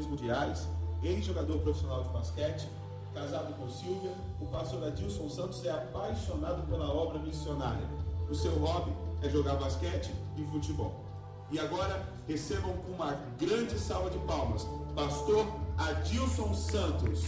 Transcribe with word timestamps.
campeões 0.00 0.06
mundiais, 0.06 0.68
ex-jogador 1.02 1.58
profissional 1.60 2.02
de 2.02 2.08
basquete, 2.10 2.68
casado 3.14 3.54
com 3.54 3.68
Silvia, 3.68 4.12
o 4.40 4.46
pastor 4.46 4.84
Adilson 4.84 5.28
Santos 5.28 5.64
é 5.64 5.70
apaixonado 5.70 6.66
pela 6.68 6.92
obra 6.92 7.18
missionária. 7.18 7.86
O 8.28 8.34
seu 8.34 8.52
hobby 8.58 8.92
é 9.22 9.28
jogar 9.28 9.56
basquete 9.56 10.10
e 10.36 10.44
futebol. 10.44 11.04
E 11.50 11.58
agora 11.58 12.08
recebam 12.28 12.72
com 12.78 12.92
uma 12.92 13.12
grande 13.38 13.78
salva 13.78 14.10
de 14.10 14.18
palmas, 14.20 14.66
pastor 14.94 15.46
Adilson 15.76 16.54
Santos. 16.54 17.24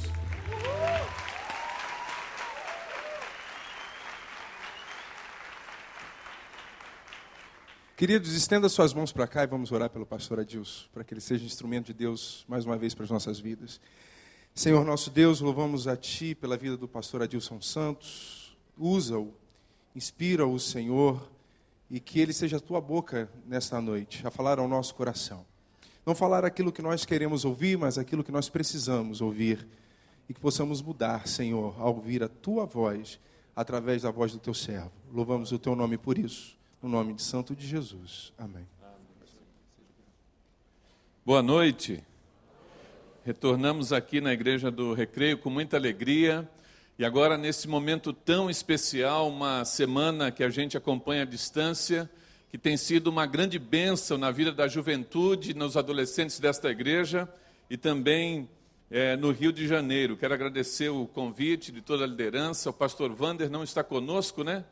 Queridos, 8.03 8.35
estenda 8.35 8.69
suas 8.69 8.93
mãos 8.93 9.13
para 9.13 9.29
cá 9.29 9.45
e 9.45 9.47
vamos 9.47 9.71
orar 9.71 9.89
pelo 9.89 10.05
pastor 10.05 10.41
Adilson, 10.41 10.89
para 10.93 11.05
que 11.05 11.15
ele 11.15 11.21
seja 11.21 11.45
instrumento 11.45 11.87
de 11.87 11.93
Deus 11.93 12.45
mais 12.49 12.67
uma 12.67 12.77
vez 12.77 12.97
para 12.97 13.05
as 13.05 13.11
nossas 13.13 13.39
vidas. 13.39 13.81
Senhor 14.53 14.85
nosso 14.85 15.09
Deus, 15.09 15.41
louvamos 15.41 15.87
a 15.87 15.97
Ti 15.97 16.35
pela 16.35 16.57
vida 16.57 16.77
do 16.77 16.89
pastor 16.89 17.23
Adilson 17.23 17.61
Santos. 17.61 18.57
Usa-o, 18.77 19.33
inspira-o, 19.95 20.59
Senhor, 20.59 21.31
e 21.89 22.01
que 22.01 22.19
ele 22.19 22.33
seja 22.33 22.57
a 22.57 22.61
Tua 22.61 22.81
boca 22.81 23.31
nesta 23.47 23.81
noite, 23.81 24.27
a 24.27 24.33
falar 24.33 24.59
ao 24.59 24.67
nosso 24.67 24.97
coração. 24.97 25.47
Não 26.05 26.13
falar 26.13 26.45
aquilo 26.45 26.73
que 26.73 26.83
nós 26.83 27.05
queremos 27.05 27.45
ouvir, 27.45 27.79
mas 27.79 27.99
aquilo 27.99 28.25
que 28.25 28.33
nós 28.33 28.49
precisamos 28.49 29.21
ouvir. 29.21 29.65
E 30.29 30.35
que 30.35 30.41
possamos 30.41 30.83
mudar, 30.83 31.29
Senhor, 31.29 31.81
ao 31.81 31.95
ouvir 31.95 32.25
a 32.25 32.29
Tua 32.29 32.67
voz, 32.67 33.21
através 33.55 34.03
da 34.03 34.11
voz 34.11 34.33
do 34.33 34.41
Teu 34.41 34.55
servo. 34.55 34.91
Louvamos 35.13 35.53
o 35.53 35.59
Teu 35.61 35.77
nome 35.77 35.97
por 35.97 36.19
isso. 36.19 36.61
No 36.83 36.89
nome 36.89 37.15
de 37.15 37.23
Santo 37.23 37.55
de 37.55 37.65
Jesus. 37.65 38.33
Amém. 38.37 38.67
Boa 41.25 41.41
noite. 41.41 42.03
Retornamos 43.25 43.93
aqui 43.93 44.21
na 44.21 44.33
Igreja 44.33 44.69
do 44.69 44.93
Recreio 44.93 45.39
com 45.39 45.49
muita 45.49 45.77
alegria. 45.77 46.51
E 46.99 47.05
agora, 47.05 47.39
nesse 47.39 47.69
momento 47.69 48.13
tão 48.13 48.51
especial, 48.51 49.29
uma 49.29 49.65
semana 49.65 50.33
que 50.33 50.43
a 50.43 50.51
gente 50.51 50.77
acompanha 50.77 51.23
à 51.23 51.25
distância, 51.25 52.11
que 52.51 52.59
tem 52.59 52.77
sido 52.77 53.07
uma 53.07 53.27
grande 53.27 53.61
bênção 53.61 54.19
na 54.19 54.33
vida 54.33 54.51
da 54.51 54.67
juventude, 54.67 55.55
nos 55.55 55.77
adolescentes 55.77 56.41
desta 56.41 56.69
igreja 56.69 57.33
e 57.71 57.77
também 57.77 58.51
é, 58.91 59.15
no 59.15 59.31
Rio 59.31 59.53
de 59.53 59.69
Janeiro. 59.69 60.17
Quero 60.17 60.35
agradecer 60.35 60.89
o 60.89 61.07
convite 61.07 61.71
de 61.71 61.81
toda 61.81 62.03
a 62.03 62.09
liderança. 62.09 62.71
O 62.71 62.73
pastor 62.73 63.15
Vander 63.15 63.49
não 63.49 63.63
está 63.63 63.85
conosco, 63.85 64.43
né? 64.43 64.65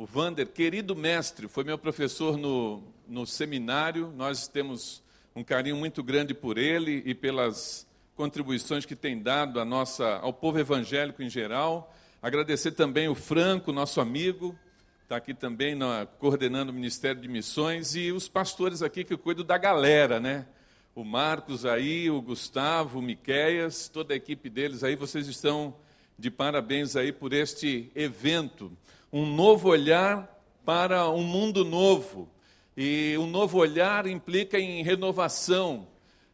O 0.00 0.06
Vander, 0.06 0.46
querido 0.46 0.94
mestre, 0.94 1.48
foi 1.48 1.64
meu 1.64 1.76
professor 1.76 2.36
no, 2.36 2.84
no 3.08 3.26
seminário. 3.26 4.12
Nós 4.16 4.46
temos 4.46 5.02
um 5.34 5.42
carinho 5.42 5.74
muito 5.74 6.04
grande 6.04 6.32
por 6.32 6.56
ele 6.56 7.02
e 7.04 7.16
pelas 7.16 7.84
contribuições 8.14 8.86
que 8.86 8.94
tem 8.94 9.20
dado 9.20 9.64
nossa, 9.64 10.06
ao 10.18 10.32
povo 10.32 10.56
evangélico 10.56 11.20
em 11.20 11.28
geral. 11.28 11.92
Agradecer 12.22 12.70
também 12.70 13.08
o 13.08 13.14
Franco, 13.16 13.72
nosso 13.72 14.00
amigo, 14.00 14.56
está 15.02 15.16
aqui 15.16 15.34
também 15.34 15.74
na, 15.74 16.06
coordenando 16.06 16.70
o 16.70 16.74
Ministério 16.74 17.20
de 17.20 17.26
Missões, 17.26 17.96
e 17.96 18.12
os 18.12 18.28
pastores 18.28 18.82
aqui 18.82 19.02
que 19.02 19.16
cuidam 19.16 19.44
da 19.44 19.58
galera, 19.58 20.20
né? 20.20 20.46
O 20.94 21.02
Marcos 21.02 21.66
aí, 21.66 22.08
o 22.08 22.22
Gustavo, 22.22 23.00
o 23.00 23.02
Miqueias, 23.02 23.88
toda 23.88 24.14
a 24.14 24.16
equipe 24.16 24.48
deles 24.48 24.84
aí, 24.84 24.94
vocês 24.94 25.26
estão 25.26 25.74
de 26.16 26.30
parabéns 26.30 26.94
aí 26.94 27.10
por 27.10 27.32
este 27.32 27.90
evento 27.96 28.70
um 29.12 29.26
novo 29.26 29.68
olhar 29.68 30.28
para 30.64 31.08
um 31.08 31.22
mundo 31.22 31.64
novo. 31.64 32.28
E 32.76 33.16
um 33.18 33.26
novo 33.26 33.58
olhar 33.58 34.06
implica 34.06 34.58
em 34.58 34.82
renovação. 34.82 35.88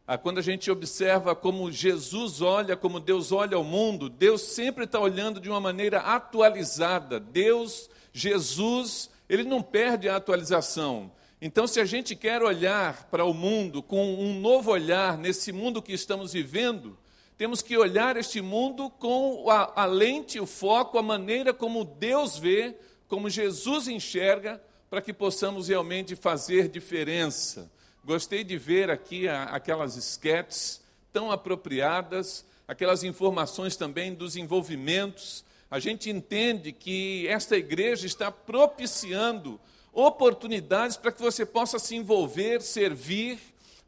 Ah, 0.07 0.17
quando 0.17 0.37
a 0.37 0.41
gente 0.41 0.69
observa 0.69 1.33
como 1.35 1.71
Jesus 1.71 2.41
olha, 2.41 2.75
como 2.75 2.99
Deus 2.99 3.31
olha 3.31 3.57
ao 3.57 3.63
mundo, 3.63 4.07
Deus 4.07 4.41
sempre 4.41 4.83
está 4.83 4.99
olhando 4.99 5.39
de 5.39 5.49
uma 5.49 5.59
maneira 5.59 5.99
atualizada. 5.99 7.19
Deus, 7.19 7.89
Jesus, 8.13 9.09
ele 9.27 9.43
não 9.43 9.63
perde 9.63 10.07
a 10.07 10.17
atualização. 10.17 11.11
Então, 11.41 11.65
se 11.65 11.79
a 11.79 11.85
gente 11.85 12.15
quer 12.15 12.43
olhar 12.43 13.07
para 13.09 13.25
o 13.25 13.33
mundo 13.33 13.81
com 13.81 14.15
um 14.15 14.39
novo 14.39 14.71
olhar 14.71 15.17
nesse 15.17 15.51
mundo 15.51 15.81
que 15.81 15.93
estamos 15.93 16.33
vivendo, 16.33 16.97
temos 17.37 17.61
que 17.61 17.77
olhar 17.77 18.15
este 18.15 18.41
mundo 18.41 18.89
com 18.89 19.49
a, 19.49 19.83
a 19.83 19.85
lente, 19.85 20.39
o 20.39 20.45
foco, 20.45 20.97
a 20.97 21.03
maneira 21.03 21.53
como 21.53 21.83
Deus 21.83 22.37
vê, 22.37 22.75
como 23.07 23.29
Jesus 23.29 23.87
enxerga, 23.87 24.61
para 24.89 25.01
que 25.01 25.11
possamos 25.11 25.67
realmente 25.67 26.15
fazer 26.15 26.69
diferença. 26.69 27.69
Gostei 28.05 28.43
de 28.43 28.57
ver 28.57 28.89
aqui 28.89 29.27
a, 29.27 29.43
aquelas 29.43 29.97
esquetes 29.97 30.81
tão 31.11 31.29
apropriadas, 31.29 32.45
aquelas 32.67 33.03
informações 33.03 33.75
também 33.75 34.13
dos 34.13 34.37
envolvimentos. 34.37 35.43
A 35.69 35.79
gente 35.79 36.09
entende 36.09 36.71
que 36.71 37.27
esta 37.27 37.57
igreja 37.57 38.05
está 38.05 38.31
propiciando 38.31 39.59
oportunidades 39.91 40.95
para 40.95 41.11
que 41.11 41.21
você 41.21 41.45
possa 41.45 41.79
se 41.79 41.95
envolver, 41.95 42.61
servir 42.61 43.39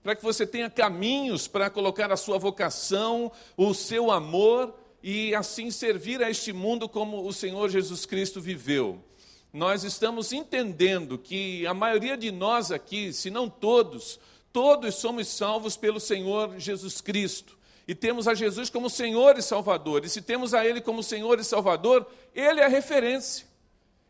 para 0.07 0.15
que 0.15 0.23
você 0.23 0.47
tenha 0.47 0.69
caminhos 0.69 1.49
para 1.49 1.69
colocar 1.69 2.13
a 2.13 2.15
sua 2.15 2.37
vocação, 2.37 3.29
o 3.57 3.73
seu 3.73 4.09
amor 4.09 4.73
e 5.03 5.35
assim 5.35 5.69
servir 5.69 6.23
a 6.23 6.31
este 6.31 6.53
mundo 6.53 6.87
como 6.87 7.27
o 7.27 7.33
Senhor 7.33 7.67
Jesus 7.67 8.05
Cristo 8.05 8.39
viveu. 8.39 9.03
Nós 9.51 9.83
estamos 9.83 10.31
entendendo 10.31 11.17
que 11.17 11.67
a 11.67 11.73
maioria 11.73 12.15
de 12.15 12.31
nós 12.31 12.71
aqui, 12.71 13.11
se 13.11 13.29
não 13.29 13.49
todos, 13.49 14.17
todos 14.53 14.95
somos 14.95 15.27
salvos 15.27 15.75
pelo 15.75 15.99
Senhor 15.99 16.57
Jesus 16.57 17.01
Cristo. 17.01 17.57
E 17.85 17.93
temos 17.93 18.29
a 18.29 18.33
Jesus 18.33 18.69
como 18.69 18.89
Senhor 18.89 19.37
e 19.37 19.41
Salvador. 19.41 20.05
E 20.05 20.09
se 20.09 20.21
temos 20.21 20.53
a 20.53 20.65
Ele 20.65 20.79
como 20.79 21.03
Senhor 21.03 21.37
e 21.37 21.43
Salvador, 21.43 22.07
Ele 22.33 22.61
é 22.61 22.63
a 22.63 22.69
referência, 22.69 23.45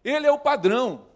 Ele 0.03 0.27
é 0.27 0.31
o 0.31 0.37
padrão. 0.37 1.06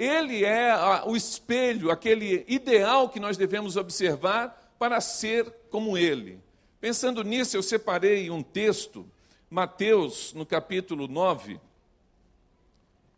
Ele 0.00 0.46
é 0.46 0.74
o 1.04 1.14
espelho, 1.14 1.90
aquele 1.90 2.42
ideal 2.48 3.10
que 3.10 3.20
nós 3.20 3.36
devemos 3.36 3.76
observar 3.76 4.72
para 4.78 4.98
ser 4.98 5.44
como 5.68 5.98
ele. 5.98 6.40
Pensando 6.80 7.22
nisso, 7.22 7.54
eu 7.54 7.62
separei 7.62 8.30
um 8.30 8.42
texto, 8.42 9.06
Mateus, 9.50 10.32
no 10.32 10.46
capítulo 10.46 11.06
9. 11.06 11.60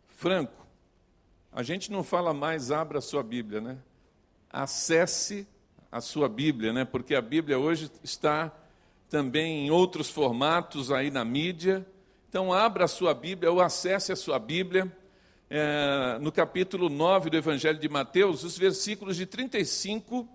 Franco, 0.09 0.67
a 1.53 1.63
gente 1.63 1.89
não 1.89 2.03
fala 2.03 2.33
mais 2.33 2.69
abra 2.69 2.97
a 2.97 3.01
sua 3.01 3.23
Bíblia, 3.23 3.61
né? 3.61 3.77
Acesse 4.49 5.47
a 5.89 6.01
sua 6.01 6.27
Bíblia, 6.27 6.73
né? 6.73 6.83
Porque 6.83 7.15
a 7.15 7.21
Bíblia 7.21 7.57
hoje 7.57 7.89
está 8.03 8.51
também 9.09 9.67
em 9.67 9.71
outros 9.71 10.09
formatos 10.09 10.91
aí 10.91 11.09
na 11.09 11.23
mídia. 11.23 11.87
Então, 12.27 12.51
abra 12.51 12.83
a 12.83 12.89
sua 12.89 13.13
Bíblia 13.13 13.49
ou 13.49 13.61
acesse 13.61 14.11
a 14.11 14.17
sua 14.17 14.37
Bíblia 14.37 14.91
é, 15.55 16.17
no 16.19 16.31
capítulo 16.31 16.89
9 16.89 17.29
do 17.29 17.37
Evangelho 17.37 17.77
de 17.77 17.87
Mateus, 17.87 18.43
os 18.43 18.57
versículos 18.57 19.15
de 19.15 19.27
35 19.27 20.27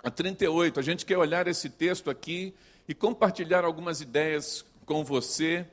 a 0.00 0.12
38. 0.12 0.78
A 0.78 0.82
gente 0.82 1.04
quer 1.04 1.18
olhar 1.18 1.48
esse 1.48 1.68
texto 1.68 2.08
aqui 2.08 2.54
e 2.88 2.94
compartilhar 2.94 3.64
algumas 3.64 4.00
ideias 4.00 4.64
com 4.86 5.02
você, 5.04 5.66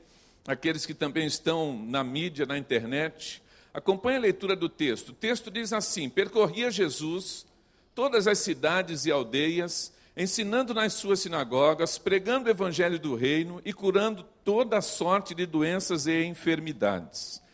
aqueles 0.48 0.84
que 0.84 0.96
também 0.96 1.28
estão 1.28 1.80
na 1.86 2.04
mídia, 2.04 2.48
na 2.48 2.58
internet. 2.58 3.40
Acompanhe 3.72 4.18
a 4.18 4.22
leitura 4.22 4.56
do 4.56 4.68
texto. 4.68 5.10
O 5.10 5.14
texto 5.14 5.52
diz 5.52 5.72
assim: 5.72 6.10
Percorria 6.10 6.72
Jesus 6.72 7.46
todas 7.94 8.26
as 8.26 8.40
cidades 8.40 9.06
e 9.06 9.12
aldeias, 9.12 9.94
ensinando 10.18 10.74
nas 10.74 10.94
suas 10.94 11.20
sinagogas, 11.20 12.00
pregando 12.00 12.48
o 12.48 12.52
evangelho 12.52 12.98
do 12.98 13.14
reino 13.14 13.62
e 13.64 13.72
curando 13.72 14.26
toda 14.44 14.82
sorte 14.82 15.36
de 15.36 15.46
doenças 15.46 16.08
e 16.08 16.24
enfermidades. 16.24 17.45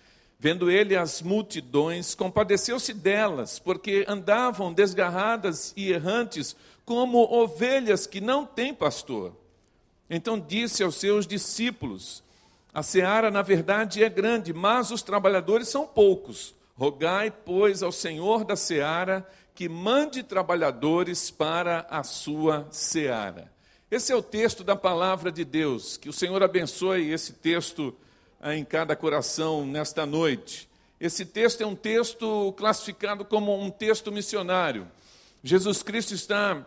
Vendo 0.44 0.72
ele 0.72 0.96
as 0.96 1.22
multidões, 1.22 2.16
compadeceu-se 2.16 2.96
delas, 2.96 3.60
porque 3.60 4.04
andavam 4.08 4.74
desgarradas 4.74 5.72
e 5.78 5.92
errantes, 5.92 6.56
como 6.84 7.32
ovelhas 7.32 8.08
que 8.08 8.20
não 8.20 8.44
têm 8.44 8.74
pastor. 8.74 9.36
Então 10.10 10.40
disse 10.40 10.82
aos 10.82 10.96
seus 10.96 11.28
discípulos: 11.28 12.24
A 12.74 12.82
seara, 12.82 13.30
na 13.30 13.44
verdade, 13.44 14.04
é 14.04 14.10
grande, 14.10 14.52
mas 14.52 14.90
os 14.90 15.04
trabalhadores 15.04 15.68
são 15.68 15.86
poucos. 15.86 16.56
Rogai, 16.76 17.30
pois, 17.30 17.84
ao 17.84 17.92
Senhor 17.92 18.44
da 18.44 18.56
seara 18.56 19.24
que 19.54 19.70
mande 19.70 20.24
trabalhadores 20.24 21.30
para 21.30 21.86
a 21.88 22.02
sua 22.02 22.68
seara. 22.72 23.52
Esse 23.92 24.12
é 24.12 24.16
o 24.16 24.24
texto 24.24 24.64
da 24.64 24.76
palavra 24.76 25.32
de 25.32 25.46
Deus. 25.46 25.98
Que 25.98 26.10
o 26.10 26.14
Senhor 26.14 26.42
abençoe 26.42 27.12
esse 27.12 27.34
texto 27.34 27.96
em 28.44 28.66
cada 28.66 28.96
coração 28.96 29.66
nesta 29.66 30.06
noite. 30.06 30.68
Esse 31.00 31.26
texto 31.26 31.62
é 31.62 31.66
um 31.66 31.76
texto 31.76 32.54
classificado 32.54 33.24
como 33.26 33.60
um 33.60 33.70
texto 33.70 34.12
missionário. 34.12 34.88
Jesus 35.44 35.84
Cristo 35.84 36.14
está 36.14 36.66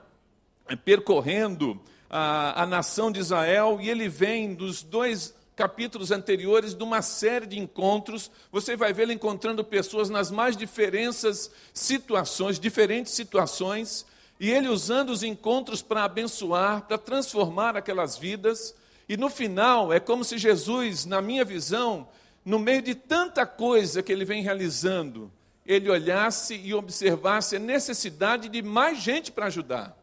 percorrendo 0.85 1.81
a, 2.09 2.63
a 2.63 2.67
nação 2.67 3.11
de 3.11 3.21
Israel 3.21 3.79
e 3.81 3.89
ele 3.89 4.09
vem 4.09 4.55
dos 4.55 4.83
dois 4.83 5.35
capítulos 5.57 6.11
anteriores 6.11 6.75
de 6.75 6.83
uma 6.83 7.01
série 7.03 7.47
de 7.47 7.59
encontros. 7.59 8.31
Você 8.51 8.77
vai 8.77 8.93
vê-lo 8.93 9.13
encontrando 9.13 9.65
pessoas 9.65 10.11
nas 10.11 10.31
mais 10.31 10.57
diferentes 10.57 11.51
situações, 11.73 12.59
diferentes 12.59 13.13
situações, 13.13 14.05
e 14.41 14.51
ele 14.51 14.69
usando 14.69 15.11
os 15.11 15.23
encontros 15.23 15.81
para 15.81 16.05
abençoar, 16.05 16.83
para 16.83 16.99
transformar 16.99 17.77
aquelas 17.77 18.17
vidas, 18.17 18.75
e 19.09 19.17
no 19.17 19.29
final 19.29 19.93
é 19.93 20.01
como 20.01 20.25
se 20.25 20.39
Jesus, 20.39 21.05
na 21.05 21.21
minha 21.21 21.45
visão, 21.45 22.09
no 22.45 22.59
meio 22.59 22.83
de 22.83 22.95
tanta 22.95 23.47
coisa 23.47 24.03
que 24.03 24.13
ele 24.13 24.25
vem 24.25 24.43
realizando, 24.43 25.31
ele 25.67 25.91
olhasse 25.91 26.55
e 26.55 26.75
observasse 26.75 27.57
a 27.57 27.61
necessidade 27.61 28.49
de 28.49 28.63
mais 28.63 28.99
gente 28.99 29.33
para 29.33 29.47
ajudar. 29.47 29.97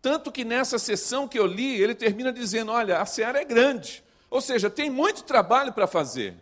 Tanto 0.00 0.32
que 0.32 0.44
nessa 0.44 0.78
sessão 0.78 1.28
que 1.28 1.38
eu 1.38 1.46
li, 1.46 1.80
ele 1.80 1.94
termina 1.94 2.32
dizendo: 2.32 2.72
Olha, 2.72 3.00
a 3.00 3.06
seara 3.06 3.40
é 3.40 3.44
grande, 3.44 4.02
ou 4.28 4.40
seja, 4.40 4.68
tem 4.68 4.90
muito 4.90 5.22
trabalho 5.22 5.72
para 5.72 5.86
fazer, 5.86 6.34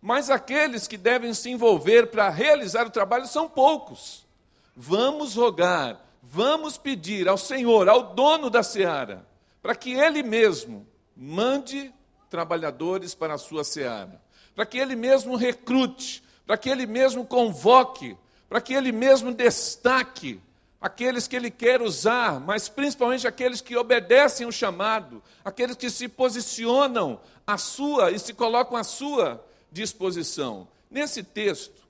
mas 0.00 0.30
aqueles 0.30 0.86
que 0.86 0.96
devem 0.96 1.34
se 1.34 1.50
envolver 1.50 2.06
para 2.06 2.28
realizar 2.30 2.86
o 2.86 2.90
trabalho 2.90 3.26
são 3.26 3.48
poucos. 3.48 4.26
Vamos 4.74 5.34
rogar, 5.34 6.00
vamos 6.22 6.78
pedir 6.78 7.28
ao 7.28 7.36
Senhor, 7.36 7.88
ao 7.88 8.14
dono 8.14 8.48
da 8.48 8.62
seara, 8.62 9.26
para 9.60 9.74
que 9.74 9.92
ele 9.92 10.22
mesmo 10.22 10.86
mande 11.18 11.92
trabalhadores 12.30 13.12
para 13.12 13.34
a 13.34 13.38
sua 13.38 13.64
seara, 13.64 14.22
para 14.54 14.64
que 14.64 14.78
ele 14.78 14.94
mesmo 14.94 15.34
recrute, 15.34 16.22
para 16.46 16.56
que 16.56 16.70
ele 16.70 16.86
mesmo 16.86 17.26
convoque, 17.26 18.16
para 18.48 18.60
que 18.60 18.72
ele 18.72 18.92
mesmo 18.92 19.34
destaque 19.34 20.40
aqueles 20.80 21.26
que 21.26 21.34
ele 21.34 21.50
quer 21.50 21.82
usar, 21.82 22.38
mas 22.38 22.68
principalmente 22.68 23.26
aqueles 23.26 23.60
que 23.60 23.76
obedecem 23.76 24.46
o 24.46 24.52
chamado, 24.52 25.20
aqueles 25.44 25.76
que 25.76 25.90
se 25.90 26.08
posicionam 26.08 27.20
à 27.44 27.58
sua 27.58 28.12
e 28.12 28.18
se 28.18 28.32
colocam 28.32 28.76
à 28.76 28.84
sua 28.84 29.44
disposição. 29.72 30.68
Nesse 30.88 31.22
texto, 31.24 31.82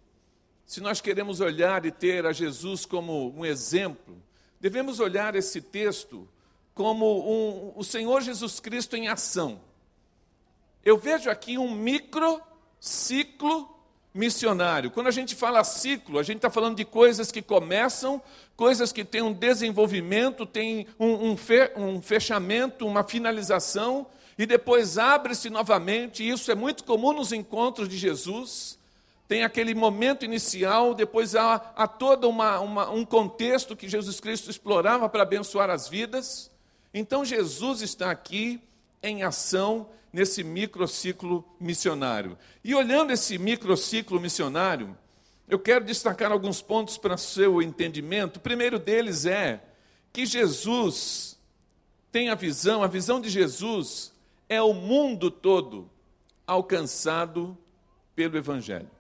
se 0.65 0.81
nós 0.81 1.01
queremos 1.03 1.41
olhar 1.41 1.85
e 1.85 1.93
ter 1.93 2.25
a 2.25 2.33
Jesus 2.33 2.87
como 2.87 3.33
um 3.37 3.45
exemplo, 3.45 4.17
devemos 4.59 5.01
olhar 5.01 5.35
esse 5.35 5.61
texto 5.61 6.27
como 6.79 7.29
um, 7.29 7.73
o 7.75 7.83
Senhor 7.83 8.23
Jesus 8.23 8.61
Cristo 8.61 8.95
em 8.95 9.09
ação. 9.09 9.61
Eu 10.85 10.97
vejo 10.97 11.29
aqui 11.29 11.59
um 11.59 11.75
micro 11.75 12.41
ciclo 12.79 13.69
missionário. 14.15 14.89
Quando 14.89 15.09
a 15.09 15.11
gente 15.11 15.35
fala 15.35 15.65
ciclo, 15.65 16.21
a 16.21 16.23
gente 16.23 16.37
está 16.37 16.49
falando 16.49 16.77
de 16.77 16.85
coisas 16.85 17.33
que 17.33 17.43
começam, 17.43 18.23
coisas 18.57 18.93
que 18.93 19.05
têm 19.05 19.23
um 19.23 19.33
desenvolvimento, 19.33 20.47
tem 20.47 20.87
um, 21.01 21.31
um, 21.31 21.37
fe, 21.37 21.73
um 21.75 22.01
fechamento, 22.01 22.87
uma 22.87 23.03
finalização, 23.03 24.07
e 24.39 24.47
depois 24.47 24.99
abre-se 24.99 25.51
novamente. 25.51 26.23
E 26.23 26.31
isso 26.31 26.49
é 26.49 26.55
muito 26.55 26.85
comum 26.85 27.13
nos 27.13 27.33
encontros 27.33 27.89
de 27.89 27.99
Jesus. 27.99 28.79
Tem 29.27 29.43
aquele 29.43 29.75
momento 29.75 30.25
inicial, 30.25 30.95
depois 30.95 31.35
há, 31.35 31.55
há 31.75 31.89
todo 31.89 32.29
uma, 32.29 32.61
uma, 32.61 32.89
um 32.89 33.05
contexto 33.05 33.75
que 33.75 33.89
Jesus 33.89 34.21
Cristo 34.21 34.49
explorava 34.49 35.09
para 35.09 35.25
abençoar 35.25 35.71
as 35.71 35.89
vidas. 35.89 36.57
Então 36.99 37.25
Jesus 37.25 37.81
está 37.81 38.11
aqui 38.11 38.61
em 39.01 39.23
ação 39.23 39.89
nesse 40.13 40.43
microciclo 40.43 41.45
missionário. 41.61 42.37
E 42.65 42.75
olhando 42.75 43.13
esse 43.13 43.39
microciclo 43.39 44.19
missionário, 44.19 44.99
eu 45.49 45.61
quero 45.61 45.85
destacar 45.85 46.33
alguns 46.33 46.61
pontos 46.61 46.99
para 46.99 47.17
seu 47.17 47.63
entendimento. 47.63 48.39
O 48.39 48.41
primeiro 48.41 48.81
deles 48.81 49.27
é 49.27 49.63
que 50.13 50.27
Jesus 50.27 51.39
tem 52.11 52.31
a 52.31 52.35
visão, 52.35 52.83
a 52.83 52.89
visão 52.89 53.21
de 53.21 53.29
Jesus 53.29 54.13
é 54.49 54.61
o 54.61 54.75
mundo 54.75 55.31
todo 55.31 55.89
alcançado 56.45 57.57
pelo 58.17 58.37
Evangelho. 58.37 58.91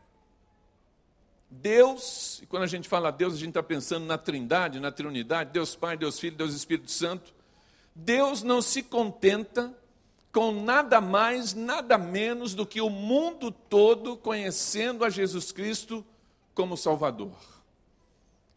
Deus, 1.50 2.39
e 2.43 2.47
quando 2.47 2.62
a 2.62 2.69
gente 2.69 2.89
fala 2.89 3.11
Deus, 3.11 3.35
a 3.35 3.39
gente 3.39 3.49
está 3.49 3.62
pensando 3.62 4.06
na 4.06 4.19
Trindade, 4.19 4.79
na 4.79 4.93
Trinidade, 4.93 5.50
Deus 5.50 5.75
Pai, 5.75 5.97
Deus 5.97 6.21
Filho, 6.21 6.37
Deus 6.37 6.55
Espírito 6.55 6.93
Santo. 6.93 7.38
Deus 8.00 8.45
não 8.45 8.62
se 8.62 8.81
contenta 8.81 9.77
com 10.33 10.53
nada 10.53 11.00
mais, 11.00 11.53
nada 11.53 11.99
menos 11.99 12.55
do 12.55 12.65
que 12.65 12.81
o 12.81 12.89
mundo 12.89 13.50
todo 13.50 14.17
conhecendo 14.17 15.05
a 15.05 15.11
Jesus 15.11 15.50
Cristo 15.50 16.06
como 16.55 16.77
Salvador. 16.77 17.35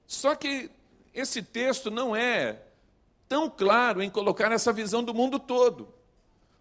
Só 0.06 0.36
que 0.36 0.70
esse 1.12 1.42
texto 1.42 1.90
não 1.90 2.16
é 2.16 2.62
tão 3.28 3.50
claro 3.50 4.04
em 4.04 4.12
colocar 4.12 4.52
essa 4.52 4.72
visão 4.72 5.04
do 5.04 5.14
mundo 5.14 5.40
todo, 5.40 5.92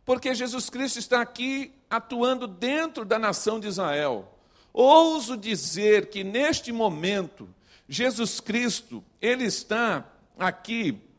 porque 0.02 0.34
Jesus 0.34 0.70
Cristo 0.70 0.98
está 0.98 1.20
aqui 1.20 1.74
atuando 1.90 2.46
dentro 2.46 3.04
da 3.04 3.18
nação 3.18 3.60
de 3.60 3.68
Israel. 3.68 4.38
Ouso 4.72 5.36
dizer 5.36 6.08
que 6.08 6.24
neste 6.24 6.72
momento, 6.72 7.46
Jesus 7.86 8.40
Cristo, 8.40 9.04
ele 9.20 9.44
está 9.44 10.10
aqui 10.38 11.09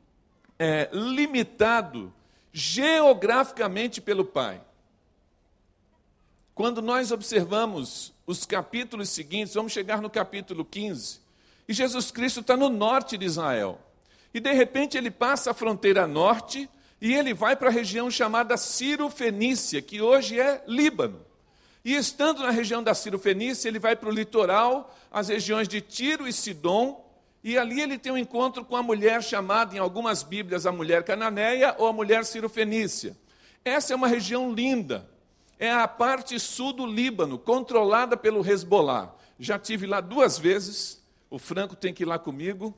é, 0.64 0.88
limitado 0.94 2.14
geograficamente 2.54 4.00
pelo 4.00 4.24
Pai. 4.24 4.62
Quando 6.54 6.84
nós 6.84 7.12
observamos 7.12 8.14
os 8.28 8.46
capítulos 8.46 9.10
seguintes, 9.10 9.56
vamos 9.56 9.72
chegar 9.72 10.04
no 10.04 10.10
capítulo 10.10 10.64
15, 10.64 11.20
e 11.68 11.74
Jesus 11.74 12.12
Cristo 12.12 12.42
está 12.42 12.56
no 12.56 12.70
norte 12.70 13.18
de 13.18 13.26
Israel. 13.26 13.80
E 14.32 14.40
de 14.40 14.52
repente 14.52 14.96
ele 14.96 15.10
passa 15.10 15.50
a 15.50 15.54
fronteira 15.56 16.06
norte 16.06 16.70
e 17.02 17.12
ele 17.12 17.34
vai 17.34 17.56
para 17.56 17.70
a 17.70 17.74
região 17.74 18.12
chamada 18.12 18.56
Ciro-Fenícia, 18.56 19.82
que 19.82 20.00
hoje 20.00 20.40
é 20.40 20.64
Líbano. 20.68 21.26
E 21.84 21.96
estando 21.96 22.44
na 22.44 22.52
região 22.52 22.84
da 22.84 22.94
Ciro-Fenícia, 22.94 23.68
ele 23.68 23.80
vai 23.80 23.96
para 23.96 24.10
o 24.10 24.14
litoral, 24.14 24.96
as 25.12 25.30
regiões 25.30 25.68
de 25.68 25.82
Tiro 25.82 26.28
e 26.28 26.32
Sidom, 26.32 27.04
e 27.44 27.58
ali 27.58 27.82
ele 27.82 27.98
tem 27.98 28.12
um 28.12 28.18
encontro 28.18 28.64
com 28.64 28.76
a 28.76 28.84
mulher 28.84 29.24
chamada, 29.24 29.76
em 29.76 29.80
algumas 29.80 30.22
Bíblias, 30.22 30.66
a 30.66 30.72
mulher 30.72 31.04
cananeia 31.04 31.76
ou 31.78 31.88
a 31.88 31.94
mulher 31.94 32.24
cirofenícia. 32.24 33.18
Essa 33.66 33.94
é 33.94 33.96
uma 33.96 34.08
região 34.08 34.54
linda. 34.54 35.10
É 35.58 35.72
a 35.72 35.88
parte 35.88 36.40
sul 36.40 36.74
do 36.74 36.86
Líbano, 36.86 37.38
controlada 37.38 38.16
pelo 38.16 38.46
Hezbollah. 38.48 39.14
Já 39.40 39.58
tive 39.58 39.88
lá 39.88 40.02
duas 40.02 40.38
vezes. 40.38 41.02
O 41.30 41.40
Franco 41.40 41.76
tem 41.76 41.94
que 41.94 42.04
ir 42.04 42.06
lá 42.06 42.20
comigo. 42.20 42.76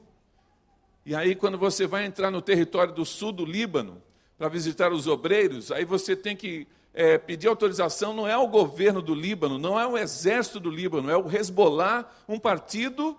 E 1.06 1.14
aí, 1.14 1.36
quando 1.36 1.58
você 1.58 1.86
vai 1.86 2.06
entrar 2.06 2.32
no 2.32 2.42
território 2.42 2.94
do 2.94 3.06
sul 3.06 3.32
do 3.32 3.46
Líbano, 3.46 4.02
para 4.38 4.50
visitar 4.50 4.92
os 4.92 5.08
obreiros, 5.08 5.72
aí 5.72 5.86
você 5.86 6.16
tem 6.16 6.36
que 6.36 6.68
é, 6.94 7.18
pedir 7.18 7.48
autorização, 7.48 8.14
não 8.14 8.28
é 8.28 8.38
o 8.38 8.48
governo 8.48 9.02
do 9.02 9.16
Líbano, 9.16 9.58
não 9.58 9.80
é 9.80 9.88
o 9.88 9.98
exército 9.98 10.60
do 10.60 10.70
Líbano, 10.70 11.10
é 11.10 11.18
o 11.18 11.30
Hezbollah, 11.30 12.10
um 12.28 12.40
partido 12.40 13.18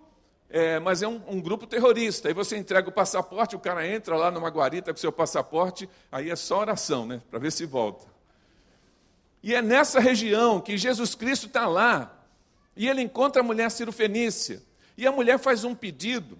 é, 0.55 0.79
mas 0.79 1.03
é 1.03 1.09
um, 1.09 1.21
um, 1.27 1.41
grupo 1.41 1.67
terrorista. 1.67 2.29
Aí 2.29 2.35
você 2.35 2.57
entrega 2.57 2.89
o 2.89 2.93
passaporte, 2.93 3.57
o 3.57 3.59
cara 3.59 3.85
entra 3.85 4.17
lá 4.17 4.31
numa 4.31 4.49
guarita 4.49 4.93
com 4.93 5.01
seu 5.01 5.11
passaporte, 5.11 5.91
aí 6.13 6.31
é 6.31 6.37
só 6.37 6.61
oração, 6.61 7.05
né? 7.05 7.21
Para 7.29 7.41
ver 7.41 7.51
se 7.51 7.67
volta. 7.67 8.07
E 9.43 9.53
é 9.53 9.61
nessa 9.61 9.99
região 9.99 10.61
que 10.61 10.79
Jesus 10.79 11.17
Cristo 11.17 11.49
está 11.49 11.67
lá, 11.67 12.25
e 12.77 12.89
ele 12.89 13.03
encontra 13.03 13.43
a 13.43 13.45
mulher 13.45 13.69
cirofenícia. 13.69 14.63
E 14.97 15.05
a 15.09 15.11
mulher 15.11 15.41
faz 15.41 15.65
um 15.65 15.75
pedido. 15.75 16.39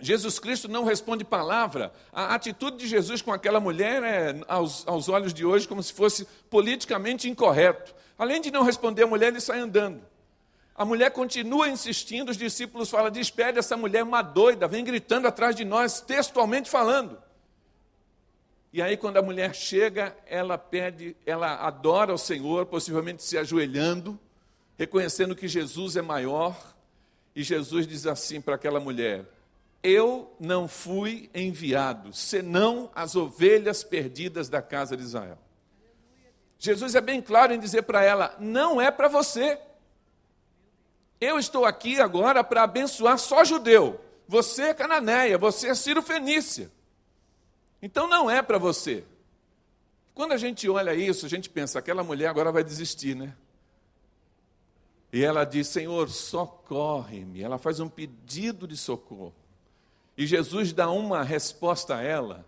Jesus 0.00 0.38
Cristo 0.38 0.66
não 0.66 0.84
responde 0.84 1.22
palavra. 1.22 1.92
A 2.14 2.34
atitude 2.34 2.78
de 2.78 2.86
Jesus 2.86 3.20
com 3.20 3.34
aquela 3.34 3.60
mulher 3.60 4.02
é, 4.02 4.40
aos, 4.48 4.88
aos 4.88 5.10
olhos 5.10 5.34
de 5.34 5.44
hoje, 5.44 5.68
como 5.68 5.82
se 5.82 5.92
fosse 5.92 6.26
politicamente 6.48 7.28
incorreto. 7.28 7.94
Além 8.16 8.40
de 8.40 8.50
não 8.50 8.62
responder 8.62 9.02
a 9.02 9.06
mulher, 9.06 9.28
ele 9.28 9.40
sai 9.40 9.58
andando. 9.58 10.00
A 10.76 10.84
mulher 10.84 11.10
continua 11.10 11.68
insistindo, 11.68 12.30
os 12.30 12.36
discípulos 12.36 12.90
falam: 12.90 13.10
despede 13.10 13.58
essa 13.58 13.76
mulher, 13.76 14.02
uma 14.02 14.20
doida, 14.20 14.68
vem 14.68 14.84
gritando 14.84 15.26
atrás 15.26 15.56
de 15.56 15.64
nós, 15.64 16.00
textualmente 16.00 16.68
falando. 16.68 17.18
E 18.72 18.82
aí, 18.82 18.94
quando 18.94 19.16
a 19.16 19.22
mulher 19.22 19.54
chega, 19.54 20.14
ela 20.26 20.58
pede, 20.58 21.16
ela 21.24 21.54
adora 21.66 22.12
o 22.12 22.18
Senhor, 22.18 22.66
possivelmente 22.66 23.22
se 23.22 23.38
ajoelhando, 23.38 24.20
reconhecendo 24.76 25.34
que 25.34 25.48
Jesus 25.48 25.96
é 25.96 26.02
maior. 26.02 26.74
E 27.34 27.42
Jesus 27.42 27.86
diz 27.86 28.06
assim 28.06 28.38
para 28.38 28.56
aquela 28.56 28.78
mulher: 28.78 29.24
Eu 29.82 30.30
não 30.38 30.68
fui 30.68 31.30
enviado, 31.34 32.12
senão 32.12 32.90
as 32.94 33.16
ovelhas 33.16 33.82
perdidas 33.82 34.50
da 34.50 34.60
casa 34.60 34.94
de 34.94 35.04
Israel. 35.04 35.38
Jesus 36.58 36.94
é 36.94 37.00
bem 37.00 37.22
claro 37.22 37.54
em 37.54 37.58
dizer 37.58 37.82
para 37.84 38.04
ela: 38.04 38.36
Não 38.38 38.78
é 38.78 38.90
para 38.90 39.08
você. 39.08 39.58
Eu 41.20 41.38
estou 41.38 41.64
aqui 41.64 42.00
agora 42.00 42.44
para 42.44 42.62
abençoar 42.62 43.18
só 43.18 43.44
judeu. 43.44 44.00
Você 44.28 44.64
é 44.64 44.74
cananeia, 44.74 45.38
você 45.38 45.68
é 45.68 45.74
Ciro 45.74 46.02
Fenícia. 46.02 46.70
Então 47.80 48.08
não 48.08 48.30
é 48.30 48.42
para 48.42 48.58
você. 48.58 49.04
Quando 50.14 50.32
a 50.32 50.36
gente 50.36 50.68
olha 50.68 50.94
isso, 50.94 51.26
a 51.26 51.28
gente 51.28 51.48
pensa, 51.48 51.78
aquela 51.78 52.02
mulher 52.02 52.28
agora 52.28 52.50
vai 52.50 52.64
desistir, 52.64 53.14
né? 53.14 53.34
E 55.12 55.22
ela 55.22 55.44
diz: 55.44 55.68
Senhor, 55.68 56.08
socorre-me. 56.10 57.42
Ela 57.42 57.58
faz 57.58 57.80
um 57.80 57.88
pedido 57.88 58.66
de 58.66 58.76
socorro. 58.76 59.34
E 60.16 60.26
Jesus 60.26 60.72
dá 60.72 60.90
uma 60.90 61.22
resposta 61.22 61.96
a 61.96 62.02
ela, 62.02 62.46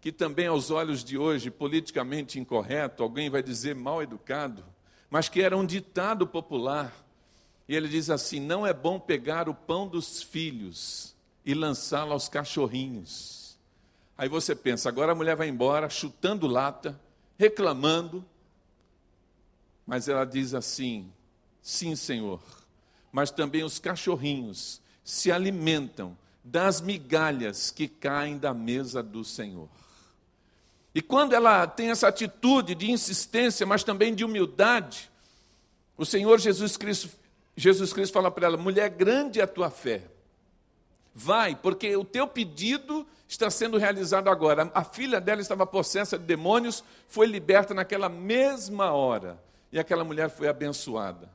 que 0.00 0.10
também 0.10 0.48
aos 0.48 0.70
olhos 0.70 1.04
de 1.04 1.16
hoje, 1.16 1.50
politicamente 1.50 2.38
incorreto, 2.38 3.02
alguém 3.02 3.30
vai 3.30 3.42
dizer 3.42 3.74
mal 3.74 4.02
educado, 4.02 4.64
mas 5.08 5.28
que 5.28 5.40
era 5.40 5.56
um 5.56 5.64
ditado 5.64 6.26
popular 6.26 6.92
e 7.68 7.76
ele 7.76 7.88
diz 7.88 8.08
assim: 8.08 8.40
Não 8.40 8.66
é 8.66 8.72
bom 8.72 8.98
pegar 8.98 9.48
o 9.48 9.54
pão 9.54 9.86
dos 9.86 10.22
filhos 10.22 11.14
e 11.44 11.54
lançá-la 11.54 12.12
aos 12.12 12.28
cachorrinhos. 12.28 13.58
Aí 14.16 14.28
você 14.28 14.54
pensa, 14.54 14.88
agora 14.88 15.12
a 15.12 15.14
mulher 15.14 15.36
vai 15.36 15.48
embora 15.48 15.88
chutando 15.88 16.48
lata, 16.48 16.98
reclamando, 17.38 18.24
mas 19.86 20.08
ela 20.08 20.24
diz 20.24 20.54
assim: 20.54 21.12
sim, 21.62 21.94
Senhor, 21.94 22.42
mas 23.12 23.30
também 23.30 23.62
os 23.62 23.78
cachorrinhos 23.78 24.80
se 25.04 25.30
alimentam 25.30 26.18
das 26.42 26.80
migalhas 26.80 27.70
que 27.70 27.86
caem 27.86 28.38
da 28.38 28.52
mesa 28.52 29.02
do 29.02 29.22
Senhor. 29.22 29.68
E 30.94 31.00
quando 31.00 31.32
ela 31.32 31.66
tem 31.66 31.90
essa 31.90 32.08
atitude 32.08 32.74
de 32.74 32.90
insistência, 32.90 33.64
mas 33.64 33.84
também 33.84 34.14
de 34.14 34.24
humildade, 34.24 35.10
o 35.96 36.04
Senhor 36.04 36.40
Jesus 36.40 36.76
Cristo, 36.76 37.08
Jesus 37.58 37.92
Cristo 37.92 38.12
fala 38.12 38.30
para 38.30 38.46
ela: 38.46 38.56
mulher, 38.56 38.88
grande 38.88 39.40
é 39.40 39.42
a 39.42 39.46
tua 39.46 39.68
fé. 39.68 40.02
Vai, 41.12 41.56
porque 41.56 41.96
o 41.96 42.04
teu 42.04 42.28
pedido 42.28 43.04
está 43.26 43.50
sendo 43.50 43.76
realizado 43.76 44.30
agora. 44.30 44.70
A 44.72 44.84
filha 44.84 45.20
dela 45.20 45.40
estava 45.40 45.66
possessa 45.66 46.16
de 46.16 46.24
demônios, 46.24 46.84
foi 47.08 47.26
liberta 47.26 47.74
naquela 47.74 48.08
mesma 48.08 48.92
hora. 48.92 49.42
E 49.72 49.78
aquela 49.78 50.04
mulher 50.04 50.30
foi 50.30 50.46
abençoada. 50.46 51.28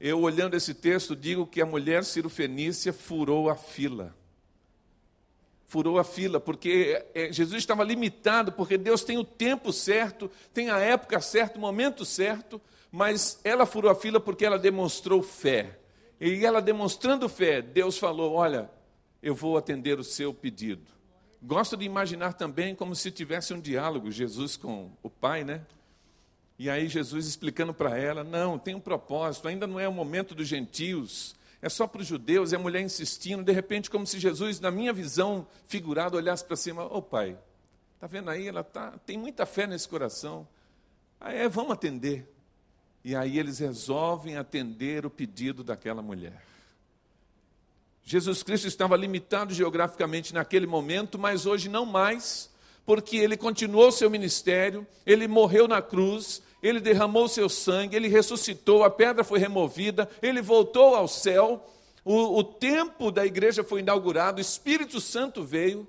Eu, 0.00 0.22
olhando 0.22 0.54
esse 0.54 0.72
texto, 0.72 1.14
digo 1.14 1.46
que 1.46 1.60
a 1.60 1.66
mulher 1.66 2.02
cirofenícia 2.04 2.92
furou 2.92 3.50
a 3.50 3.54
fila 3.54 4.16
furou 5.68 5.98
a 5.98 6.04
fila, 6.04 6.40
porque 6.40 7.04
é, 7.14 7.30
Jesus 7.30 7.58
estava 7.58 7.84
limitado, 7.84 8.50
porque 8.52 8.78
Deus 8.78 9.04
tem 9.04 9.18
o 9.18 9.24
tempo 9.24 9.70
certo, 9.70 10.30
tem 10.54 10.70
a 10.70 10.78
época 10.78 11.20
certa, 11.20 11.58
o 11.58 11.60
momento 11.60 12.06
certo, 12.06 12.58
mas 12.90 13.38
ela 13.44 13.66
furou 13.66 13.90
a 13.90 13.94
fila 13.94 14.18
porque 14.18 14.44
ela 14.44 14.58
demonstrou 14.58 15.22
fé. 15.22 15.78
E 16.20 16.44
ela 16.44 16.60
demonstrando 16.60 17.28
fé, 17.28 17.62
Deus 17.62 17.98
falou: 17.98 18.34
Olha, 18.34 18.70
eu 19.22 19.34
vou 19.34 19.56
atender 19.56 19.98
o 19.98 20.04
seu 20.04 20.32
pedido. 20.32 20.90
Gosto 21.40 21.76
de 21.76 21.84
imaginar 21.84 22.32
também 22.32 22.74
como 22.74 22.96
se 22.96 23.10
tivesse 23.10 23.54
um 23.54 23.60
diálogo, 23.60 24.10
Jesus 24.10 24.56
com 24.56 24.90
o 25.02 25.08
Pai, 25.08 25.44
né? 25.44 25.64
E 26.58 26.68
aí 26.68 26.88
Jesus 26.88 27.26
explicando 27.26 27.72
para 27.72 27.96
ela: 27.96 28.24
Não, 28.24 28.58
tem 28.58 28.74
um 28.74 28.80
propósito, 28.80 29.46
ainda 29.46 29.66
não 29.66 29.78
é 29.78 29.88
o 29.88 29.92
momento 29.92 30.34
dos 30.34 30.48
gentios, 30.48 31.36
é 31.62 31.68
só 31.68 31.86
para 31.86 32.00
os 32.00 32.06
judeus, 32.06 32.50
e 32.50 32.56
a 32.56 32.58
mulher 32.58 32.80
insistindo, 32.80 33.44
de 33.44 33.52
repente, 33.52 33.90
como 33.90 34.06
se 34.06 34.18
Jesus, 34.18 34.58
na 34.58 34.70
minha 34.70 34.92
visão 34.92 35.46
figurada, 35.66 36.16
olhasse 36.16 36.44
para 36.44 36.56
cima: 36.56 36.84
Ô 36.84 36.96
oh, 36.96 37.02
pai, 37.02 37.38
está 37.94 38.08
vendo 38.08 38.30
aí? 38.30 38.48
Ela 38.48 38.64
tá, 38.64 38.98
tem 39.06 39.16
muita 39.16 39.46
fé 39.46 39.66
nesse 39.66 39.88
coração. 39.88 40.48
Aí 41.20 41.36
é, 41.36 41.48
vamos 41.48 41.72
atender. 41.72 42.28
E 43.08 43.16
aí 43.16 43.38
eles 43.38 43.58
resolvem 43.58 44.36
atender 44.36 45.06
o 45.06 45.10
pedido 45.10 45.64
daquela 45.64 46.02
mulher. 46.02 46.44
Jesus 48.04 48.42
Cristo 48.42 48.68
estava 48.68 48.98
limitado 48.98 49.54
geograficamente 49.54 50.34
naquele 50.34 50.66
momento, 50.66 51.18
mas 51.18 51.46
hoje 51.46 51.70
não 51.70 51.86
mais, 51.86 52.50
porque 52.84 53.16
ele 53.16 53.34
continuou 53.34 53.90
seu 53.90 54.10
ministério, 54.10 54.86
ele 55.06 55.26
morreu 55.26 55.66
na 55.66 55.80
cruz, 55.80 56.42
ele 56.62 56.80
derramou 56.80 57.28
seu 57.28 57.48
sangue, 57.48 57.96
ele 57.96 58.08
ressuscitou, 58.08 58.84
a 58.84 58.90
pedra 58.90 59.24
foi 59.24 59.38
removida, 59.38 60.06
ele 60.20 60.42
voltou 60.42 60.94
ao 60.94 61.08
céu, 61.08 61.66
o, 62.04 62.40
o 62.40 62.44
tempo 62.44 63.10
da 63.10 63.24
igreja 63.24 63.64
foi 63.64 63.80
inaugurado, 63.80 64.36
o 64.36 64.42
Espírito 64.42 65.00
Santo 65.00 65.42
veio, 65.42 65.88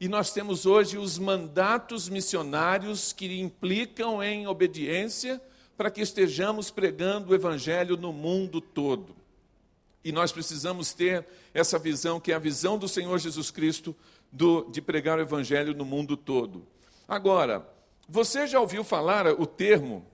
e 0.00 0.06
nós 0.06 0.32
temos 0.32 0.66
hoje 0.66 0.96
os 0.96 1.18
mandatos 1.18 2.08
missionários 2.08 3.12
que 3.12 3.40
implicam 3.40 4.22
em 4.22 4.46
obediência 4.46 5.42
para 5.80 5.90
que 5.90 6.02
estejamos 6.02 6.70
pregando 6.70 7.32
o 7.32 7.34
Evangelho 7.34 7.96
no 7.96 8.12
mundo 8.12 8.60
todo. 8.60 9.16
E 10.04 10.12
nós 10.12 10.30
precisamos 10.30 10.92
ter 10.92 11.26
essa 11.54 11.78
visão, 11.78 12.20
que 12.20 12.32
é 12.32 12.34
a 12.34 12.38
visão 12.38 12.76
do 12.76 12.86
Senhor 12.86 13.18
Jesus 13.18 13.50
Cristo, 13.50 13.96
do, 14.30 14.68
de 14.70 14.82
pregar 14.82 15.16
o 15.16 15.22
Evangelho 15.22 15.72
no 15.72 15.86
mundo 15.86 16.18
todo. 16.18 16.66
Agora, 17.08 17.66
você 18.06 18.46
já 18.46 18.60
ouviu 18.60 18.84
falar 18.84 19.26
o 19.26 19.46
termo 19.46 20.04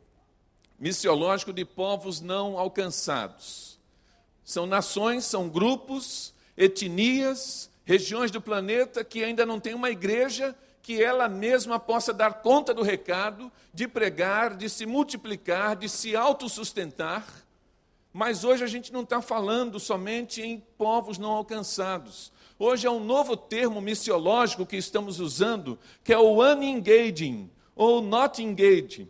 missiológico 0.79 1.53
de 1.53 1.65
povos 1.65 2.21
não 2.21 2.57
alcançados? 2.57 3.81
São 4.45 4.67
nações, 4.67 5.25
são 5.25 5.49
grupos, 5.49 6.33
etnias, 6.57 7.69
regiões 7.85 8.31
do 8.31 8.41
planeta 8.41 9.03
que 9.03 9.25
ainda 9.25 9.45
não 9.45 9.59
têm 9.59 9.75
uma 9.75 9.91
igreja 9.91 10.55
que 10.87 11.03
ela 11.03 11.29
mesma 11.29 11.81
possa 11.81 12.15
dar 12.15 12.35
conta 12.35 12.73
do 12.73 12.81
recado, 12.81 13.51
de 13.75 13.89
pregar, 13.89 14.55
de 14.55 14.71
se 14.71 14.87
multiplicar, 14.87 15.75
de 15.75 15.89
se 15.89 16.15
autossustentar. 16.15 17.27
Mas 18.13 18.45
hoje 18.45 18.63
a 18.63 18.69
gente 18.69 18.93
não 18.93 19.03
está 19.03 19.21
falando 19.21 19.81
somente 19.81 20.41
em 20.41 20.63
povos 20.79 21.19
não 21.19 21.33
alcançados. 21.33 22.31
Hoje 22.57 22.87
é 22.87 22.91
um 22.91 23.03
novo 23.03 23.37
termo 23.37 23.81
missiológico 23.81 24.65
que 24.65 24.77
estamos 24.77 25.19
usando, 25.19 25.77
que 26.05 26.13
é 26.13 26.19
o 26.19 26.41
unengaging, 26.41 27.51
ou 27.75 28.01
not 28.01 28.41
engaging. 28.41 29.09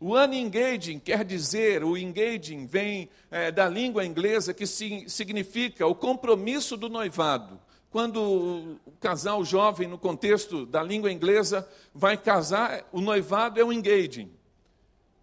O 0.00 0.14
unengaging 0.14 0.98
quer 0.98 1.26
dizer, 1.26 1.84
o 1.84 1.94
engaging 1.94 2.64
vem 2.64 3.10
é, 3.30 3.52
da 3.52 3.68
língua 3.68 4.02
inglesa 4.02 4.54
que 4.54 4.66
si, 4.66 5.04
significa 5.08 5.86
o 5.86 5.94
compromisso 5.94 6.74
do 6.74 6.88
noivado. 6.88 7.60
Quando 7.96 8.20
o 8.20 8.92
casal 9.00 9.42
jovem, 9.42 9.88
no 9.88 9.96
contexto 9.96 10.66
da 10.66 10.82
língua 10.82 11.10
inglesa, 11.10 11.66
vai 11.94 12.14
casar, 12.14 12.86
o 12.92 13.00
noivado 13.00 13.58
é 13.58 13.64
o 13.64 13.72
engaging. 13.72 14.30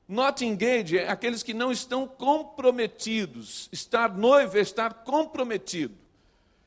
Not 0.08 0.44
engaged 0.44 0.98
é 0.98 1.08
aqueles 1.08 1.44
que 1.44 1.53
não 1.53 1.72
estão 1.72 2.08
comprometidos. 2.08 3.70
Estar 3.72 4.18
noivo 4.18 4.58
é 4.58 4.62
estar 4.62 4.92
comprometido. 5.03 5.94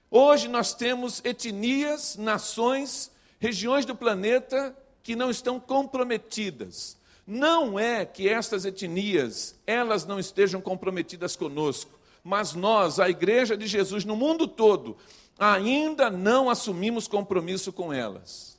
Hoje 0.09 0.47
nós 0.47 0.73
temos 0.73 1.21
etnias, 1.25 2.15
nações, 2.17 3.11
regiões 3.41 3.85
do 3.85 3.97
planeta 3.97 4.77
que 5.03 5.17
não 5.17 5.29
estão 5.29 5.59
comprometidas. 5.59 6.97
Não 7.27 7.81
é 7.81 8.07
que 8.07 8.29
estas 8.29 8.65
etnias, 8.65 9.57
elas 9.67 10.07
não 10.07 10.21
estejam 10.21 10.61
comprometidas 10.61 11.35
conosco, 11.35 11.99
mas 12.23 12.55
nós, 12.55 13.01
a 13.01 13.11
igreja 13.11 13.57
de 13.57 13.67
Jesus 13.67 14.05
no 14.05 14.15
mundo 14.15 14.47
todo, 14.47 14.97
ainda 15.39 16.11
não 16.11 16.49
assumimos 16.49 17.07
compromisso 17.07 17.73
com 17.73 17.93
elas. 17.93 18.59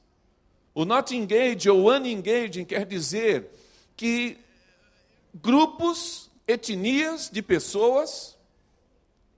O 0.74 0.86
not 0.86 1.16
engaged 1.16 1.70
ou 1.70 1.90
unengaged 1.90 2.66
quer 2.66 2.86
dizer 2.86 3.50
que 3.96 4.38
grupos, 5.34 6.30
etnias 6.48 7.30
de 7.30 7.42
pessoas 7.42 8.38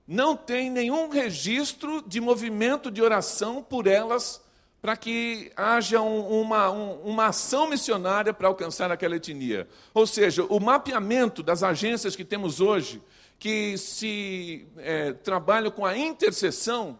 não 0.06 0.36
têm 0.36 0.70
nenhum 0.70 1.08
registro 1.08 2.02
de 2.06 2.20
movimento 2.20 2.90
de 2.90 3.00
oração 3.00 3.62
por 3.62 3.86
elas 3.86 4.40
para 4.82 4.96
que 4.96 5.52
haja 5.56 6.00
um, 6.00 6.40
uma, 6.40 6.70
um, 6.70 6.92
uma 7.02 7.26
ação 7.26 7.68
missionária 7.68 8.32
para 8.32 8.48
alcançar 8.48 8.90
aquela 8.90 9.16
etnia. 9.16 9.68
Ou 9.92 10.06
seja, 10.06 10.44
o 10.44 10.58
mapeamento 10.58 11.42
das 11.42 11.62
agências 11.62 12.16
que 12.16 12.24
temos 12.24 12.60
hoje, 12.60 13.02
que 13.38 13.76
se 13.76 14.66
é, 14.78 15.12
trabalham 15.12 15.70
com 15.70 15.84
a 15.84 15.96
intercessão, 15.96 16.98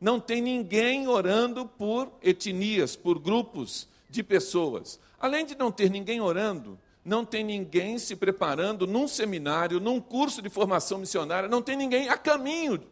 não 0.00 0.18
tem 0.18 0.40
ninguém 0.40 1.06
orando 1.06 1.66
por 1.66 2.10
etnias, 2.22 2.96
por 2.96 3.18
grupos 3.18 3.86
de 4.08 4.22
pessoas. 4.22 4.98
Além 5.18 5.44
de 5.44 5.54
não 5.54 5.70
ter 5.70 5.90
ninguém 5.90 6.20
orando, 6.20 6.78
não 7.04 7.24
tem 7.24 7.44
ninguém 7.44 7.98
se 7.98 8.16
preparando 8.16 8.86
num 8.86 9.06
seminário, 9.06 9.78
num 9.78 10.00
curso 10.00 10.40
de 10.40 10.48
formação 10.48 10.98
missionária, 10.98 11.48
não 11.48 11.60
tem 11.60 11.76
ninguém 11.76 12.08
a 12.08 12.16
caminho 12.16 12.82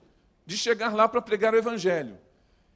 de 0.44 0.56
chegar 0.56 0.94
lá 0.94 1.08
para 1.08 1.22
pregar 1.22 1.54
o 1.54 1.58
Evangelho. 1.58 2.18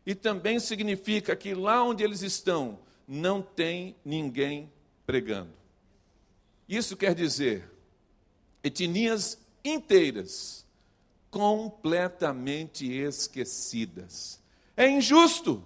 E 0.05 0.15
também 0.15 0.59
significa 0.59 1.37
que 1.37 1.55
lá 1.55 1.83
onde 1.85 2.03
eles 2.03 2.23
estão, 2.23 2.79
não 3.07 3.43
tem 3.43 3.95
ninguém 4.05 4.71
pregando. 5.07 5.53
Isso 6.69 6.97
quer 6.97 7.15
dizer, 7.15 7.71
etnias 8.63 9.39
inteiras, 9.65 10.67
completamente 11.33 12.87
esquecidas. 12.87 14.41
É 14.77 14.89
injusto, 14.89 15.65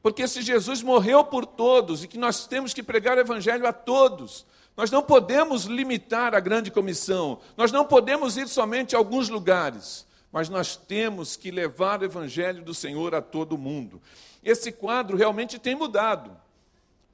porque 0.00 0.28
se 0.28 0.42
Jesus 0.42 0.80
morreu 0.82 1.24
por 1.24 1.44
todos 1.44 2.04
e 2.04 2.08
que 2.08 2.16
nós 2.16 2.46
temos 2.46 2.72
que 2.72 2.84
pregar 2.84 3.16
o 3.16 3.20
Evangelho 3.20 3.66
a 3.66 3.72
todos, 3.72 4.46
nós 4.76 4.92
não 4.92 5.02
podemos 5.02 5.64
limitar 5.64 6.36
a 6.36 6.40
grande 6.40 6.70
comissão, 6.70 7.40
nós 7.56 7.72
não 7.72 7.84
podemos 7.84 8.36
ir 8.36 8.46
somente 8.46 8.94
a 8.94 8.98
alguns 8.98 9.28
lugares 9.28 10.06
mas 10.30 10.48
nós 10.48 10.76
temos 10.76 11.36
que 11.36 11.50
levar 11.50 12.00
o 12.00 12.04
Evangelho 12.04 12.62
do 12.62 12.74
Senhor 12.74 13.14
a 13.14 13.22
todo 13.22 13.56
mundo. 13.56 14.00
Esse 14.44 14.70
quadro 14.70 15.16
realmente 15.16 15.58
tem 15.58 15.74
mudado. 15.74 16.36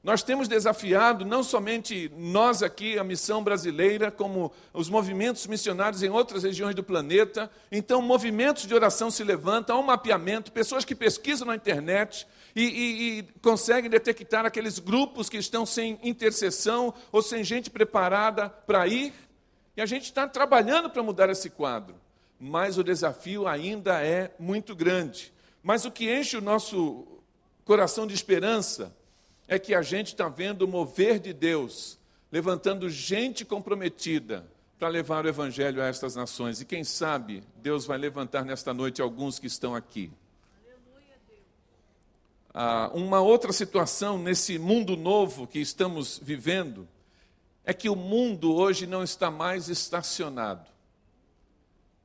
Nós 0.05 0.23
temos 0.23 0.47
desafiado 0.47 1.25
não 1.25 1.43
somente 1.43 2.13
nós 2.15 2.63
aqui, 2.63 2.99
a 2.99 3.03
missão 3.03 3.43
brasileira, 3.43 4.11
como 4.11 4.53
os 4.75 4.91
movimentos 4.91 5.47
missionários 5.47 6.03
em 6.03 6.11
outras 6.11 6.43
regiões 6.43 6.75
do 6.75 6.85
planeta. 6.85 7.51
Então, 7.73 8.03
movimentos 8.03 8.67
de 8.67 8.75
oração 8.75 9.11
se 9.11 9.25
levantam, 9.25 9.77
há 9.77 9.81
um 9.81 9.85
mapeamento, 9.85 10.53
pessoas 10.53 10.85
que 10.85 10.95
pesquisam 10.95 11.47
na 11.47 11.57
internet 11.57 12.27
e, 12.55 12.63
e, 12.63 13.19
e 13.19 13.23
conseguem 13.41 13.89
detectar 13.89 14.45
aqueles 14.45 14.79
grupos 14.79 15.31
que 15.31 15.39
estão 15.39 15.65
sem 15.65 15.99
intercessão 16.03 16.93
ou 17.11 17.23
sem 17.23 17.43
gente 17.43 17.71
preparada 17.71 18.51
para 18.51 18.87
ir. 18.87 19.15
E 19.75 19.81
a 19.81 19.87
gente 19.87 20.05
está 20.05 20.29
trabalhando 20.29 20.91
para 20.91 21.03
mudar 21.03 21.31
esse 21.31 21.49
quadro 21.49 21.97
mas 22.39 22.77
o 22.77 22.85
desafio 22.85 23.47
ainda 23.47 24.05
é 24.05 24.35
muito 24.39 24.75
grande, 24.75 25.33
Mas 25.63 25.87
o 25.87 25.91
que 25.91 26.15
enche 26.15 26.37
o 26.37 26.43
nosso 26.43 27.07
coração 27.65 28.07
de 28.07 28.13
esperança 28.13 28.95
é 29.47 29.59
que 29.59 29.75
a 29.75 29.83
gente 29.83 30.09
está 30.09 30.29
vendo 30.29 30.63
o 30.63 30.69
mover 30.69 31.19
de 31.19 31.33
Deus, 31.33 31.99
levantando 32.31 32.89
gente 32.89 33.45
comprometida 33.45 34.47
para 34.79 34.89
levar 34.89 35.25
o 35.25 35.29
Evangelho 35.29 35.83
a 35.83 35.87
estas 35.87 36.17
nações. 36.17 36.61
E 36.61 36.65
quem 36.65 36.85
sabe 36.85 37.43
Deus 37.57 37.87
vai 37.87 37.99
levantar 37.99 38.45
nesta 38.45 38.75
noite 38.75 39.01
alguns 39.01 39.39
que 39.39 39.47
estão 39.47 39.75
aqui. 39.75 40.11
Ah, 42.53 42.91
uma 42.95 43.21
outra 43.21 43.53
situação 43.53 44.17
nesse 44.17 44.59
mundo 44.59 44.97
novo 44.97 45.47
que 45.47 45.59
estamos 45.59 46.21
vivendo 46.23 46.87
é 47.65 47.73
que 47.73 47.89
o 47.89 47.97
mundo 47.97 48.55
hoje 48.55 48.87
não 48.87 49.03
está 49.03 49.31
mais 49.31 49.69
estacionado. 49.69 50.71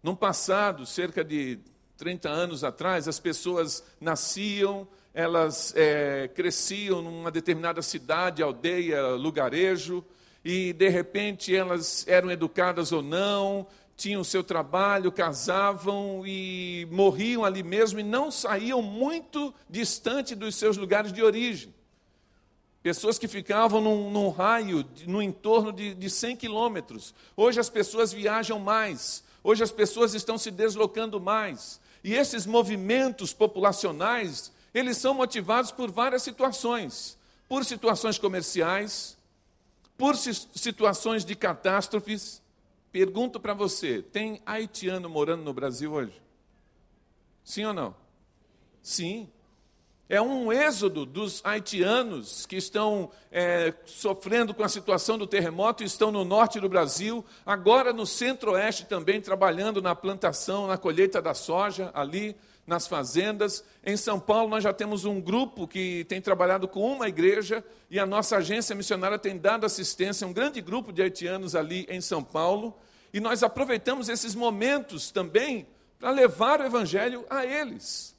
No 0.01 0.15
passado, 0.15 0.85
cerca 0.85 1.23
de 1.23 1.59
30 1.97 2.29
anos 2.29 2.63
atrás, 2.63 3.07
as 3.07 3.19
pessoas 3.19 3.83
nasciam, 3.99 4.87
elas 5.13 5.73
é, 5.75 6.29
cresciam 6.33 7.01
numa 7.01 7.31
determinada 7.31 7.81
cidade, 7.81 8.43
aldeia, 8.43 9.09
lugarejo, 9.09 10.03
e 10.43 10.73
de 10.73 10.87
repente 10.87 11.55
elas 11.55 12.05
eram 12.07 12.31
educadas 12.31 12.91
ou 12.91 13.01
não, 13.01 13.67
tinham 13.99 14.23
seu 14.23 14.43
trabalho, 14.43 15.11
casavam 15.11 16.23
e 16.25 16.87
morriam 16.89 17.43
ali 17.43 17.61
mesmo 17.61 17.99
e 17.99 18.03
não 18.03 18.31
saíam 18.31 18.81
muito 18.81 19.53
distante 19.69 20.33
dos 20.33 20.55
seus 20.55 20.77
lugares 20.77 21.11
de 21.11 21.21
origem. 21.21 21.73
Pessoas 22.81 23.19
que 23.19 23.27
ficavam 23.27 23.81
num, 23.81 24.09
num 24.09 24.29
raio, 24.29 24.85
no 25.05 25.21
entorno 25.21 25.73
de, 25.73 25.93
de 25.93 26.09
100 26.09 26.37
quilômetros. 26.37 27.13
Hoje 27.35 27.59
as 27.59 27.69
pessoas 27.69 28.13
viajam 28.13 28.57
mais, 28.57 29.21
hoje 29.43 29.63
as 29.63 29.71
pessoas 29.71 30.13
estão 30.13 30.37
se 30.37 30.49
deslocando 30.49 31.19
mais. 31.19 31.81
E 32.01 32.13
esses 32.13 32.45
movimentos 32.45 33.33
populacionais, 33.33 34.53
eles 34.73 34.97
são 34.97 35.13
motivados 35.13 35.71
por 35.71 35.91
várias 35.91 36.23
situações. 36.23 37.17
Por 37.47 37.65
situações 37.65 38.17
comerciais, 38.17 39.17
por 39.97 40.15
situações 40.15 41.25
de 41.25 41.35
catástrofes, 41.35 42.41
Pergunto 42.91 43.39
para 43.39 43.53
você: 43.53 44.01
tem 44.01 44.41
haitiano 44.45 45.09
morando 45.09 45.43
no 45.43 45.53
Brasil 45.53 45.93
hoje? 45.93 46.19
Sim 47.43 47.65
ou 47.65 47.73
não? 47.73 47.95
Sim. 48.81 49.29
É 50.11 50.19
um 50.19 50.51
êxodo 50.51 51.05
dos 51.05 51.39
haitianos 51.45 52.47
que 52.47 52.55
estão 52.55 53.11
é, 53.31 53.71
sofrendo 53.85 54.55
com 54.55 54.63
a 54.63 54.67
situação 54.67 55.19
do 55.19 55.27
terremoto, 55.27 55.83
estão 55.83 56.11
no 56.11 56.25
norte 56.25 56.59
do 56.59 56.67
Brasil, 56.67 57.23
agora 57.45 57.93
no 57.93 58.07
centro-oeste 58.07 58.85
também, 58.85 59.21
trabalhando 59.21 59.83
na 59.83 59.93
plantação, 59.93 60.65
na 60.65 60.79
colheita 60.79 61.21
da 61.21 61.35
soja, 61.35 61.91
ali 61.93 62.35
nas 62.69 62.87
fazendas. 62.87 63.65
Em 63.83 63.97
São 63.97 64.19
Paulo, 64.19 64.47
nós 64.49 64.63
já 64.63 64.71
temos 64.71 65.03
um 65.03 65.19
grupo 65.19 65.67
que 65.67 66.05
tem 66.05 66.21
trabalhado 66.21 66.67
com 66.67 66.89
uma 66.89 67.09
igreja 67.09 67.65
e 67.89 67.99
a 67.99 68.05
nossa 68.05 68.37
agência 68.37 68.75
missionária 68.75 69.19
tem 69.19 69.37
dado 69.37 69.65
assistência 69.65 70.23
a 70.23 70.29
um 70.29 70.33
grande 70.33 70.61
grupo 70.61 70.93
de 70.93 71.01
haitianos 71.01 71.55
ali 71.55 71.85
em 71.89 71.99
São 71.99 72.23
Paulo. 72.23 72.77
E 73.11 73.19
nós 73.19 73.43
aproveitamos 73.43 74.07
esses 74.07 74.35
momentos 74.35 75.11
também 75.11 75.67
para 75.99 76.11
levar 76.11 76.61
o 76.61 76.65
evangelho 76.65 77.25
a 77.29 77.45
eles. 77.45 78.15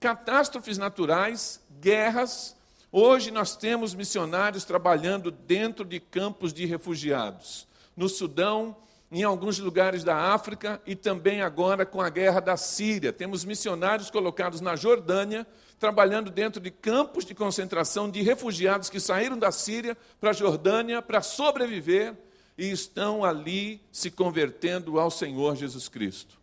Catástrofes 0.00 0.78
naturais, 0.78 1.60
guerras. 1.80 2.56
Hoje 2.90 3.30
nós 3.30 3.54
temos 3.54 3.94
missionários 3.94 4.64
trabalhando 4.64 5.30
dentro 5.30 5.84
de 5.84 6.00
campos 6.00 6.52
de 6.52 6.64
refugiados. 6.64 7.68
No 7.94 8.08
Sudão, 8.08 8.76
em 9.14 9.22
alguns 9.22 9.60
lugares 9.60 10.02
da 10.02 10.16
África 10.34 10.82
e 10.84 10.96
também 10.96 11.40
agora 11.40 11.86
com 11.86 12.02
a 12.02 12.10
guerra 12.10 12.40
da 12.40 12.56
Síria. 12.56 13.12
Temos 13.12 13.44
missionários 13.44 14.10
colocados 14.10 14.60
na 14.60 14.74
Jordânia, 14.74 15.46
trabalhando 15.78 16.32
dentro 16.32 16.60
de 16.60 16.68
campos 16.68 17.24
de 17.24 17.32
concentração 17.32 18.10
de 18.10 18.22
refugiados 18.22 18.90
que 18.90 18.98
saíram 18.98 19.38
da 19.38 19.52
Síria 19.52 19.96
para 20.20 20.30
a 20.30 20.32
Jordânia 20.32 21.00
para 21.00 21.22
sobreviver 21.22 22.16
e 22.58 22.68
estão 22.72 23.24
ali 23.24 23.80
se 23.92 24.10
convertendo 24.10 24.98
ao 24.98 25.12
Senhor 25.12 25.54
Jesus 25.54 25.88
Cristo. 25.88 26.36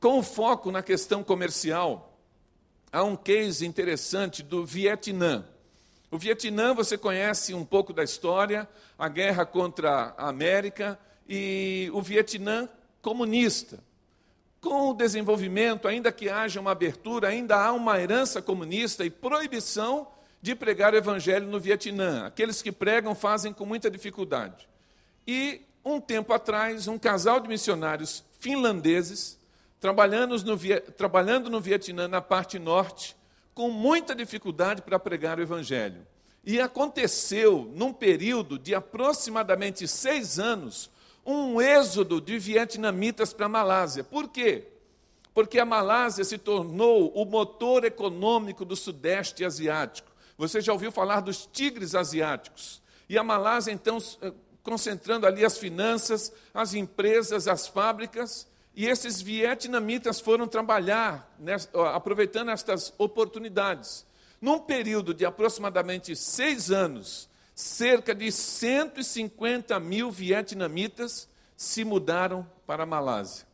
Com 0.00 0.24
foco 0.24 0.72
na 0.72 0.82
questão 0.82 1.22
comercial, 1.22 2.18
há 2.92 3.04
um 3.04 3.14
case 3.14 3.64
interessante 3.64 4.42
do 4.42 4.66
Vietnã. 4.66 5.44
O 6.10 6.18
Vietnã, 6.18 6.74
você 6.74 6.98
conhece 6.98 7.54
um 7.54 7.64
pouco 7.64 7.92
da 7.92 8.02
história, 8.02 8.68
a 8.98 9.08
guerra 9.08 9.46
contra 9.46 10.16
a 10.18 10.28
América, 10.28 10.98
e 11.28 11.90
o 11.92 12.02
Vietnã 12.02 12.68
comunista. 13.00 13.78
Com 14.60 14.90
o 14.90 14.94
desenvolvimento, 14.94 15.88
ainda 15.88 16.12
que 16.12 16.28
haja 16.28 16.60
uma 16.60 16.70
abertura, 16.70 17.28
ainda 17.28 17.56
há 17.56 17.72
uma 17.72 18.00
herança 18.00 18.40
comunista 18.40 19.04
e 19.04 19.10
proibição 19.10 20.06
de 20.40 20.54
pregar 20.54 20.92
o 20.92 20.96
evangelho 20.96 21.46
no 21.46 21.60
Vietnã. 21.60 22.26
Aqueles 22.26 22.62
que 22.62 22.72
pregam 22.72 23.14
fazem 23.14 23.52
com 23.52 23.64
muita 23.64 23.90
dificuldade. 23.90 24.68
E 25.26 25.62
um 25.84 26.00
tempo 26.00 26.32
atrás, 26.32 26.88
um 26.88 26.98
casal 26.98 27.40
de 27.40 27.48
missionários 27.48 28.24
finlandeses, 28.38 29.38
trabalhando 29.80 30.36
no, 30.44 30.58
trabalhando 30.96 31.50
no 31.50 31.60
Vietnã, 31.60 32.06
na 32.06 32.20
parte 32.20 32.58
norte, 32.58 33.16
com 33.54 33.70
muita 33.70 34.14
dificuldade 34.14 34.82
para 34.82 34.98
pregar 34.98 35.38
o 35.38 35.42
evangelho. 35.42 36.06
E 36.44 36.60
aconteceu, 36.60 37.70
num 37.74 37.92
período 37.92 38.58
de 38.58 38.74
aproximadamente 38.74 39.86
seis 39.86 40.38
anos, 40.38 40.90
um 41.24 41.60
êxodo 41.60 42.20
de 42.20 42.38
vietnamitas 42.38 43.32
para 43.32 43.46
a 43.46 43.48
Malásia. 43.48 44.02
Por 44.02 44.28
quê? 44.28 44.68
Porque 45.32 45.58
a 45.58 45.64
Malásia 45.64 46.24
se 46.24 46.36
tornou 46.36 47.10
o 47.14 47.24
motor 47.24 47.84
econômico 47.84 48.64
do 48.64 48.76
Sudeste 48.76 49.44
Asiático. 49.44 50.10
Você 50.36 50.60
já 50.60 50.72
ouviu 50.72 50.90
falar 50.90 51.20
dos 51.20 51.46
tigres 51.46 51.94
asiáticos. 51.94 52.82
E 53.08 53.16
a 53.16 53.22
Malásia, 53.22 53.72
então, 53.72 53.98
eh, 54.20 54.32
concentrando 54.62 55.26
ali 55.26 55.44
as 55.44 55.58
finanças, 55.58 56.32
as 56.52 56.74
empresas, 56.74 57.46
as 57.46 57.66
fábricas, 57.66 58.46
e 58.74 58.86
esses 58.86 59.20
vietnamitas 59.20 60.18
foram 60.18 60.48
trabalhar, 60.48 61.30
aproveitando 61.94 62.50
estas 62.50 62.92
oportunidades. 62.96 64.06
Num 64.40 64.58
período 64.58 65.12
de 65.12 65.26
aproximadamente 65.26 66.16
seis 66.16 66.70
anos, 66.70 67.28
cerca 67.54 68.14
de 68.14 68.30
150 68.30 69.78
mil 69.80 70.10
vietnamitas 70.10 71.28
se 71.56 71.84
mudaram 71.84 72.48
para 72.66 72.82
a 72.82 72.86
Malásia. 72.86 73.46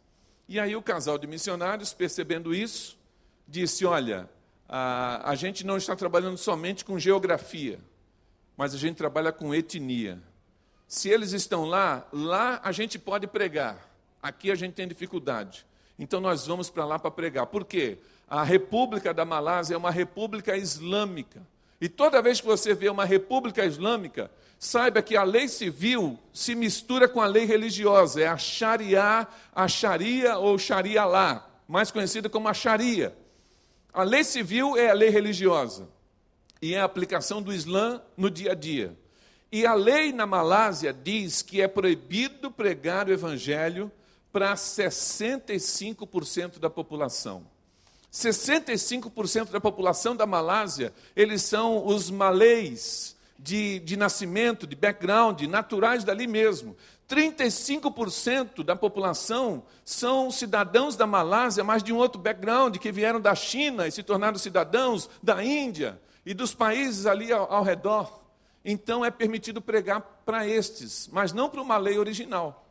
E 0.48 0.58
aí 0.58 0.74
o 0.74 0.82
casal 0.82 1.18
de 1.18 1.26
missionários, 1.26 1.92
percebendo 1.92 2.54
isso, 2.54 2.98
disse: 3.46 3.84
Olha, 3.84 4.28
a, 4.68 5.30
a 5.30 5.34
gente 5.34 5.64
não 5.66 5.76
está 5.76 5.94
trabalhando 5.94 6.38
somente 6.38 6.84
com 6.84 6.98
geografia, 6.98 7.78
mas 8.56 8.74
a 8.74 8.78
gente 8.78 8.96
trabalha 8.96 9.32
com 9.32 9.54
etnia. 9.54 10.22
Se 10.86 11.10
eles 11.10 11.32
estão 11.32 11.66
lá, 11.66 12.06
lá 12.10 12.60
a 12.62 12.72
gente 12.72 12.98
pode 12.98 13.26
pregar, 13.26 13.90
aqui 14.22 14.50
a 14.50 14.54
gente 14.54 14.72
tem 14.72 14.88
dificuldade. 14.88 15.66
Então 15.98 16.20
nós 16.20 16.46
vamos 16.46 16.70
para 16.70 16.86
lá 16.86 16.98
para 16.98 17.10
pregar. 17.10 17.46
Por 17.46 17.64
quê? 17.64 17.98
A 18.26 18.42
República 18.42 19.12
da 19.12 19.24
Malásia 19.24 19.74
é 19.74 19.76
uma 19.76 19.90
república 19.90 20.56
islâmica. 20.56 21.42
E 21.80 21.88
toda 21.88 22.22
vez 22.22 22.40
que 22.40 22.46
você 22.46 22.74
vê 22.74 22.88
uma 22.88 23.04
república 23.04 23.64
islâmica, 23.64 24.30
saiba 24.58 25.00
que 25.00 25.16
a 25.16 25.22
lei 25.22 25.48
civil 25.48 26.18
se 26.32 26.54
mistura 26.54 27.08
com 27.08 27.20
a 27.20 27.26
lei 27.26 27.44
religiosa. 27.44 28.20
É 28.20 28.26
a 28.26 28.36
Sharia, 28.36 29.26
a 29.54 29.68
Sharia 29.68 30.38
ou 30.38 30.58
Sharia 30.58 31.04
lá, 31.04 31.48
mais 31.68 31.90
conhecida 31.90 32.28
como 32.28 32.48
a 32.48 32.54
Sharia. 32.54 33.16
A 33.92 34.02
lei 34.02 34.24
civil 34.24 34.76
é 34.76 34.90
a 34.90 34.94
lei 34.94 35.08
religiosa 35.08 35.88
e 36.60 36.74
é 36.74 36.80
a 36.80 36.84
aplicação 36.84 37.40
do 37.40 37.52
Islã 37.52 38.02
no 38.16 38.30
dia 38.30 38.52
a 38.52 38.54
dia. 38.54 38.96
E 39.50 39.64
a 39.64 39.74
lei 39.74 40.12
na 40.12 40.26
Malásia 40.26 40.92
diz 40.92 41.40
que 41.40 41.62
é 41.62 41.68
proibido 41.68 42.50
pregar 42.50 43.08
o 43.08 43.12
evangelho 43.12 43.90
para 44.30 44.54
65% 44.54 46.58
da 46.58 46.68
população. 46.68 47.46
65% 48.12 49.50
da 49.50 49.60
população 49.60 50.16
da 50.16 50.26
Malásia, 50.26 50.92
eles 51.14 51.42
são 51.42 51.86
os 51.86 52.10
malês 52.10 53.16
de, 53.38 53.78
de 53.80 53.96
nascimento, 53.96 54.66
de 54.66 54.74
background, 54.74 55.42
naturais 55.42 56.04
dali 56.04 56.26
mesmo. 56.26 56.76
35% 57.08 58.62
da 58.62 58.76
população 58.76 59.62
são 59.84 60.30
cidadãos 60.30 60.96
da 60.96 61.06
Malásia, 61.06 61.64
mas 61.64 61.82
de 61.82 61.92
um 61.92 61.96
outro 61.96 62.20
background, 62.20 62.76
que 62.76 62.92
vieram 62.92 63.20
da 63.20 63.34
China 63.34 63.86
e 63.86 63.90
se 63.90 64.02
tornaram 64.02 64.36
cidadãos 64.36 65.08
da 65.22 65.42
Índia 65.42 66.00
e 66.26 66.34
dos 66.34 66.54
países 66.54 67.06
ali 67.06 67.32
ao, 67.32 67.50
ao 67.50 67.62
redor. 67.62 68.20
Então 68.64 69.04
é 69.04 69.10
permitido 69.10 69.62
pregar 69.62 70.00
para 70.26 70.46
estes, 70.46 71.08
mas 71.10 71.32
não 71.32 71.48
para 71.48 71.62
o 71.62 71.64
malê 71.64 71.96
original. 71.96 72.67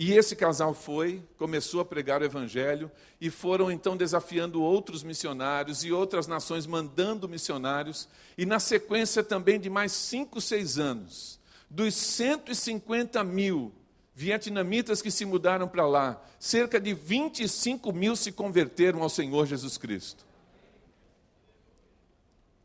E 0.00 0.12
esse 0.12 0.36
casal 0.36 0.72
foi, 0.72 1.24
começou 1.36 1.80
a 1.80 1.84
pregar 1.84 2.22
o 2.22 2.24
evangelho 2.24 2.88
e 3.20 3.30
foram 3.30 3.68
então 3.68 3.96
desafiando 3.96 4.62
outros 4.62 5.02
missionários 5.02 5.82
e 5.82 5.90
outras 5.90 6.28
nações 6.28 6.68
mandando 6.68 7.28
missionários. 7.28 8.08
E 8.38 8.46
na 8.46 8.60
sequência 8.60 9.24
também 9.24 9.58
de 9.58 9.68
mais 9.68 9.90
cinco, 9.90 10.40
seis 10.40 10.78
anos, 10.78 11.40
dos 11.68 11.94
150 11.94 13.24
mil 13.24 13.72
vietnamitas 14.14 15.02
que 15.02 15.10
se 15.10 15.24
mudaram 15.24 15.66
para 15.66 15.84
lá, 15.84 16.22
cerca 16.38 16.78
de 16.78 16.94
25 16.94 17.92
mil 17.92 18.14
se 18.14 18.30
converteram 18.30 19.02
ao 19.02 19.08
Senhor 19.08 19.46
Jesus 19.46 19.76
Cristo. 19.76 20.24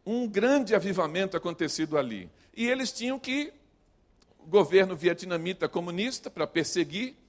um 0.05 0.27
grande 0.27 0.75
avivamento 0.75 1.35
acontecido 1.35 1.97
ali. 1.97 2.29
E 2.55 2.67
eles 2.67 2.91
tinham 2.91 3.17
que, 3.17 3.51
governo 4.45 4.95
vietnamita 4.95 5.67
comunista, 5.67 6.29
para 6.29 6.45
perseguir, 6.45 7.22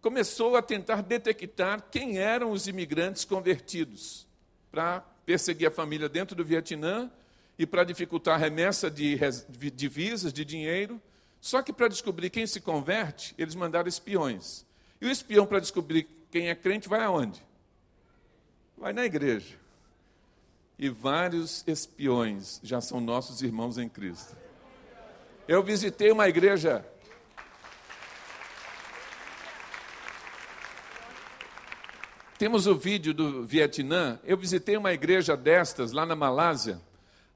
começou 0.00 0.56
a 0.56 0.62
tentar 0.62 1.02
detectar 1.02 1.82
quem 1.90 2.18
eram 2.18 2.50
os 2.50 2.66
imigrantes 2.66 3.24
convertidos, 3.24 4.26
para 4.70 5.00
perseguir 5.26 5.68
a 5.68 5.70
família 5.70 6.08
dentro 6.08 6.36
do 6.36 6.44
Vietnã 6.44 7.10
e 7.58 7.66
para 7.66 7.84
dificultar 7.84 8.34
a 8.34 8.38
remessa 8.38 8.90
de 8.90 9.18
divisas, 9.74 10.32
de 10.32 10.44
dinheiro. 10.44 11.00
Só 11.40 11.62
que 11.62 11.72
para 11.72 11.88
descobrir 11.88 12.30
quem 12.30 12.46
se 12.46 12.60
converte, 12.60 13.34
eles 13.38 13.54
mandaram 13.54 13.88
espiões. 13.88 14.64
E 15.00 15.06
o 15.06 15.10
espião, 15.10 15.46
para 15.46 15.60
descobrir 15.60 16.08
quem 16.30 16.48
é 16.48 16.54
crente, 16.54 16.88
vai 16.88 17.02
aonde? 17.02 17.42
Vai 18.76 18.92
na 18.92 19.04
igreja. 19.04 19.56
E 20.78 20.88
vários 20.88 21.64
espiões 21.66 22.60
já 22.62 22.80
são 22.80 23.00
nossos 23.00 23.42
irmãos 23.42 23.78
em 23.78 23.88
Cristo. 23.88 24.36
Eu 25.46 25.62
visitei 25.62 26.12
uma 26.12 26.28
igreja. 26.28 26.84
Temos 32.38 32.68
o 32.68 32.76
vídeo 32.76 33.12
do 33.12 33.44
Vietnã. 33.44 34.20
Eu 34.22 34.36
visitei 34.36 34.76
uma 34.76 34.92
igreja 34.92 35.36
destas 35.36 35.90
lá 35.90 36.06
na 36.06 36.14
Malásia, 36.14 36.80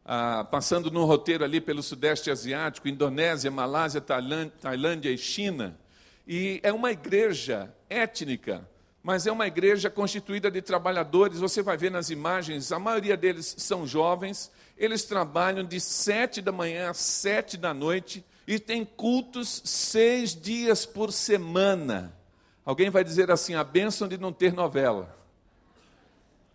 ah, 0.05 0.47
passando 0.49 0.93
no 0.93 1.05
roteiro 1.05 1.43
ali 1.43 1.61
pelo 1.61 1.83
Sudeste 1.83 2.31
Asiático, 2.31 2.87
Indonésia, 2.87 3.51
Malásia, 3.51 4.01
Tailândia 4.01 5.11
e 5.11 5.19
China. 5.19 5.77
E 6.25 6.61
é 6.63 6.73
uma 6.73 6.93
igreja 6.93 7.75
étnica, 7.91 8.65
mas 9.03 9.27
é 9.27 9.33
uma 9.33 9.49
igreja 9.49 9.91
constituída 9.91 10.49
de 10.49 10.63
trabalhadores. 10.63 11.41
Você 11.41 11.63
vai 11.63 11.77
ver 11.77 11.91
nas 11.91 12.09
imagens, 12.09 12.71
a 12.71 12.79
maioria 12.79 13.17
deles 13.17 13.57
são 13.59 13.85
jovens. 13.85 14.53
Eles 14.79 15.03
trabalham 15.03 15.65
de 15.65 15.81
sete 15.81 16.41
da 16.41 16.53
manhã 16.53 16.91
às 16.91 16.99
sete 16.99 17.57
da 17.57 17.75
noite 17.75 18.25
e 18.47 18.57
tem 18.57 18.85
cultos 18.85 19.63
seis 19.65 20.33
dias 20.33 20.87
por 20.87 21.13
semana. 21.13 22.22
Alguém 22.65 22.91
vai 22.91 23.03
dizer 23.03 23.31
assim: 23.31 23.55
a 23.55 23.65
bênção 23.65 24.07
de 24.07 24.17
não 24.19 24.33
ter 24.33 24.53
novela. 24.53 25.17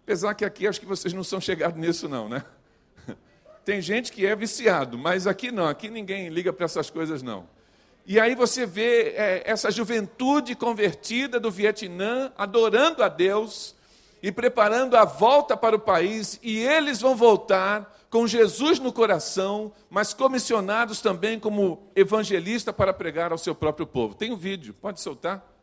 Apesar 0.04 0.34
que 0.34 0.46
aqui 0.46 0.65
acho 0.67 0.80
que 0.80 0.86
vocês 0.86 1.13
não 1.13 1.24
são 1.24 1.41
chegados 1.41 1.80
nisso, 1.80 2.08
não, 2.08 2.30
né? 2.30 2.43
Tem 3.65 3.82
gente 3.82 4.12
que 4.12 4.26
é 4.26 4.36
viciado, 4.36 4.98
mas 4.98 5.28
aqui 5.28 5.52
não, 5.52 5.67
aqui 5.67 5.89
ninguém 5.89 6.30
liga 6.30 6.54
para 6.54 6.65
essas 6.65 6.89
coisas, 6.89 7.22
não. 7.22 7.48
E 8.06 8.17
aí 8.17 8.36
você 8.36 8.65
vê 8.65 9.10
é, 9.17 9.43
essa 9.46 9.70
juventude 9.70 10.56
convertida 10.56 11.41
do 11.41 11.52
Vietnã 11.52 12.32
adorando 12.38 13.04
a 13.04 13.10
Deus 13.10 13.76
e 14.24 14.32
preparando 14.32 14.96
a 14.96 15.04
volta 15.04 15.58
para 15.58 15.76
o 15.76 15.80
país, 15.80 16.39
e 16.41 16.58
eles 16.58 17.02
vão 17.02 17.17
voltar 17.17 17.93
com 18.10 18.26
Jesus 18.26 18.80
no 18.80 18.93
coração, 18.93 19.74
mas 19.89 20.13
comissionados 20.13 21.02
também 21.02 21.38
como 21.38 21.91
evangelista 21.93 22.72
para 22.72 22.93
pregar 22.93 23.34
ao 23.34 23.38
seu 23.38 23.54
próprio 23.54 23.86
povo. 23.86 24.15
Tem 24.15 24.32
um 24.32 24.38
vídeo, 24.38 24.74
pode 24.74 25.02
soltar? 25.02 25.57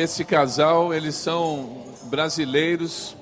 Esse 0.00 0.24
casal, 0.24 0.94
eles 0.94 1.14
são 1.14 1.84
brasileiros 2.04 3.14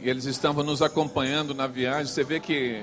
e 0.00 0.10
eles 0.10 0.24
estavam 0.24 0.64
nos 0.64 0.82
acompanhando 0.82 1.54
na 1.54 1.68
viagem. 1.68 2.12
Você 2.12 2.24
vê 2.24 2.40
que 2.40 2.82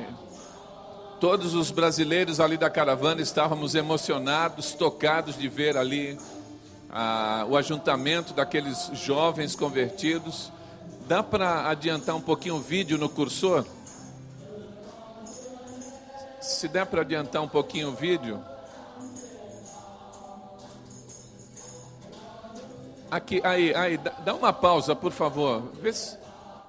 todos 1.19 1.55
os 1.55 1.71
brasileiros 1.71 2.39
ali 2.39 2.55
da 2.55 2.69
caravana 2.69 3.21
estávamos 3.21 3.75
emocionados, 3.75 4.71
tocados 4.71 5.37
de 5.37 5.49
ver 5.49 5.75
ali 5.75 6.17
o 7.49 7.57
ajuntamento 7.57 8.33
daqueles 8.33 8.91
jovens 8.93 9.57
convertidos. 9.57 10.49
Dá 11.05 11.21
para 11.21 11.69
adiantar 11.69 12.15
um 12.15 12.21
pouquinho 12.21 12.55
o 12.55 12.61
vídeo 12.61 12.97
no 12.97 13.09
cursor? 13.09 13.65
Se 16.39 16.69
der 16.69 16.85
para 16.85 17.01
adiantar 17.01 17.41
um 17.41 17.49
pouquinho 17.49 17.89
o 17.89 17.93
vídeo. 17.93 18.41
Aqui, 23.13 23.39
aí, 23.43 23.75
aí, 23.75 23.99
dá 24.25 24.33
uma 24.33 24.51
pausa, 24.51 24.95
por 24.95 25.11
favor. 25.11 25.71
Vê 25.79 25.93
se, 25.93 26.17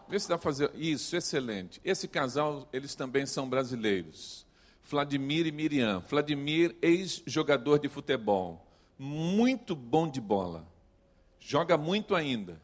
vê 0.07 0.21
se 0.21 0.29
dá 0.29 0.37
para 0.37 0.43
fazer. 0.45 0.71
Isso, 0.75 1.17
excelente. 1.17 1.81
Esse 1.83 2.07
casal, 2.07 2.69
eles 2.71 2.95
também 2.95 3.25
são 3.25 3.49
brasileiros. 3.49 4.47
Vladimir 4.83 5.47
e 5.47 5.51
Miriam. 5.51 6.01
Vladimir, 6.01 6.77
ex-jogador 6.83 7.79
de 7.79 7.89
futebol. 7.89 8.63
Muito 8.99 9.75
bom 9.75 10.07
de 10.07 10.21
bola. 10.21 10.69
Joga 11.41 11.79
muito 11.79 12.15
ainda. 12.15 12.61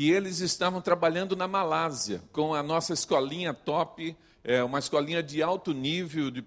E 0.00 0.10
eles 0.10 0.40
estavam 0.40 0.80
trabalhando 0.80 1.36
na 1.36 1.46
Malásia, 1.46 2.22
com 2.32 2.54
a 2.54 2.62
nossa 2.62 2.94
escolinha 2.94 3.52
top 3.52 4.16
é 4.42 4.64
uma 4.64 4.78
escolinha 4.78 5.22
de 5.22 5.42
alto 5.42 5.74
nível 5.74 6.30
de, 6.30 6.42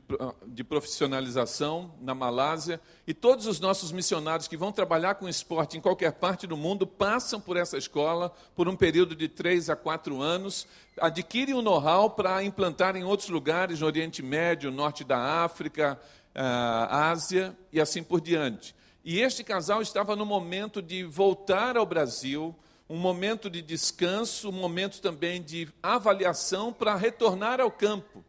de, 0.48 0.64
profissionalização 0.64 1.94
na 2.02 2.16
Malásia, 2.16 2.82
e 3.06 3.14
todos 3.14 3.46
os 3.46 3.60
nossos 3.60 3.92
missionários 3.92 4.48
que 4.48 4.58
vão 4.58 4.72
trabalhar 4.72 5.14
com 5.14 5.30
esporte 5.30 5.78
em 5.78 5.82
qualquer 5.82 6.14
parte 6.14 6.48
do 6.48 6.58
mundo 6.58 6.88
passam 6.88 7.40
por 7.40 7.56
essa 7.56 7.78
escola 7.78 8.34
por 8.56 8.68
um 8.68 8.76
período 8.76 9.16
de 9.16 9.28
três 9.28 9.70
a 9.70 9.76
quatro 9.76 10.20
anos, 10.20 10.66
adquirem 11.00 11.54
o 11.54 11.60
um 11.60 11.62
know-how 11.62 12.10
para 12.10 12.44
implantar 12.44 12.96
em 12.96 13.04
outros 13.04 13.30
lugares, 13.30 13.82
no 13.82 13.86
Oriente 13.86 14.24
Médio, 14.24 14.72
Norte 14.72 15.04
da 15.04 15.44
África, 15.44 16.00
Ásia 16.34 17.56
e 17.72 17.80
assim 17.80 18.02
por 18.02 18.20
diante. 18.20 18.74
E 19.06 19.20
este 19.20 19.44
casal 19.44 19.80
estava 19.80 20.16
no 20.16 20.26
momento 20.26 20.82
de 20.82 21.04
voltar 21.04 21.78
ao 21.78 21.86
Brasil 21.86 22.56
um 22.90 22.98
momento 22.98 23.50
de 23.50 23.62
descanso, 23.62 24.50
um 24.50 24.54
momento 24.54 25.02
também 25.02 25.42
de 25.42 25.68
avaliação 25.82 26.72
para 26.74 26.96
retornar 26.96 27.60
ao 27.60 27.72
campo. 27.72 28.24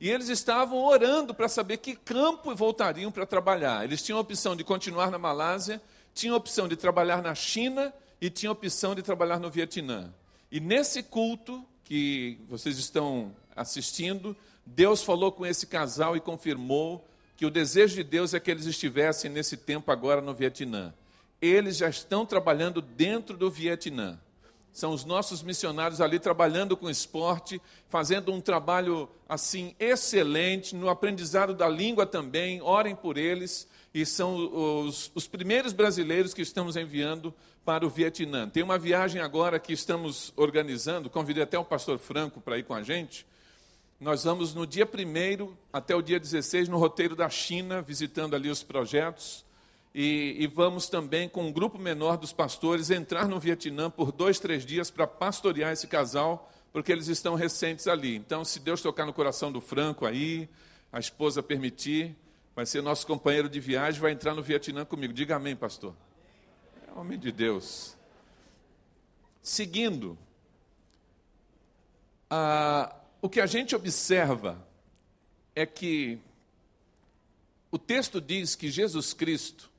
E 0.00 0.10
eles 0.10 0.28
estavam 0.28 0.84
orando 0.84 1.32
para 1.32 1.48
saber 1.48 1.76
que 1.76 1.94
campo 1.94 2.54
voltariam 2.54 3.12
para 3.12 3.24
trabalhar. 3.24 3.84
Eles 3.84 4.02
tinham 4.02 4.18
a 4.18 4.20
opção 4.20 4.56
de 4.56 4.64
continuar 4.64 5.10
na 5.10 5.18
Malásia, 5.18 5.80
tinham 6.12 6.34
a 6.34 6.38
opção 6.38 6.66
de 6.66 6.74
trabalhar 6.74 7.22
na 7.22 7.34
China 7.34 7.94
e 8.20 8.28
tinham 8.28 8.50
a 8.50 8.52
opção 8.52 8.94
de 8.94 9.02
trabalhar 9.02 9.38
no 9.38 9.48
Vietnã. 9.48 10.12
E 10.50 10.58
nesse 10.58 11.02
culto 11.02 11.64
que 11.84 12.38
vocês 12.48 12.78
estão 12.78 13.34
assistindo, 13.54 14.36
Deus 14.66 15.02
falou 15.02 15.30
com 15.30 15.46
esse 15.46 15.66
casal 15.66 16.16
e 16.16 16.20
confirmou 16.20 17.06
que 17.36 17.46
o 17.46 17.50
desejo 17.50 17.94
de 17.94 18.04
Deus 18.04 18.34
é 18.34 18.40
que 18.40 18.50
eles 18.50 18.66
estivessem 18.66 19.30
nesse 19.30 19.56
tempo 19.56 19.90
agora 19.92 20.20
no 20.20 20.34
Vietnã 20.34 20.92
eles 21.42 21.76
já 21.76 21.88
estão 21.88 22.24
trabalhando 22.24 22.80
dentro 22.80 23.36
do 23.36 23.50
Vietnã. 23.50 24.18
São 24.72 24.92
os 24.92 25.04
nossos 25.04 25.42
missionários 25.42 26.00
ali 26.00 26.18
trabalhando 26.18 26.76
com 26.76 26.88
esporte, 26.88 27.60
fazendo 27.88 28.32
um 28.32 28.40
trabalho 28.40 29.06
assim 29.28 29.74
excelente 29.78 30.74
no 30.74 30.88
aprendizado 30.88 31.52
da 31.52 31.68
língua 31.68 32.06
também. 32.06 32.62
Orem 32.62 32.96
por 32.96 33.18
eles 33.18 33.68
e 33.92 34.06
são 34.06 34.34
os, 34.86 35.10
os 35.14 35.28
primeiros 35.28 35.74
brasileiros 35.74 36.32
que 36.32 36.40
estamos 36.40 36.76
enviando 36.76 37.34
para 37.66 37.84
o 37.84 37.90
Vietnã. 37.90 38.48
Tem 38.48 38.62
uma 38.62 38.78
viagem 38.78 39.20
agora 39.20 39.58
que 39.58 39.74
estamos 39.74 40.32
organizando, 40.36 41.10
convidei 41.10 41.42
até 41.42 41.58
o 41.58 41.64
pastor 41.64 41.98
Franco 41.98 42.40
para 42.40 42.56
ir 42.56 42.62
com 42.62 42.72
a 42.72 42.82
gente. 42.82 43.26
Nós 44.00 44.24
vamos 44.24 44.54
no 44.54 44.66
dia 44.66 44.84
1 44.86 45.52
até 45.70 45.94
o 45.94 46.00
dia 46.02 46.18
16 46.18 46.68
no 46.68 46.78
roteiro 46.78 47.14
da 47.14 47.28
China, 47.28 47.82
visitando 47.82 48.34
ali 48.34 48.48
os 48.48 48.62
projetos. 48.62 49.44
E, 49.94 50.36
e, 50.38 50.46
vamos 50.46 50.88
também, 50.88 51.28
com 51.28 51.44
um 51.44 51.52
grupo 51.52 51.78
menor 51.78 52.16
dos 52.16 52.32
pastores, 52.32 52.90
entrar 52.90 53.28
no 53.28 53.38
Vietnã 53.38 53.90
por 53.90 54.10
dois, 54.10 54.38
três 54.38 54.64
dias 54.64 54.90
para 54.90 55.06
pastorear 55.06 55.70
esse 55.72 55.86
casal, 55.86 56.50
porque 56.72 56.90
eles 56.90 57.08
estão 57.08 57.34
recentes 57.34 57.86
ali. 57.86 58.16
Então, 58.16 58.42
se 58.44 58.58
Deus 58.58 58.80
tocar 58.80 59.04
no 59.04 59.12
coração 59.12 59.52
do 59.52 59.60
Franco 59.60 60.06
aí, 60.06 60.48
a 60.90 60.98
esposa 60.98 61.42
permitir, 61.42 62.16
vai 62.56 62.64
ser 62.64 62.82
nosso 62.82 63.06
companheiro 63.06 63.48
de 63.48 63.60
viagem, 63.60 64.00
vai 64.00 64.12
entrar 64.12 64.34
no 64.34 64.42
Vietnã 64.42 64.84
comigo. 64.84 65.12
Diga 65.12 65.36
amém, 65.36 65.54
pastor. 65.54 65.94
É 66.88 66.98
homem 66.98 67.18
de 67.18 67.30
Deus. 67.30 67.94
Seguindo, 69.42 70.16
ah, 72.30 72.94
o 73.20 73.28
que 73.28 73.40
a 73.40 73.46
gente 73.46 73.74
observa 73.74 74.66
é 75.54 75.66
que 75.66 76.18
o 77.70 77.78
texto 77.78 78.20
diz 78.20 78.54
que 78.54 78.70
Jesus 78.70 79.12
Cristo, 79.14 79.71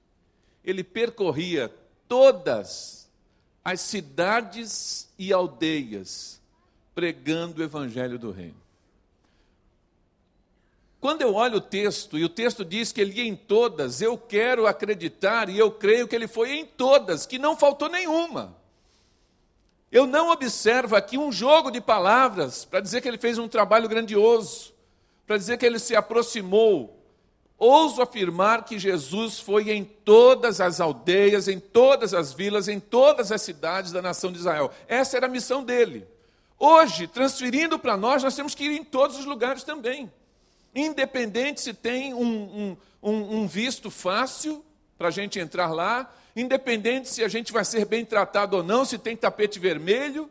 ele 0.63 0.83
percorria 0.83 1.73
todas 2.07 3.09
as 3.63 3.81
cidades 3.81 5.09
e 5.17 5.31
aldeias 5.33 6.41
pregando 6.93 7.61
o 7.61 7.63
evangelho 7.63 8.19
do 8.19 8.31
reino. 8.31 8.61
Quando 10.99 11.21
eu 11.21 11.33
olho 11.33 11.57
o 11.57 11.61
texto, 11.61 12.17
e 12.17 12.23
o 12.23 12.29
texto 12.29 12.63
diz 12.63 12.93
que 12.93 13.01
ele 13.01 13.19
ia 13.19 13.25
em 13.25 13.35
todas, 13.35 14.01
eu 14.01 14.17
quero 14.17 14.65
acreditar 14.65 15.49
e 15.49 15.57
eu 15.57 15.69
creio 15.69 16.07
que 16.07 16.15
ele 16.15 16.27
foi 16.27 16.53
em 16.53 16.65
todas, 16.65 17.25
que 17.25 17.37
não 17.37 17.57
faltou 17.57 17.89
nenhuma. 17.89 18.55
Eu 19.91 20.07
não 20.07 20.31
observo 20.31 20.95
aqui 20.95 21.17
um 21.17 21.31
jogo 21.31 21.69
de 21.69 21.81
palavras 21.81 22.63
para 22.63 22.79
dizer 22.79 23.01
que 23.01 23.07
ele 23.07 23.17
fez 23.17 23.37
um 23.37 23.49
trabalho 23.49 23.89
grandioso, 23.89 24.73
para 25.27 25.37
dizer 25.37 25.57
que 25.57 25.65
ele 25.65 25.77
se 25.77 25.95
aproximou. 25.95 27.02
Ouso 27.57 28.01
afirmar 28.01 28.65
que 28.65 28.77
Jesus 28.77 29.39
foi 29.39 29.71
em 29.71 29.83
todas 29.83 30.59
as 30.59 30.81
aldeias, 30.81 31.47
em 31.47 31.59
todas 31.59 32.13
as 32.13 32.33
vilas, 32.33 32.67
em 32.67 32.79
todas 32.79 33.31
as 33.31 33.41
cidades 33.41 33.91
da 33.91 34.01
nação 34.01 34.31
de 34.31 34.39
Israel. 34.39 34.71
Essa 34.87 35.17
era 35.17 35.27
a 35.27 35.29
missão 35.29 35.63
dele. 35.63 36.05
Hoje, 36.59 37.07
transferindo 37.07 37.77
para 37.77 37.95
nós, 37.95 38.23
nós 38.23 38.35
temos 38.35 38.55
que 38.55 38.65
ir 38.65 38.71
em 38.71 38.83
todos 38.83 39.17
os 39.17 39.25
lugares 39.25 39.63
também. 39.63 40.11
Independente 40.75 41.61
se 41.61 41.73
tem 41.73 42.13
um, 42.13 42.75
um, 43.01 43.11
um 43.41 43.47
visto 43.47 43.91
fácil 43.91 44.63
para 44.97 45.09
a 45.09 45.11
gente 45.11 45.39
entrar 45.39 45.71
lá, 45.71 46.11
independente 46.35 47.09
se 47.09 47.23
a 47.23 47.27
gente 47.27 47.51
vai 47.53 47.63
ser 47.65 47.85
bem 47.85 48.03
tratado 48.03 48.57
ou 48.57 48.63
não, 48.63 48.85
se 48.85 48.97
tem 48.97 49.15
tapete 49.15 49.59
vermelho, 49.59 50.29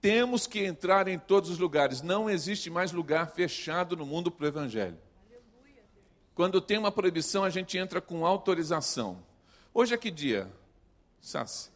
temos 0.00 0.46
que 0.46 0.64
entrar 0.64 1.08
em 1.08 1.18
todos 1.18 1.50
os 1.50 1.58
lugares. 1.58 2.02
Não 2.02 2.28
existe 2.28 2.68
mais 2.68 2.92
lugar 2.92 3.30
fechado 3.30 3.96
no 3.96 4.04
mundo 4.04 4.30
para 4.30 4.44
o 4.44 4.48
Evangelho. 4.48 4.98
Quando 6.34 6.60
tem 6.60 6.78
uma 6.78 6.92
proibição, 6.92 7.44
a 7.44 7.50
gente 7.50 7.76
entra 7.76 8.00
com 8.00 8.26
autorização. 8.26 9.22
Hoje 9.74 9.94
é 9.94 9.98
que 9.98 10.10
dia? 10.10 10.50
Sassi. 11.20 11.70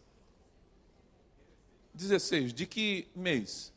16. 1.95 2.53
De 2.53 2.67
que 2.67 3.09
mês? 3.15 3.73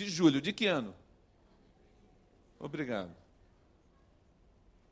de 0.00 0.08
julho, 0.08 0.40
de 0.40 0.52
que 0.52 0.66
ano? 0.66 0.94
Obrigado. 2.58 3.14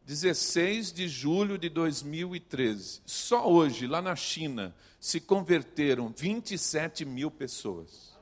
16 0.05 0.93
de 0.93 1.09
julho 1.09 1.59
de 1.59 1.69
2013. 1.69 3.03
Só 3.07 3.51
hoje, 3.51 3.87
lá 3.87 4.03
na 4.03 4.15
China, 4.15 4.75
se 5.01 5.21
converteram 5.21 6.13
27 6.15 7.05
mil 7.05 7.31
pessoas. 7.31 8.17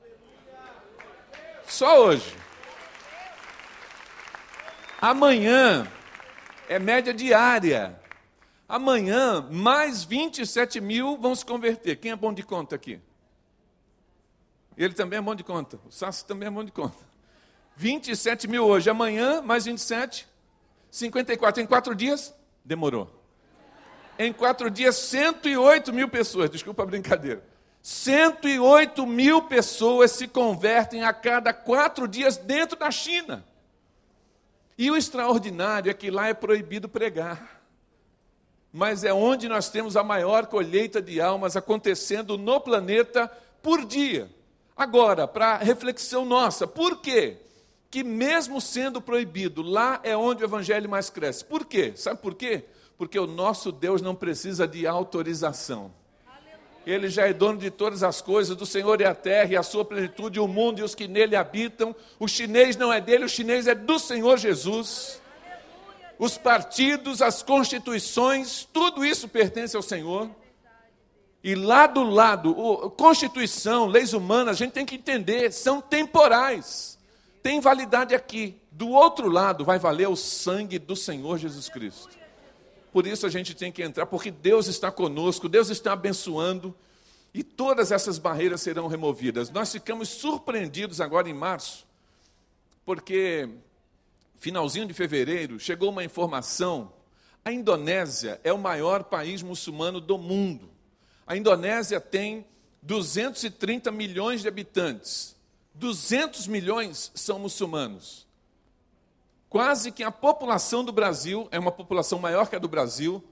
Só 1.67 2.05
hoje. 2.05 2.35
Amanhã 5.01 5.91
é 6.67 6.79
média 6.79 7.13
diária. 7.13 7.99
Amanhã, 8.67 9.47
mais 9.49 10.03
27 10.03 10.81
mil 10.81 11.17
vão 11.17 11.33
se 11.33 11.45
converter. 11.45 11.95
Quem 11.95 12.11
é 12.11 12.15
bom 12.15 12.33
de 12.33 12.43
conta 12.43 12.75
aqui? 12.75 12.99
Ele 14.77 14.93
também 14.93 15.17
é 15.17 15.21
bom 15.21 15.33
de 15.33 15.43
conta. 15.43 15.79
O 15.87 15.91
Sassi 15.91 16.25
também 16.25 16.47
é 16.47 16.51
bom 16.51 16.63
de 16.63 16.71
conta. 16.71 16.97
27 17.75 18.47
mil 18.47 18.65
hoje. 18.65 18.89
Amanhã, 18.89 19.41
mais 19.41 19.65
27. 19.65 20.27
54. 20.91 21.61
Em 21.61 21.65
quatro 21.65 21.95
dias, 21.95 22.33
demorou. 22.63 23.09
Em 24.19 24.33
quatro 24.33 24.69
dias, 24.69 24.95
108 24.95 25.93
mil 25.93 26.09
pessoas. 26.09 26.49
Desculpa 26.49 26.83
a 26.83 26.85
brincadeira. 26.85 27.43
108 27.81 29.07
mil 29.07 29.43
pessoas 29.43 30.11
se 30.11 30.27
convertem 30.27 31.03
a 31.03 31.13
cada 31.13 31.53
quatro 31.53 32.07
dias 32.07 32.35
dentro 32.35 32.77
da 32.77 32.91
China. 32.91 33.45
E 34.77 34.91
o 34.91 34.95
extraordinário 34.95 35.89
é 35.89 35.93
que 35.93 36.11
lá 36.11 36.27
é 36.27 36.33
proibido 36.33 36.87
pregar. 36.87 37.61
Mas 38.71 39.03
é 39.03 39.11
onde 39.11 39.49
nós 39.49 39.69
temos 39.69 39.97
a 39.97 40.03
maior 40.03 40.45
colheita 40.45 41.01
de 41.01 41.19
almas 41.19 41.55
acontecendo 41.55 42.37
no 42.37 42.59
planeta 42.59 43.27
por 43.63 43.83
dia. 43.83 44.29
Agora, 44.75 45.27
para 45.27 45.57
reflexão 45.57 46.23
nossa, 46.25 46.67
por 46.67 47.01
quê? 47.01 47.37
Que 47.89 48.03
mesmo 48.03 48.61
sendo 48.61 49.01
proibido, 49.01 49.63
lá 49.63 49.99
é 50.03 50.15
onde 50.15 50.43
o 50.43 50.45
evangelho 50.45 50.87
mais 50.87 51.09
cresce. 51.09 51.43
Por 51.43 51.65
quê? 51.65 51.93
Sabe 51.95 52.21
por 52.21 52.35
quê? 52.35 52.65
Porque 52.97 53.17
o 53.17 53.25
nosso 53.25 53.71
Deus 53.71 54.01
não 54.01 54.13
precisa 54.13 54.67
de 54.67 54.85
autorização. 54.85 55.91
Ele 56.87 57.09
já 57.09 57.27
é 57.27 57.33
dono 57.33 57.57
de 57.57 57.69
todas 57.69 58.01
as 58.01 58.21
coisas, 58.21 58.55
do 58.55 58.65
Senhor 58.65 59.01
é 59.01 59.05
a 59.05 59.13
terra 59.13 59.51
e 59.51 59.57
a 59.57 59.61
sua 59.61 59.83
plenitude, 59.83 60.39
o 60.39 60.47
mundo 60.47 60.79
e 60.79 60.83
os 60.83 60.95
que 60.95 61.05
nele 61.05 61.35
habitam. 61.35 61.93
O 62.17 62.29
chinês 62.29 62.77
não 62.77 62.93
é 62.93 63.01
dele, 63.01 63.25
o 63.25 63.29
chinês 63.29 63.67
é 63.67 63.75
do 63.75 63.99
Senhor 63.99 64.37
Jesus. 64.37 65.21
Os 66.17 66.37
partidos, 66.37 67.21
as 67.21 67.43
constituições, 67.43 68.65
tudo 68.71 69.03
isso 69.03 69.27
pertence 69.27 69.75
ao 69.75 69.81
Senhor. 69.81 70.29
E 71.43 71.55
lá 71.55 71.87
do 71.87 72.03
lado, 72.03 72.55
Constituição, 72.97 73.85
leis 73.87 74.13
humanas, 74.13 74.55
a 74.55 74.57
gente 74.57 74.71
tem 74.71 74.85
que 74.85 74.95
entender, 74.95 75.51
são 75.51 75.81
temporais. 75.81 76.97
Tem 77.43 77.59
validade 77.59 78.15
aqui. 78.15 78.61
Do 78.71 78.91
outro 78.91 79.27
lado 79.27 79.65
vai 79.65 79.77
valer 79.77 80.07
o 80.07 80.15
sangue 80.15 80.79
do 80.79 80.95
Senhor 80.95 81.37
Jesus 81.37 81.67
Cristo. 81.67 82.16
Por 82.91 83.05
isso 83.05 83.25
a 83.25 83.29
gente 83.29 83.53
tem 83.53 83.71
que 83.71 83.83
entrar, 83.83 84.05
porque 84.05 84.31
Deus 84.31 84.67
está 84.67 84.91
conosco, 84.91 85.49
Deus 85.49 85.69
está 85.69 85.93
abençoando 85.93 86.75
e 87.33 87.43
todas 87.43 87.91
essas 87.91 88.17
barreiras 88.17 88.61
serão 88.61 88.87
removidas. 88.87 89.49
Nós 89.49 89.71
ficamos 89.71 90.09
surpreendidos 90.09 90.99
agora 91.01 91.29
em 91.29 91.33
março, 91.33 91.85
porque 92.85 93.49
finalzinho 94.35 94.87
de 94.87 94.93
fevereiro 94.93 95.59
chegou 95.59 95.89
uma 95.89 96.03
informação: 96.03 96.91
a 97.43 97.51
Indonésia 97.51 98.41
é 98.43 98.51
o 98.51 98.57
maior 98.57 99.05
país 99.05 99.41
muçulmano 99.41 100.01
do 100.01 100.17
mundo. 100.17 100.69
A 101.25 101.35
Indonésia 101.35 102.01
tem 102.01 102.45
230 102.81 103.91
milhões 103.91 104.41
de 104.41 104.47
habitantes. 104.47 105.35
200 105.73 106.47
milhões 106.47 107.11
são 107.13 107.37
muçulmanos. 107.39 108.26
Quase 109.49 109.91
que 109.91 110.03
a 110.03 110.11
população 110.11 110.83
do 110.83 110.91
Brasil 110.91 111.47
é 111.51 111.59
uma 111.59 111.71
população 111.71 112.19
maior 112.19 112.49
que 112.49 112.55
a 112.55 112.59
do 112.59 112.67
Brasil. 112.67 113.23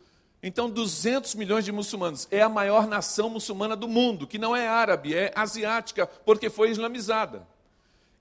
Então, 0.41 0.69
200 0.69 1.36
milhões 1.36 1.65
de 1.65 1.71
muçulmanos. 1.71 2.28
É 2.32 2.41
a 2.41 2.49
maior 2.49 2.88
nação 2.88 3.30
muçulmana 3.30 3.75
do 3.75 3.88
mundo, 3.88 4.28
que 4.28 4.38
não 4.38 4.56
é 4.56 4.67
árabe, 4.67 5.13
é 5.13 5.32
asiática, 5.36 6.08
porque 6.08 6.49
foi 6.49 6.69
islamizada. 6.69 7.47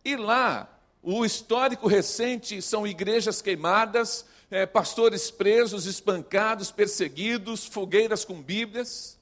E 0.05 0.17
lá, 0.17 0.69
o 1.03 1.25
histórico 1.25 1.87
recente 1.87 2.61
são 2.63 2.87
igrejas 2.87 3.41
queimadas, 3.41 4.25
é, 4.51 4.67
pastores 4.67 5.31
presos, 5.31 5.87
espancados, 5.87 6.71
perseguidos, 6.71 7.67
fogueiras 7.67 8.25
com 8.25 8.41
Bíblias 8.41 9.19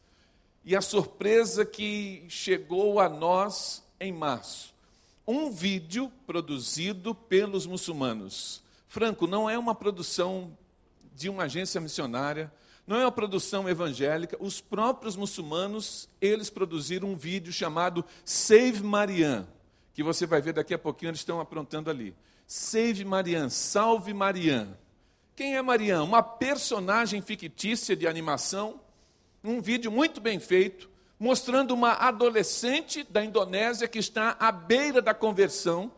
e 0.64 0.76
a 0.76 0.80
surpresa 0.80 1.64
que 1.64 2.24
chegou 2.28 3.00
a 3.00 3.08
nós 3.08 3.82
em 3.98 4.12
março. 4.12 4.71
Um 5.26 5.50
vídeo 5.50 6.10
produzido 6.26 7.14
pelos 7.14 7.66
muçulmanos. 7.66 8.62
Franco, 8.88 9.26
não 9.26 9.48
é 9.48 9.58
uma 9.58 9.74
produção 9.74 10.56
de 11.14 11.28
uma 11.28 11.44
agência 11.44 11.80
missionária, 11.80 12.52
não 12.86 12.96
é 12.96 13.04
uma 13.04 13.12
produção 13.12 13.68
evangélica. 13.68 14.36
Os 14.40 14.60
próprios 14.60 15.16
muçulmanos, 15.16 16.08
eles 16.20 16.50
produziram 16.50 17.08
um 17.08 17.16
vídeo 17.16 17.52
chamado 17.52 18.04
Save 18.24 18.82
Marianne, 18.82 19.46
que 19.94 20.02
você 20.02 20.26
vai 20.26 20.42
ver 20.42 20.54
daqui 20.54 20.74
a 20.74 20.78
pouquinho, 20.78 21.10
eles 21.10 21.20
estão 21.20 21.40
aprontando 21.40 21.88
ali. 21.88 22.14
Save 22.46 23.04
Marianne, 23.04 23.50
salve 23.50 24.12
Marianne. 24.12 24.74
Quem 25.36 25.56
é 25.56 25.62
Marianne? 25.62 26.04
Uma 26.04 26.22
personagem 26.22 27.22
fictícia 27.22 27.96
de 27.96 28.06
animação 28.06 28.80
um 29.44 29.60
vídeo 29.60 29.90
muito 29.90 30.20
bem 30.20 30.38
feito, 30.38 30.88
mostrando 31.22 31.72
uma 31.72 31.92
adolescente 31.92 33.06
da 33.08 33.24
Indonésia 33.24 33.86
que 33.86 34.00
está 34.00 34.36
à 34.40 34.50
beira 34.50 35.00
da 35.00 35.14
conversão. 35.14 35.92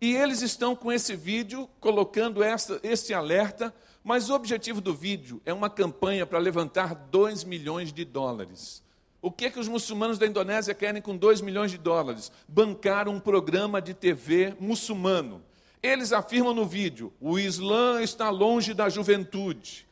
E 0.00 0.16
eles 0.16 0.42
estão 0.42 0.74
com 0.74 0.90
esse 0.90 1.14
vídeo 1.14 1.70
colocando 1.78 2.42
essa, 2.42 2.80
esse 2.82 3.14
alerta, 3.14 3.72
mas 4.02 4.28
o 4.28 4.34
objetivo 4.34 4.80
do 4.80 4.92
vídeo 4.92 5.40
é 5.46 5.54
uma 5.54 5.70
campanha 5.70 6.26
para 6.26 6.40
levantar 6.40 6.96
2 6.96 7.44
milhões 7.44 7.92
de 7.92 8.04
dólares. 8.04 8.82
O 9.22 9.30
que, 9.30 9.44
é 9.44 9.50
que 9.50 9.60
os 9.60 9.68
muçulmanos 9.68 10.18
da 10.18 10.26
Indonésia 10.26 10.74
querem 10.74 11.00
com 11.00 11.16
2 11.16 11.42
milhões 11.42 11.70
de 11.70 11.78
dólares? 11.78 12.32
Bancar 12.48 13.08
um 13.08 13.20
programa 13.20 13.80
de 13.80 13.94
TV 13.94 14.56
muçulmano. 14.58 15.44
Eles 15.80 16.12
afirmam 16.12 16.52
no 16.52 16.66
vídeo: 16.66 17.12
o 17.20 17.38
Islã 17.38 18.02
está 18.02 18.30
longe 18.30 18.74
da 18.74 18.88
juventude. 18.88 19.86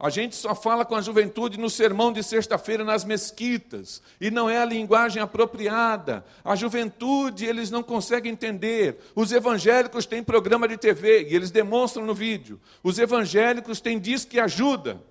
A 0.00 0.10
gente 0.10 0.36
só 0.36 0.54
fala 0.54 0.84
com 0.84 0.94
a 0.94 1.00
juventude 1.00 1.58
no 1.58 1.68
sermão 1.68 2.12
de 2.12 2.22
sexta-feira 2.22 2.84
nas 2.84 3.04
mesquitas, 3.04 4.00
e 4.20 4.30
não 4.30 4.48
é 4.48 4.58
a 4.58 4.64
linguagem 4.64 5.20
apropriada. 5.20 6.24
A 6.44 6.54
juventude, 6.54 7.44
eles 7.44 7.68
não 7.68 7.82
conseguem 7.82 8.30
entender. 8.30 8.98
Os 9.16 9.32
evangélicos 9.32 10.06
têm 10.06 10.22
programa 10.22 10.68
de 10.68 10.76
TV, 10.76 11.28
e 11.28 11.34
eles 11.34 11.50
demonstram 11.50 12.06
no 12.06 12.14
vídeo. 12.14 12.60
Os 12.80 12.96
evangélicos 12.96 13.80
têm 13.80 13.98
disco 13.98 14.30
que 14.30 14.38
ajuda. 14.38 15.02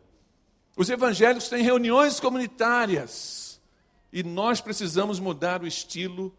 Os 0.78 0.90
evangélicos 0.90 1.50
têm 1.50 1.64
reuniões 1.64 2.22
comunitárias. 2.22 3.60
E 4.14 4.24
nós 4.24 4.62
precisamos 4.62 5.20
mudar 5.20 5.62
o 5.62 5.68
estilo, 5.68 6.34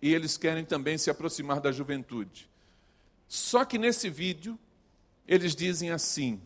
e 0.00 0.14
eles 0.14 0.36
querem 0.36 0.64
também 0.64 0.96
se 0.96 1.10
aproximar 1.10 1.60
da 1.60 1.72
juventude. 1.72 2.48
Só 3.26 3.64
que 3.64 3.78
nesse 3.78 4.08
vídeo, 4.08 4.56
eles 5.26 5.56
dizem 5.56 5.90
assim: 5.90 6.40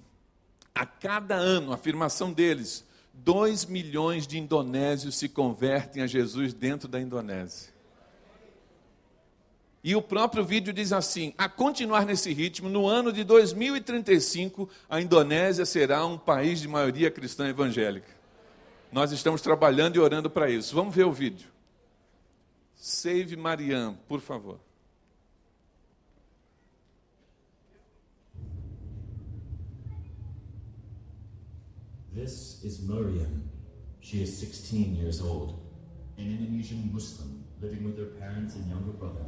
a 0.74 0.86
cada 0.86 1.34
ano, 1.34 1.72
a 1.72 1.74
afirmação 1.74 2.32
deles, 2.32 2.84
2 3.12 3.66
milhões 3.66 4.26
de 4.26 4.38
indonésios 4.38 5.16
se 5.16 5.28
convertem 5.28 6.02
a 6.02 6.06
Jesus 6.06 6.54
dentro 6.54 6.88
da 6.88 7.00
Indonésia. 7.00 7.72
E 9.84 9.96
o 9.96 10.02
próprio 10.02 10.44
vídeo 10.44 10.72
diz 10.72 10.92
assim: 10.92 11.34
a 11.36 11.48
continuar 11.48 12.06
nesse 12.06 12.32
ritmo, 12.32 12.68
no 12.68 12.86
ano 12.86 13.12
de 13.12 13.24
2035, 13.24 14.68
a 14.88 15.00
Indonésia 15.00 15.66
será 15.66 16.06
um 16.06 16.16
país 16.16 16.60
de 16.60 16.68
maioria 16.68 17.10
cristã 17.10 17.48
evangélica. 17.48 18.22
Nós 18.92 19.10
estamos 19.10 19.40
trabalhando 19.40 19.96
e 19.96 19.98
orando 19.98 20.30
para 20.30 20.50
isso. 20.50 20.74
Vamos 20.74 20.94
ver 20.94 21.04
o 21.04 21.12
vídeo. 21.12 21.48
Save 22.76 23.36
Mariam, 23.36 23.98
por 24.06 24.20
favor. 24.20 24.60
This 32.14 32.62
is 32.62 32.82
Miriam. 32.86 33.48
She 34.00 34.22
is 34.22 34.38
16 34.38 34.96
years 34.96 35.22
old, 35.22 35.58
an 36.18 36.26
Indonesian 36.26 36.90
Muslim 36.92 37.42
living 37.58 37.84
with 37.84 37.96
her 37.96 38.20
parents 38.20 38.54
and 38.54 38.68
younger 38.68 38.92
brother. 38.92 39.24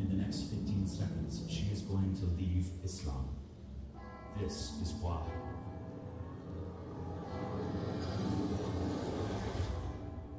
In 0.00 0.08
the 0.08 0.16
next 0.16 0.50
15 0.50 0.88
seconds, 0.88 1.44
she 1.48 1.66
is 1.72 1.82
going 1.82 2.16
to 2.16 2.24
leave 2.36 2.66
Islam. 2.82 3.28
This 4.36 4.72
is 4.82 4.94
why. 5.00 5.22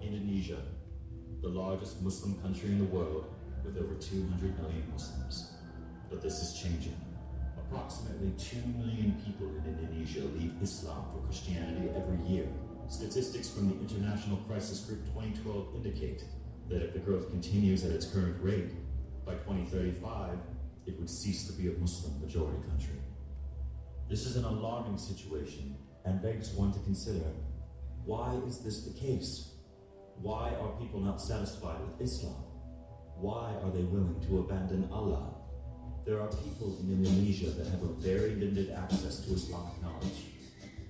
Indonesia, 0.02 0.62
the 1.42 1.48
largest 1.48 2.02
Muslim 2.02 2.42
country 2.42 2.72
in 2.72 2.80
the 2.80 2.94
world 2.94 3.34
with 3.64 3.78
over 3.78 3.96
200 3.96 4.60
million 4.62 4.84
Muslims. 4.92 5.54
But 6.10 6.22
this 6.22 6.42
is 6.42 6.62
changing. 6.62 7.09
Approximately 7.70 8.34
2 8.38 8.58
million 8.80 9.22
people 9.24 9.48
in 9.48 9.64
Indonesia 9.64 10.22
leave 10.36 10.54
Islam 10.60 11.06
for 11.14 11.20
Christianity 11.28 11.90
every 11.96 12.18
year. 12.26 12.48
Statistics 12.88 13.48
from 13.48 13.70
the 13.70 13.76
International 13.80 14.38
Crisis 14.38 14.80
Group 14.80 15.06
2012 15.14 15.76
indicate 15.76 16.24
that 16.68 16.82
if 16.82 16.94
the 16.94 17.00
growth 17.00 17.30
continues 17.30 17.86
at 17.86 17.92
its 17.92 18.08
current 18.08 18.42
rate, 18.42 18.72
by 19.24 19.34
2035, 19.34 20.40
it 20.88 21.00
would 21.00 21.10
cease 21.10 21.46
to 21.46 21.54
be 21.54 21.68
a 21.68 21.78
Muslim 21.78 22.20
majority 22.20 22.58
country. 22.68 22.96
This 24.10 24.26
is 24.26 24.36
an 24.36 24.46
alarming 24.46 24.98
situation 24.98 25.76
and 26.06 26.24
begs 26.24 26.50
one 26.54 26.74
to 26.74 26.80
consider 26.80 27.32
why 28.06 28.34
is 28.48 28.62
this 28.62 28.86
the 28.86 29.00
case? 29.00 29.52
Why 30.22 30.56
are 30.60 30.72
people 30.80 31.00
not 31.00 31.22
satisfied 31.22 31.80
with 31.82 32.02
Islam? 32.02 32.44
Why 33.16 33.54
are 33.64 33.70
they 33.70 33.84
willing 33.84 34.20
to 34.28 34.40
abandon 34.40 34.90
Allah 34.92 35.39
there 36.06 36.20
are 36.20 36.28
people 36.28 36.78
in 36.82 36.92
Indonesia 36.92 37.52
that 37.52 37.68
have 37.68 37.84
a 37.84 37.94
very 38.00 38.36
limited 38.36 38.72
access 38.72 39.20
to 39.22 39.34
Islamic 39.34 39.82
knowledge. 39.82 40.26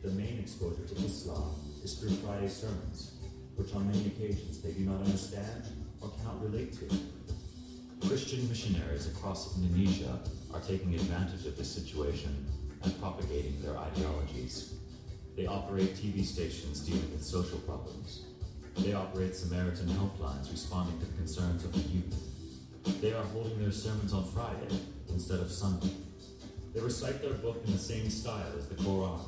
The 0.04 0.12
main 0.12 0.40
exposure 0.40 0.86
to 0.88 0.96
Islam 1.06 1.56
is 1.84 1.96
through 1.96 2.16
Friday 2.18 2.48
sermons, 2.48 3.14
which 3.56 3.74
on 3.74 3.88
many 3.92 4.08
occasions 4.08 4.62
they 4.62 4.72
do 4.72 4.82
not 4.82 5.02
understand 5.02 5.64
or 6.02 6.10
cannot 6.18 6.42
relate 6.42 6.74
to. 6.80 6.88
Christian 8.08 8.48
missionaries 8.48 9.08
across 9.08 9.58
Indonesia 9.58 10.20
are 10.54 10.62
taking 10.62 10.96
advantage 10.96 11.46
of 11.46 11.58
this 11.58 11.70
situation 11.70 12.46
and 12.84 12.98
propagating 13.02 13.62
their 13.62 13.78
ideologies. 13.78 14.76
They 15.36 15.48
operate 15.48 15.96
TV 15.96 16.26
stations 16.26 16.80
dealing 16.80 17.12
with 17.12 17.24
social 17.24 17.60
problems. 17.60 18.26
They 18.78 18.94
operate 18.94 19.36
Samaritan 19.36 19.88
helplines 19.88 20.50
responding 20.52 20.98
to 21.00 21.06
the 21.06 21.18
concerns 21.18 21.66
of 21.66 21.74
the 21.74 21.80
youth. 21.80 22.29
They 22.86 23.14
are 23.14 23.24
holding 23.24 23.60
their 23.62 23.72
sermons 23.72 24.14
on 24.14 24.26
Friday 24.32 24.80
instead 25.10 25.40
of 25.40 25.52
Sunday. 25.52 25.92
They 26.74 26.82
recite 26.82 27.22
their 27.22 27.34
book 27.34 27.62
in 27.66 27.74
the 27.74 27.78
same 27.78 28.10
style 28.10 28.52
as 28.58 28.68
the 28.68 28.76
Quran. 28.76 29.20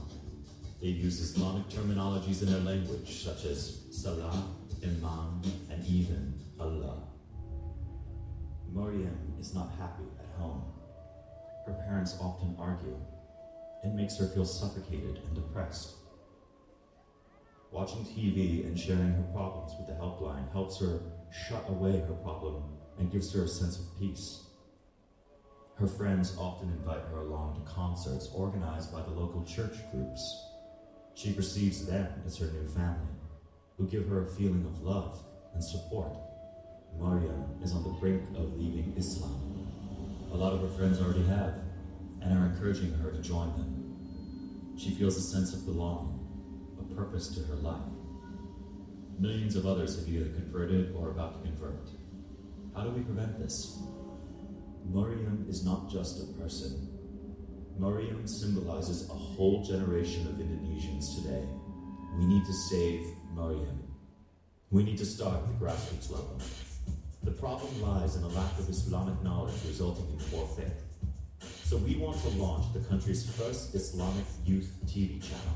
They 0.82 0.88
use 0.88 1.20
Islamic 1.20 1.68
terminologies 1.70 2.42
in 2.42 2.52
their 2.52 2.62
language, 2.62 3.24
such 3.24 3.46
as 3.46 3.82
Salah, 3.92 4.46
Imam, 4.84 5.42
and 5.70 5.86
even 5.86 6.34
Allah. 6.60 7.04
Maryam 8.74 9.36
is 9.40 9.54
not 9.54 9.72
happy 9.78 10.06
at 10.20 10.40
home. 10.40 10.64
Her 11.66 11.74
parents 11.88 12.18
often 12.22 12.56
argue. 12.58 12.98
It 13.84 13.94
makes 13.94 14.18
her 14.18 14.28
feel 14.28 14.46
suffocated 14.46 15.20
and 15.28 15.36
depressed. 15.36 15.96
Watching 17.72 18.06
TV 18.06 18.66
and 18.66 18.80
sharing 18.80 19.14
her 19.14 19.28
problems 19.34 19.74
with 19.78 19.88
the 19.88 19.94
helpline 19.94 20.52
helps 20.52 20.80
her 20.80 21.00
shut 21.32 21.66
away 21.70 22.00
her 22.00 22.16
problem 22.24 22.64
and 23.02 23.12
gives 23.12 23.34
her 23.34 23.44
a 23.44 23.48
sense 23.48 23.80
of 23.80 24.00
peace. 24.00 24.46
Her 25.80 25.88
friends 25.88 26.38
often 26.38 26.70
invite 26.70 27.04
her 27.10 27.22
along 27.22 27.56
to 27.56 27.72
concerts 27.72 28.30
organized 28.36 28.94
by 28.94 29.02
the 29.02 29.10
local 29.10 29.44
church 29.44 29.74
groups. 29.92 30.46
She 31.16 31.34
perceives 31.34 31.88
them 31.88 32.08
as 32.28 32.38
her 32.38 32.46
new 32.46 32.68
family, 32.68 33.18
who 33.78 33.88
give 33.88 34.08
her 34.08 34.22
a 34.22 34.30
feeling 34.30 34.64
of 34.68 34.84
love 34.84 35.18
and 35.56 35.64
support. 35.64 36.16
Mariam 37.00 37.44
is 37.64 37.74
on 37.74 37.84
the 37.84 37.90
brink 38.00 38.22
of 38.38 38.56
leaving 38.56 38.94
Islam. 38.96 39.68
A 40.32 40.38
lot 40.38 40.54
of 40.54 40.62
her 40.62 40.78
friends 40.78 41.02
already 41.02 41.26
have, 41.26 41.56
and 42.22 42.38
are 42.38 42.46
encouraging 42.46 42.94
her 42.94 43.10
to 43.10 43.20
join 43.20 43.50
them. 43.58 44.78
She 44.78 44.92
feels 44.92 45.18
a 45.18 45.22
sense 45.22 45.56
of 45.56 45.66
belonging, 45.66 46.20
a 46.80 46.96
purpose 46.96 47.30
to 47.30 47.42
her 47.46 47.56
life. 47.56 47.82
Millions 49.18 49.56
of 49.56 49.66
others 49.66 49.98
have 49.98 50.08
either 50.08 50.30
converted 50.30 50.96
or 50.96 51.10
about 51.10 51.42
to 51.42 51.50
convert. 51.50 51.90
How 52.76 52.84
do 52.84 52.92
we 52.92 53.02
prevent 53.02 53.38
this? 53.38 53.80
Mariam 54.86 55.46
is 55.50 55.66
not 55.66 55.90
just 55.90 56.24
a 56.24 56.42
person. 56.42 56.88
Mariam 57.78 58.26
symbolizes 58.26 59.10
a 59.10 59.14
whole 59.14 59.64
generation 59.64 60.26
of 60.28 60.36
Indonesians 60.36 61.16
today. 61.16 61.46
We 62.18 62.26
need 62.26 62.46
to 62.46 62.54
save 62.54 63.06
Mariam. 63.34 63.84
We 64.70 64.84
need 64.84 64.98
to 65.00 65.06
start 65.06 65.36
at 65.36 65.48
the 65.48 65.66
grassroots 65.66 66.12
level. 66.12 66.40
The 67.24 67.32
problem 67.32 67.82
lies 67.82 68.16
in 68.16 68.24
a 68.24 68.30
lack 68.30 68.58
of 68.58 68.70
Islamic 68.70 69.22
knowledge 69.22 69.56
resulting 69.68 70.08
in 70.10 70.18
poor 70.32 70.48
faith. 70.48 70.82
So 71.66 71.78
we 71.78 71.98
want 71.98 72.22
to 72.22 72.30
launch 72.30 72.72
the 72.74 72.80
country's 72.80 73.30
first 73.36 73.76
Islamic 73.76 74.26
youth 74.46 74.74
TV 74.86 75.22
channel, 75.22 75.56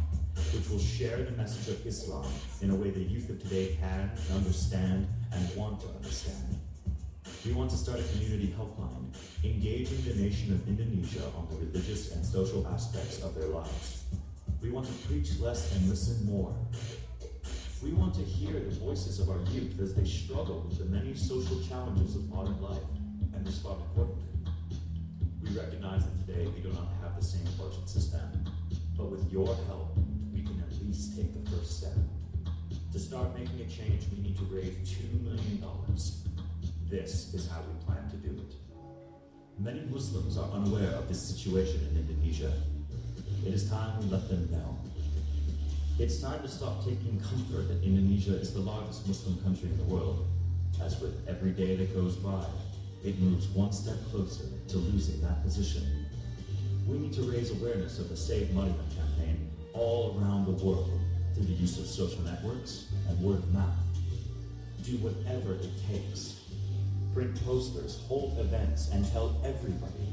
which 0.53 0.69
will 0.69 0.79
share 0.79 1.23
the 1.23 1.31
message 1.31 1.73
of 1.73 1.85
Islam 1.85 2.25
in 2.61 2.71
a 2.71 2.75
way 2.75 2.89
the 2.89 2.99
youth 2.99 3.29
of 3.29 3.41
today 3.41 3.77
can 3.79 4.11
understand 4.33 5.07
and 5.31 5.55
want 5.55 5.79
to 5.81 5.87
understand. 5.87 6.59
We 7.45 7.53
want 7.53 7.69
to 7.69 7.77
start 7.77 7.99
a 7.99 8.03
community 8.03 8.55
helpline, 8.57 9.13
engaging 9.43 10.01
the 10.01 10.15
nation 10.15 10.51
of 10.51 10.67
Indonesia 10.67 11.21
on 11.37 11.47
the 11.51 11.57
religious 11.57 12.11
and 12.11 12.25
social 12.25 12.67
aspects 12.67 13.21
of 13.21 13.35
their 13.35 13.49
lives. 13.49 14.03
We 14.63 14.71
want 14.71 14.87
to 14.87 15.07
preach 15.07 15.37
less 15.39 15.75
and 15.75 15.87
listen 15.87 16.25
more. 16.25 16.55
We 17.83 17.91
want 17.91 18.15
to 18.15 18.21
hear 18.21 18.53
the 18.53 18.71
voices 18.79 19.19
of 19.19 19.29
our 19.29 19.37
youth 19.51 19.79
as 19.79 19.93
they 19.93 20.05
struggle 20.05 20.65
with 20.67 20.79
the 20.79 20.85
many 20.85 21.13
social 21.13 21.61
challenges 21.61 22.15
of 22.15 22.27
modern 22.29 22.59
life 22.63 22.81
and 23.35 23.45
respond 23.45 23.79
accordingly. 23.91 24.23
We 25.43 25.49
recognize 25.55 26.03
that 26.03 26.25
today 26.25 26.47
we 26.47 26.61
do 26.61 26.69
not 26.69 26.87
have 27.03 27.15
the 27.15 27.23
same 27.23 27.45
budget 27.59 27.87
system, 27.87 28.43
but 28.97 29.11
with 29.11 29.31
your 29.31 29.53
help, 29.67 29.95
we 30.33 30.41
can 30.41 30.63
at 30.65 30.83
least 30.83 31.15
take 31.15 31.31
the 31.31 31.51
first 31.51 31.77
step. 31.77 31.93
To 32.91 32.99
start 32.99 33.37
making 33.37 33.61
a 33.61 33.69
change, 33.69 34.05
we 34.11 34.23
need 34.23 34.37
to 34.37 34.45
raise 34.45 34.73
$2 34.89 35.21
million 35.21 35.63
this 36.89 37.33
is 37.33 37.49
how 37.49 37.61
we 37.61 37.85
plan 37.85 38.09
to 38.09 38.17
do 38.17 38.29
it. 38.29 38.55
Many 39.57 39.81
Muslims 39.81 40.37
are 40.37 40.49
unaware 40.51 40.91
of 40.91 41.07
this 41.07 41.21
situation 41.21 41.79
in 41.91 41.97
Indonesia. 41.97 42.51
It 43.45 43.53
is 43.53 43.69
time 43.69 43.99
we 43.99 44.05
let 44.05 44.29
them 44.29 44.49
know. 44.51 44.77
It's 45.97 46.21
time 46.21 46.41
to 46.41 46.47
stop 46.47 46.83
taking 46.83 47.19
comfort 47.21 47.69
that 47.69 47.81
Indonesia 47.83 48.35
is 48.35 48.53
the 48.53 48.59
largest 48.59 49.07
Muslim 49.07 49.41
country 49.43 49.69
in 49.69 49.77
the 49.77 49.83
world. 49.85 50.27
As 50.83 50.99
with 50.99 51.27
every 51.27 51.51
day 51.51 51.75
that 51.77 51.95
goes 51.95 52.17
by, 52.17 52.45
it 53.03 53.17
moves 53.19 53.47
one 53.47 53.71
step 53.71 53.95
closer 54.11 54.45
to 54.67 54.77
losing 54.77 55.21
that 55.21 55.41
position. 55.41 56.05
We 56.85 56.97
need 56.97 57.13
to 57.13 57.23
raise 57.23 57.51
awareness 57.51 57.97
of 57.97 58.09
the 58.09 58.17
Save 58.17 58.53
Mariam 58.53 58.75
campaign 58.93 59.49
all 59.73 60.19
around 60.19 60.45
the 60.45 60.63
world 60.63 60.99
through 61.33 61.45
the 61.45 61.53
use 61.53 61.79
of 61.79 61.85
social 61.87 62.21
networks 62.21 62.87
and 63.07 63.19
word 63.21 63.39
of 63.39 63.53
mouth. 63.53 63.73
Do 64.83 64.97
whatever 64.97 65.55
it 65.55 65.71
takes 65.89 66.44
print 67.15 67.43
posters, 67.45 68.03
hold 68.07 68.37
events, 68.37 68.91
and 68.91 69.09
tell 69.11 69.41
everybody 69.43 70.05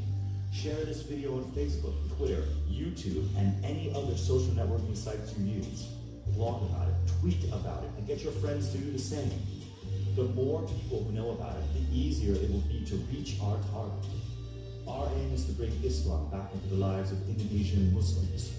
Share 0.52 0.84
this 0.84 1.00
video 1.00 1.38
on 1.38 1.44
Facebook, 1.52 1.94
Twitter, 2.18 2.44
YouTube, 2.70 3.26
and 3.38 3.64
any 3.64 3.90
other 3.94 4.14
social 4.18 4.52
networking 4.52 4.94
sites 4.94 5.32
you 5.38 5.46
use. 5.54 5.88
Blog 6.36 6.70
about 6.70 6.88
it, 6.88 6.94
tweet 7.20 7.42
about 7.44 7.82
it, 7.82 7.90
and 7.96 8.06
get 8.06 8.22
your 8.22 8.32
friends 8.32 8.70
to 8.70 8.76
do 8.76 8.92
the 8.92 8.98
same. 8.98 9.32
The 10.14 10.24
more 10.24 10.60
people 10.60 11.04
who 11.04 11.12
know 11.12 11.30
about 11.30 11.56
it, 11.56 11.64
the 11.72 11.98
easier 11.98 12.34
it 12.34 12.50
will 12.50 12.60
be 12.68 12.84
to 12.84 12.96
reach 13.10 13.38
our 13.42 13.56
target. 13.72 14.04
Our 14.86 15.08
aim 15.16 15.32
is 15.32 15.46
to 15.46 15.52
bring 15.52 15.72
Islam 15.82 16.28
back 16.30 16.52
into 16.52 16.68
the 16.68 16.76
lives 16.76 17.12
of 17.12 17.26
Indonesian 17.26 17.94
Muslims. 17.94 18.52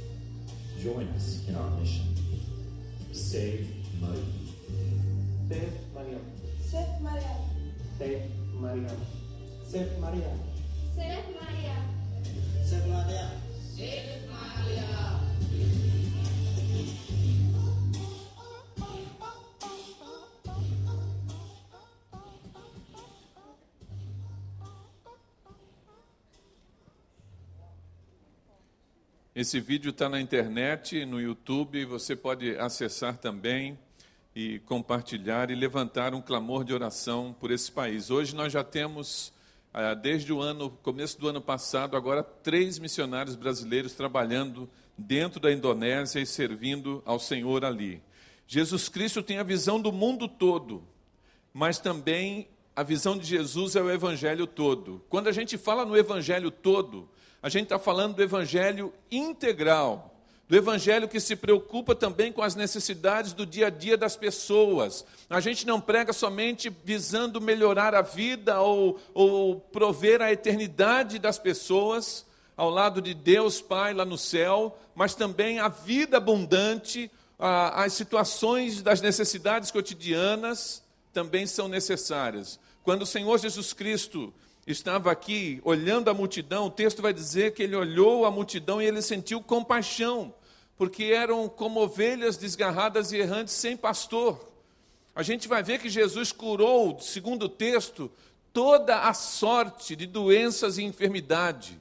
Join 0.82 1.08
us 1.10 1.48
in 1.48 1.56
our 1.56 1.70
mission. 1.80 2.08
Save 3.12 3.70
Mari. 4.02 4.26
Save 5.48 5.74
Mariam. 5.94 6.26
Save 6.60 7.02
Maria. 8.00 8.90
Save 9.66 10.00
Mariam. 10.00 10.40
Save 10.96 11.36
Maria. 11.40 11.78
Save 12.66 12.88
Maria. 12.88 13.32
Save 13.76 14.28
Maria. 14.28 15.04
Esse 29.36 29.60
vídeo 29.60 29.90
está 29.90 30.08
na 30.08 30.22
internet, 30.22 31.06
no 31.06 31.20
YouTube, 31.20 31.86
você 31.86 32.16
pode 32.16 32.56
acessar 32.58 33.18
também 33.18 33.78
e 34.36 34.60
compartilhar 34.60 35.52
e 35.52 35.56
levantar 35.56 36.14
um 36.14 36.22
clamor 36.22 36.64
de 36.64 36.74
oração 36.74 37.36
por 37.40 37.52
esse 37.52 37.72
país. 37.72 38.10
Hoje 38.10 38.36
nós 38.36 38.52
já 38.52 38.64
temos, 38.64 39.32
ah, 39.74 39.94
desde 39.94 40.34
o 40.34 40.42
ano, 40.42 40.72
começo 40.82 41.20
do 41.20 41.28
ano 41.28 41.42
passado, 41.42 41.96
agora 41.96 42.24
três 42.24 42.80
missionários 42.80 43.36
brasileiros 43.36 43.94
trabalhando 43.94 44.70
dentro 44.98 45.40
da 45.40 45.52
Indonésia 45.52 46.20
e 46.20 46.26
servindo 46.26 47.02
ao 47.06 47.20
Senhor 47.20 47.64
ali. 47.64 48.02
Jesus 48.48 48.90
Cristo 48.90 49.22
tem 49.22 49.38
a 49.38 49.44
visão 49.44 49.80
do 49.80 49.92
mundo 49.92 50.28
todo, 50.28 50.84
mas 51.54 51.80
também 51.80 52.48
a 52.76 52.82
visão 52.82 53.18
de 53.18 53.26
Jesus 53.26 53.76
é 53.76 53.82
o 53.82 53.92
evangelho 53.92 54.48
todo. 54.48 55.04
Quando 55.10 55.28
a 55.28 55.32
gente 55.32 55.58
fala 55.58 55.86
no 55.86 55.96
evangelho 55.96 56.50
todo, 56.50 57.08
a 57.42 57.50
gente 57.50 57.64
está 57.64 57.78
falando 57.78 58.16
do 58.16 58.24
evangelho 58.24 58.92
integral, 59.12 60.13
do 60.48 60.56
evangelho 60.58 61.08
que 61.08 61.20
se 61.20 61.36
preocupa 61.36 61.96
também 61.96 62.32
com 62.32 62.42
as 62.42 62.54
necessidades 62.54 63.34
do 63.34 63.46
dia 63.46 63.68
a 63.68 63.70
dia 63.70 63.98
das 63.98 64.16
pessoas. 64.16 65.06
A 65.30 65.40
gente 65.40 65.66
não 65.66 65.80
prega 65.80 66.12
somente 66.14 66.70
visando 66.84 67.40
melhorar 67.42 67.96
a 67.96 68.02
vida 68.02 68.60
ou, 68.62 69.00
ou 69.14 69.60
prover 69.60 70.22
a 70.22 70.32
eternidade 70.32 71.18
das 71.18 71.40
pessoas 71.40 72.26
ao 72.56 72.70
lado 72.70 73.02
de 73.02 73.14
Deus 73.14 73.62
Pai 73.62 73.94
lá 73.94 74.06
no 74.06 74.18
céu, 74.18 74.78
mas 74.94 75.16
também 75.16 75.60
a 75.60 75.70
vida 75.70 76.18
abundante, 76.18 77.10
a- 77.40 77.84
as 77.84 77.94
situações 77.94 78.82
das 78.82 79.02
necessidades 79.02 79.72
cotidianas 79.72 80.84
também 81.12 81.48
são 81.48 81.68
necessárias. 81.68 82.60
Quando 82.84 83.04
o 83.04 83.08
Senhor 83.08 83.40
Jesus 83.40 83.72
Cristo 83.74 84.32
estava 84.66 85.12
aqui 85.12 85.60
olhando 85.64 86.10
a 86.10 86.14
multidão, 86.14 86.68
o 86.68 86.72
texto 86.72 87.02
vai 87.02 87.14
dizer 87.14 87.54
que 87.54 87.64
ele 87.64 87.76
olhou 87.76 88.26
a 88.26 88.32
multidão 88.32 88.82
e 88.82 88.86
ele 88.86 89.02
sentiu 89.02 89.42
compaixão, 89.42 90.34
porque 90.78 91.06
eram 91.06 91.50
como 91.50 91.82
ovelhas 91.82 92.38
desgarradas 92.38 93.12
e 93.12 93.18
errantes 93.18 93.54
sem 93.54 93.76
pastor. 93.76 94.52
A 95.16 95.22
gente 95.22 95.48
vai 95.48 95.62
ver 95.62 95.80
que 95.80 95.90
Jesus 95.90 96.32
curou, 96.32 96.98
segundo 97.00 97.44
o 97.44 97.50
texto, 97.50 98.10
toda 98.52 99.02
a 99.02 99.14
sorte 99.14 99.96
de 99.96 100.08
doenças 100.08 100.78
e 100.78 100.84
enfermidade, 100.84 101.80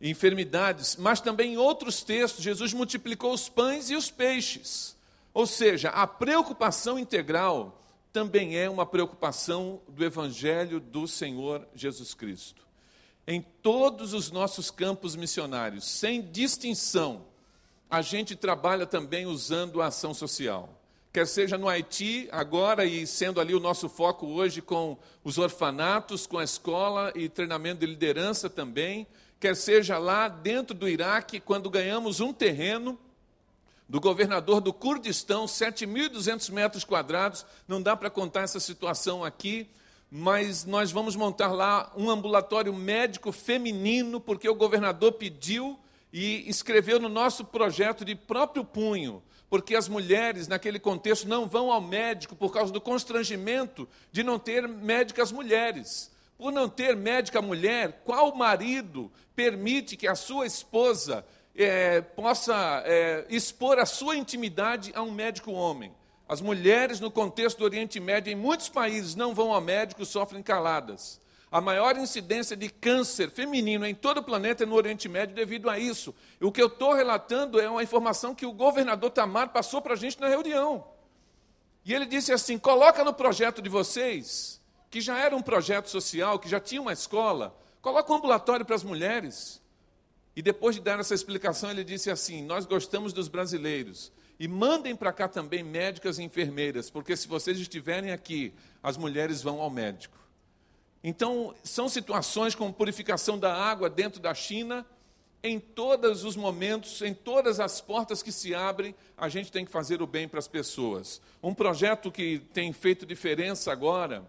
enfermidades, 0.00 0.96
mas 0.96 1.20
também 1.20 1.54
em 1.54 1.56
outros 1.56 2.02
textos 2.02 2.42
Jesus 2.42 2.72
multiplicou 2.72 3.32
os 3.32 3.48
pães 3.48 3.90
e 3.90 3.96
os 3.96 4.10
peixes. 4.10 4.96
Ou 5.32 5.46
seja, 5.46 5.90
a 5.90 6.06
preocupação 6.06 6.98
integral 6.98 7.83
também 8.14 8.56
é 8.56 8.70
uma 8.70 8.86
preocupação 8.86 9.80
do 9.88 10.04
evangelho 10.04 10.78
do 10.78 11.08
Senhor 11.08 11.66
Jesus 11.74 12.14
Cristo. 12.14 12.64
Em 13.26 13.44
todos 13.60 14.12
os 14.14 14.30
nossos 14.30 14.70
campos 14.70 15.16
missionários, 15.16 15.84
sem 15.84 16.22
distinção, 16.22 17.24
a 17.90 18.00
gente 18.02 18.36
trabalha 18.36 18.86
também 18.86 19.26
usando 19.26 19.82
a 19.82 19.86
ação 19.86 20.14
social. 20.14 20.80
Quer 21.12 21.26
seja 21.26 21.58
no 21.58 21.68
Haiti, 21.68 22.28
agora 22.30 22.84
e 22.84 23.04
sendo 23.04 23.40
ali 23.40 23.52
o 23.52 23.58
nosso 23.58 23.88
foco 23.88 24.28
hoje 24.28 24.62
com 24.62 24.96
os 25.24 25.36
orfanatos, 25.36 26.24
com 26.24 26.38
a 26.38 26.44
escola 26.44 27.12
e 27.16 27.28
treinamento 27.28 27.80
de 27.80 27.86
liderança 27.86 28.48
também, 28.48 29.08
quer 29.40 29.56
seja 29.56 29.98
lá 29.98 30.28
dentro 30.28 30.72
do 30.72 30.88
Iraque, 30.88 31.40
quando 31.40 31.68
ganhamos 31.68 32.20
um 32.20 32.32
terreno 32.32 32.96
do 33.88 34.00
governador 34.00 34.60
do 34.60 34.72
Kurdistão, 34.72 35.44
7.200 35.44 36.50
metros 36.50 36.84
quadrados, 36.84 37.44
não 37.68 37.82
dá 37.82 37.96
para 37.96 38.10
contar 38.10 38.42
essa 38.42 38.58
situação 38.58 39.22
aqui, 39.24 39.68
mas 40.10 40.64
nós 40.64 40.92
vamos 40.92 41.16
montar 41.16 41.52
lá 41.52 41.92
um 41.96 42.08
ambulatório 42.08 42.72
médico 42.72 43.32
feminino, 43.32 44.20
porque 44.20 44.48
o 44.48 44.54
governador 44.54 45.12
pediu 45.12 45.78
e 46.12 46.48
escreveu 46.48 47.00
no 47.00 47.08
nosso 47.08 47.44
projeto 47.44 48.04
de 48.04 48.14
próprio 48.14 48.64
punho, 48.64 49.22
porque 49.50 49.74
as 49.74 49.88
mulheres 49.88 50.46
naquele 50.46 50.78
contexto 50.78 51.28
não 51.28 51.46
vão 51.46 51.70
ao 51.70 51.80
médico 51.80 52.36
por 52.36 52.52
causa 52.52 52.72
do 52.72 52.80
constrangimento 52.80 53.88
de 54.12 54.22
não 54.22 54.38
ter 54.38 54.66
médicas 54.68 55.32
mulheres. 55.32 56.10
Por 56.38 56.52
não 56.52 56.68
ter 56.68 56.96
médica 56.96 57.42
mulher, 57.42 58.02
qual 58.04 58.34
marido 58.34 59.10
permite 59.34 59.96
que 59.96 60.06
a 60.06 60.14
sua 60.14 60.46
esposa 60.46 61.24
é, 61.54 62.00
possa 62.00 62.82
é, 62.84 63.24
expor 63.28 63.78
a 63.78 63.86
sua 63.86 64.16
intimidade 64.16 64.92
a 64.94 65.02
um 65.02 65.10
médico 65.10 65.52
homem? 65.52 65.94
As 66.28 66.40
mulheres, 66.40 67.00
no 67.00 67.10
contexto 67.10 67.58
do 67.58 67.64
Oriente 67.64 68.00
Médio, 68.00 68.32
em 68.32 68.36
muitos 68.36 68.68
países, 68.68 69.14
não 69.14 69.34
vão 69.34 69.52
ao 69.52 69.60
médico, 69.60 70.04
sofrem 70.04 70.42
caladas. 70.42 71.20
A 71.54 71.60
maior 71.60 71.96
incidência 71.96 72.56
de 72.56 72.68
câncer 72.68 73.30
feminino 73.30 73.86
em 73.86 73.94
todo 73.94 74.18
o 74.18 74.22
planeta 74.24 74.64
é 74.64 74.66
no 74.66 74.74
Oriente 74.74 75.08
Médio 75.08 75.36
devido 75.36 75.70
a 75.70 75.78
isso. 75.78 76.12
O 76.40 76.50
que 76.50 76.60
eu 76.60 76.66
estou 76.66 76.94
relatando 76.94 77.60
é 77.60 77.70
uma 77.70 77.82
informação 77.82 78.34
que 78.34 78.44
o 78.44 78.52
governador 78.52 79.10
Tamar 79.10 79.50
passou 79.50 79.80
para 79.80 79.92
a 79.92 79.96
gente 79.96 80.20
na 80.20 80.28
reunião. 80.28 80.84
E 81.84 81.94
ele 81.94 82.06
disse 82.06 82.32
assim: 82.32 82.58
coloca 82.58 83.04
no 83.04 83.14
projeto 83.14 83.62
de 83.62 83.68
vocês, 83.68 84.60
que 84.90 85.00
já 85.00 85.18
era 85.18 85.36
um 85.36 85.42
projeto 85.42 85.88
social, 85.88 86.38
que 86.38 86.48
já 86.48 86.58
tinha 86.58 86.80
uma 86.80 86.92
escola, 86.92 87.56
coloca 87.80 88.12
um 88.12 88.16
ambulatório 88.16 88.64
para 88.64 88.74
as 88.74 88.82
mulheres. 88.82 89.62
E 90.36 90.42
depois 90.42 90.74
de 90.74 90.82
dar 90.82 90.98
essa 90.98 91.14
explicação, 91.14 91.70
ele 91.70 91.84
disse 91.84 92.10
assim: 92.10 92.42
Nós 92.42 92.66
gostamos 92.66 93.12
dos 93.12 93.28
brasileiros. 93.28 94.12
E 94.38 94.48
mandem 94.48 94.96
para 94.96 95.12
cá 95.12 95.28
também 95.28 95.62
médicas 95.62 96.18
e 96.18 96.24
enfermeiras, 96.24 96.90
porque 96.90 97.16
se 97.16 97.28
vocês 97.28 97.58
estiverem 97.58 98.10
aqui, 98.10 98.52
as 98.82 98.96
mulheres 98.96 99.40
vão 99.40 99.60
ao 99.60 99.70
médico. 99.70 100.18
Então, 101.04 101.54
são 101.62 101.88
situações 101.88 102.54
como 102.54 102.72
purificação 102.72 103.38
da 103.38 103.54
água 103.54 103.88
dentro 103.88 104.20
da 104.20 104.34
China, 104.34 104.84
em 105.40 105.60
todos 105.60 106.24
os 106.24 106.34
momentos, 106.34 107.02
em 107.02 107.12
todas 107.12 107.60
as 107.60 107.80
portas 107.80 108.22
que 108.22 108.32
se 108.32 108.54
abrem, 108.54 108.94
a 109.16 109.28
gente 109.28 109.52
tem 109.52 109.64
que 109.64 109.70
fazer 109.70 110.00
o 110.00 110.06
bem 110.06 110.26
para 110.26 110.38
as 110.38 110.48
pessoas. 110.48 111.20
Um 111.42 111.54
projeto 111.54 112.10
que 112.10 112.38
tem 112.52 112.72
feito 112.72 113.04
diferença 113.04 113.70
agora 113.70 114.24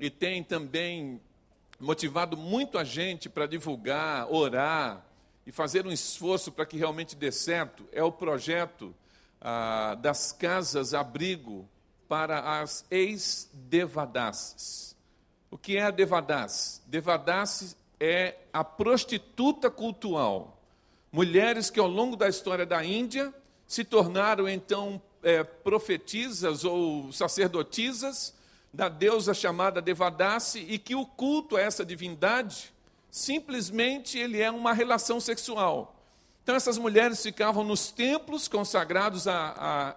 e 0.00 0.08
tem 0.08 0.42
também 0.42 1.20
motivado 1.78 2.36
muito 2.36 2.78
a 2.78 2.84
gente 2.84 3.28
para 3.28 3.46
divulgar, 3.46 4.32
orar 4.32 5.05
e 5.46 5.52
fazer 5.52 5.86
um 5.86 5.92
esforço 5.92 6.50
para 6.50 6.66
que 6.66 6.76
realmente 6.76 7.14
dê 7.14 7.30
certo 7.30 7.86
é 7.92 8.02
o 8.02 8.10
projeto 8.10 8.92
ah, 9.40 9.94
das 9.94 10.32
casas 10.32 10.92
abrigo 10.92 11.68
para 12.08 12.60
as 12.60 12.84
ex-devadasses. 12.90 14.96
O 15.50 15.56
que 15.56 15.76
é 15.76 15.82
a 15.82 15.90
devadasse? 15.90 16.80
Devadasse 16.86 17.76
é 18.00 18.36
a 18.52 18.64
prostituta 18.64 19.70
cultural. 19.70 20.60
Mulheres 21.12 21.70
que 21.70 21.80
ao 21.80 21.86
longo 21.86 22.16
da 22.16 22.28
história 22.28 22.66
da 22.66 22.84
Índia 22.84 23.32
se 23.66 23.84
tornaram 23.84 24.48
então 24.48 25.00
é, 25.22 25.44
profetisas 25.44 26.64
ou 26.64 27.12
sacerdotisas 27.12 28.34
da 28.72 28.88
deusa 28.88 29.32
chamada 29.32 29.80
Devadasse 29.80 30.60
e 30.60 30.78
que 30.78 30.94
o 30.94 31.06
culto 31.06 31.56
a 31.56 31.60
essa 31.60 31.84
divindade 31.84 32.74
simplesmente 33.16 34.18
ele 34.18 34.42
é 34.42 34.50
uma 34.50 34.74
relação 34.74 35.18
sexual. 35.18 35.96
Então 36.42 36.54
essas 36.54 36.76
mulheres 36.76 37.22
ficavam 37.22 37.64
nos 37.64 37.90
templos 37.90 38.46
consagrados 38.46 39.26
a, 39.26 39.34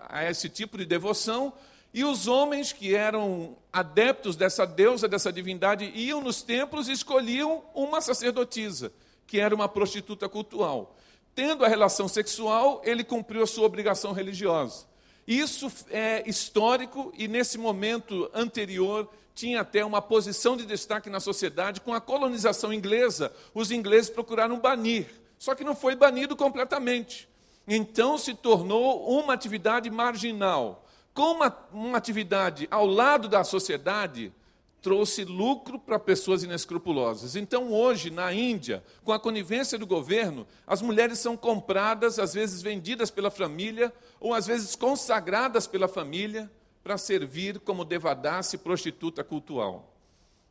a, 0.10 0.20
a 0.20 0.32
esse 0.32 0.48
tipo 0.48 0.78
de 0.78 0.86
devoção 0.86 1.52
e 1.94 2.06
os 2.06 2.28
homens 2.28 2.72
que 2.72 2.96
eram 2.96 3.58
adeptos 3.74 4.38
dessa 4.38 4.66
deusa, 4.66 5.06
dessa 5.06 5.34
divindade, 5.34 5.92
iam 5.94 6.22
nos 6.22 6.42
templos 6.42 6.88
e 6.88 6.94
escolhiam 6.94 7.62
uma 7.76 8.00
sacerdotisa, 8.00 8.90
que 9.28 9.38
era 9.38 9.54
uma 9.54 9.68
prostituta 9.68 10.30
cultural. 10.30 10.96
Tendo 11.36 11.66
a 11.66 11.68
relação 11.68 12.08
sexual, 12.08 12.82
ele 12.86 13.04
cumpriu 13.04 13.44
a 13.44 13.48
sua 13.48 13.66
obrigação 13.66 14.14
religiosa. 14.14 14.86
Isso 15.28 15.70
é 15.92 16.24
histórico 16.26 17.14
e 17.18 17.28
nesse 17.28 17.58
momento 17.58 18.32
anterior 18.34 19.10
tinha 19.40 19.62
até 19.62 19.86
uma 19.86 20.02
posição 20.02 20.58
de 20.58 20.66
destaque 20.66 21.10
na 21.10 21.22
sociedade. 21.22 21.80
Com 21.80 21.94
a 21.94 22.02
colonização 22.02 22.74
inglesa, 22.74 23.32
os 23.54 23.72
ingleses 23.72 24.10
procuraram 24.10 24.60
banir, 24.60 25.08
só 25.38 25.56
que 25.56 25.64
não 25.64 25.74
foi 25.74 25.96
banido 25.96 26.36
completamente. 26.36 27.30
Então 27.66 28.18
se 28.18 28.34
tornou 28.34 29.08
uma 29.10 29.34
atividade 29.34 29.90
marginal. 29.90 30.86
Com 31.14 31.32
uma, 31.32 31.58
uma 31.72 31.98
atividade 31.98 32.68
ao 32.70 32.86
lado 32.86 33.30
da 33.30 33.44
sociedade, 33.46 34.34
trouxe 34.82 35.24
lucro 35.24 35.80
para 35.80 35.98
pessoas 35.98 36.44
inescrupulosas. 36.44 37.36
Então, 37.36 37.72
hoje, 37.72 38.10
na 38.10 38.34
Índia, 38.34 38.84
com 39.04 39.12
a 39.12 39.20
conivência 39.20 39.78
do 39.78 39.86
governo, 39.88 40.48
as 40.68 40.82
mulheres 40.82 41.20
são 41.20 41.36
compradas, 41.36 42.20
às 42.20 42.34
vezes 42.34 42.62
vendidas 42.62 43.12
pela 43.12 43.32
família, 43.32 43.94
ou 44.20 44.34
às 44.34 44.48
vezes 44.48 44.76
consagradas 44.76 45.68
pela 45.68 45.88
família, 45.88 46.50
para 46.84 46.98
servir 46.98 47.60
como 47.60 47.86
devadasse 47.86 48.58
prostituta 48.58 49.24
cultual. 49.24 49.94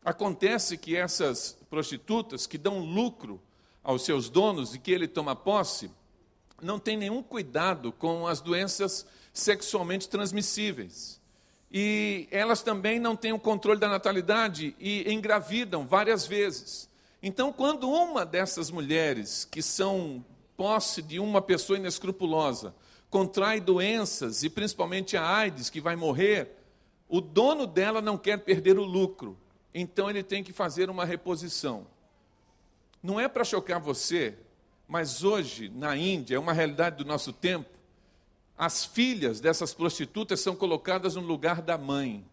Acontece 0.05 0.77
que 0.79 0.97
essas 0.97 1.59
prostitutas 1.69 2.47
que 2.47 2.57
dão 2.57 2.81
lucro 2.81 3.41
aos 3.83 4.03
seus 4.03 4.29
donos 4.29 4.75
e 4.75 4.79
que 4.79 4.93
ele 4.93 5.09
toma 5.09 5.35
posse, 5.35 5.91
não 6.61 6.79
têm 6.79 6.97
nenhum 6.97 7.23
cuidado 7.23 7.93
com 7.93 8.27
as 8.27 8.41
doenças 8.41 9.07
sexualmente 9.33 10.09
transmissíveis. 10.09 11.21
E 11.71 12.27
elas 12.31 12.63
também 12.63 12.99
não 12.99 13.15
têm 13.15 13.33
o 13.33 13.39
controle 13.39 13.79
da 13.79 13.89
natalidade 13.89 14.75
e 14.79 15.11
engravidam 15.13 15.87
várias 15.87 16.27
vezes. 16.27 16.89
Então, 17.23 17.53
quando 17.53 17.91
uma 17.91 18.25
dessas 18.25 18.71
mulheres, 18.71 19.45
que 19.45 19.61
são 19.61 20.25
posse 20.57 21.03
de 21.03 21.19
uma 21.19 21.43
pessoa 21.43 21.79
inescrupulosa, 21.79 22.75
contrai 23.11 23.61
doenças, 23.61 24.43
e 24.43 24.51
principalmente 24.51 25.17
a 25.17 25.27
AIDS, 25.27 25.71
que 25.71 25.81
vai 25.81 25.97
morrer, 25.97 26.51
o 27.09 27.21
dono 27.21 27.67
dela 27.67 28.03
não 28.03 28.19
quer 28.19 28.39
perder 28.39 28.79
o 28.79 28.85
lucro. 28.85 29.39
Então, 29.73 30.11
ele 30.11 30.23
tem 30.23 30.43
que 30.43 30.53
fazer 30.53 30.91
uma 30.91 31.05
reposição. 31.05 31.87
Não 33.03 33.19
é 33.19 33.29
para 33.29 33.45
chocar 33.45 33.81
você, 33.81 34.37
mas 34.87 35.23
hoje, 35.23 35.69
na 35.69 35.97
Índia, 35.97 36.37
é 36.37 36.39
uma 36.39 36.53
realidade 36.53 36.97
do 36.97 37.05
nosso 37.05 37.33
tempo, 37.33 37.69
as 38.57 38.85
filhas 38.85 39.39
dessas 39.39 39.73
prostitutas 39.73 40.41
são 40.41 40.57
colocadas 40.57 41.15
no 41.15 41.23
lugar 41.23 41.63
da 41.63 41.79
mãe. 41.79 42.27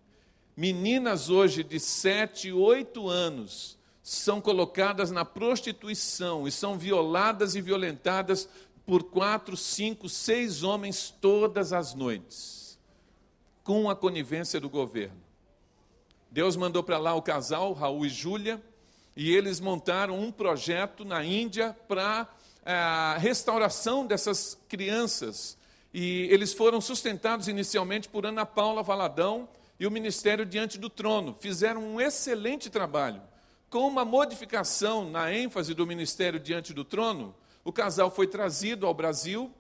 Meninas 0.58 1.30
hoje 1.30 1.64
de 1.64 1.80
7, 1.80 2.52
8 2.52 3.08
anos 3.08 3.78
são 4.02 4.42
colocadas 4.42 5.12
na 5.12 5.24
prostituição 5.24 6.48
e 6.48 6.52
são 6.52 6.78
violadas 6.78 7.56
e 7.56 7.62
violentadas 7.62 8.50
por 8.86 9.04
quatro, 9.04 9.58
cinco, 9.58 10.08
seis 10.08 10.64
homens 10.64 11.14
todas 11.22 11.74
as 11.74 11.94
noites, 11.94 12.78
com 13.64 13.90
a 13.90 13.96
conivência 13.96 14.60
do 14.60 14.70
governo. 14.70 15.22
Deus 16.30 16.56
mandou 16.56 16.84
para 16.84 16.98
lá 16.98 17.16
o 17.16 17.22
casal, 17.22 17.74
Raul 17.74 18.06
e 18.06 18.10
Júlia, 18.10 18.62
e 19.16 19.34
eles 19.34 19.60
montaram 19.60 20.20
um 20.20 20.32
projeto 20.32 21.06
na 21.06 21.24
Índia 21.24 21.76
para 21.88 22.28
a 22.66 23.16
eh, 23.16 23.20
restauração 23.20 24.06
dessas 24.06 24.58
crianças 24.68 25.58
e 25.98 26.28
eles 26.30 26.52
foram 26.52 26.82
sustentados 26.82 27.48
inicialmente 27.48 28.10
por 28.10 28.26
Ana 28.26 28.46
Paula 28.46 28.84
Valadão 28.84 29.48
e 29.80 29.88
o 29.88 29.92
Ministério 29.92 30.46
Diante 30.46 30.78
do 30.78 30.90
Trono. 30.90 31.34
Fizeram 31.40 31.82
um 31.82 32.02
excelente 32.02 32.70
trabalho. 32.70 33.22
Com 33.70 33.88
uma 33.88 34.04
modificação 34.04 35.10
na 35.10 35.34
ênfase 35.34 35.74
do 35.74 35.88
Ministério 35.88 36.38
Diante 36.38 36.74
do 36.74 36.84
Trono, 36.84 37.34
o 37.66 37.74
casal 37.74 38.12
foi 38.12 38.28
trazido 38.28 38.86
ao 38.86 38.94
Brasil 38.94 39.52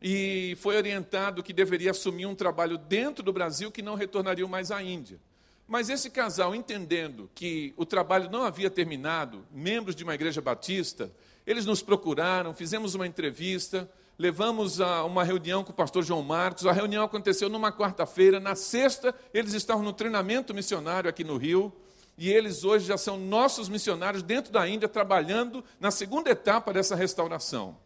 e 0.00 0.56
foi 0.60 0.76
orientado 0.76 1.42
que 1.42 1.52
deveria 1.52 1.90
assumir 1.90 2.24
um 2.24 2.34
trabalho 2.34 2.78
dentro 2.78 3.22
do 3.22 3.32
Brasil 3.32 3.70
que 3.72 3.82
não 3.82 3.96
retornaria 3.96 4.46
mais 4.46 4.70
à 4.70 4.80
Índia. 4.80 5.18
Mas 5.66 5.90
esse 5.90 6.08
casal, 6.08 6.54
entendendo 6.54 7.28
que 7.34 7.74
o 7.76 7.84
trabalho 7.84 8.30
não 8.30 8.44
havia 8.44 8.70
terminado, 8.70 9.44
membros 9.52 9.96
de 9.96 10.04
uma 10.04 10.14
igreja 10.14 10.40
batista, 10.40 11.10
eles 11.44 11.66
nos 11.66 11.82
procuraram, 11.82 12.54
fizemos 12.54 12.94
uma 12.94 13.06
entrevista, 13.06 13.90
levamos 14.16 14.80
a 14.80 15.04
uma 15.04 15.24
reunião 15.24 15.64
com 15.64 15.72
o 15.72 15.74
pastor 15.74 16.04
João 16.04 16.22
Marcos. 16.22 16.64
A 16.64 16.72
reunião 16.72 17.04
aconteceu 17.04 17.48
numa 17.48 17.72
quarta-feira. 17.72 18.38
Na 18.38 18.54
sexta, 18.54 19.14
eles 19.34 19.52
estavam 19.52 19.82
no 19.82 19.92
treinamento 19.92 20.54
missionário 20.54 21.10
aqui 21.10 21.24
no 21.24 21.36
Rio. 21.36 21.72
E 22.18 22.28
eles 22.28 22.64
hoje 22.64 22.84
já 22.84 22.98
são 22.98 23.16
nossos 23.16 23.68
missionários 23.68 24.24
dentro 24.24 24.52
da 24.52 24.68
Índia, 24.68 24.88
trabalhando 24.88 25.64
na 25.78 25.92
segunda 25.92 26.28
etapa 26.28 26.72
dessa 26.72 26.96
restauração. 26.96 27.76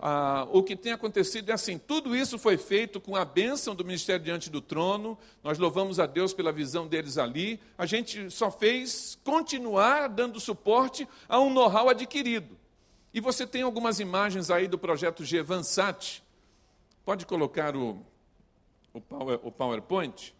Ah, 0.00 0.46
o 0.50 0.62
que 0.62 0.74
tem 0.74 0.92
acontecido 0.92 1.50
é 1.50 1.52
assim: 1.52 1.76
tudo 1.76 2.16
isso 2.16 2.38
foi 2.38 2.56
feito 2.56 2.98
com 2.98 3.14
a 3.14 3.26
bênção 3.26 3.74
do 3.74 3.84
ministério 3.84 4.24
diante 4.24 4.48
do 4.48 4.62
trono. 4.62 5.18
Nós 5.44 5.58
louvamos 5.58 6.00
a 6.00 6.06
Deus 6.06 6.32
pela 6.32 6.50
visão 6.50 6.86
deles 6.86 7.18
ali. 7.18 7.60
A 7.76 7.84
gente 7.84 8.30
só 8.30 8.50
fez 8.50 9.18
continuar 9.22 10.08
dando 10.08 10.40
suporte 10.40 11.06
a 11.28 11.38
um 11.38 11.52
know-how 11.52 11.90
adquirido. 11.90 12.56
E 13.12 13.20
você 13.20 13.46
tem 13.46 13.62
algumas 13.62 14.00
imagens 14.00 14.50
aí 14.50 14.66
do 14.66 14.78
projeto 14.78 15.26
Gevansat. 15.26 16.22
Pode 17.04 17.26
colocar 17.26 17.76
o, 17.76 18.00
o, 18.94 19.00
power, 19.00 19.40
o 19.42 19.52
PowerPoint? 19.52 20.37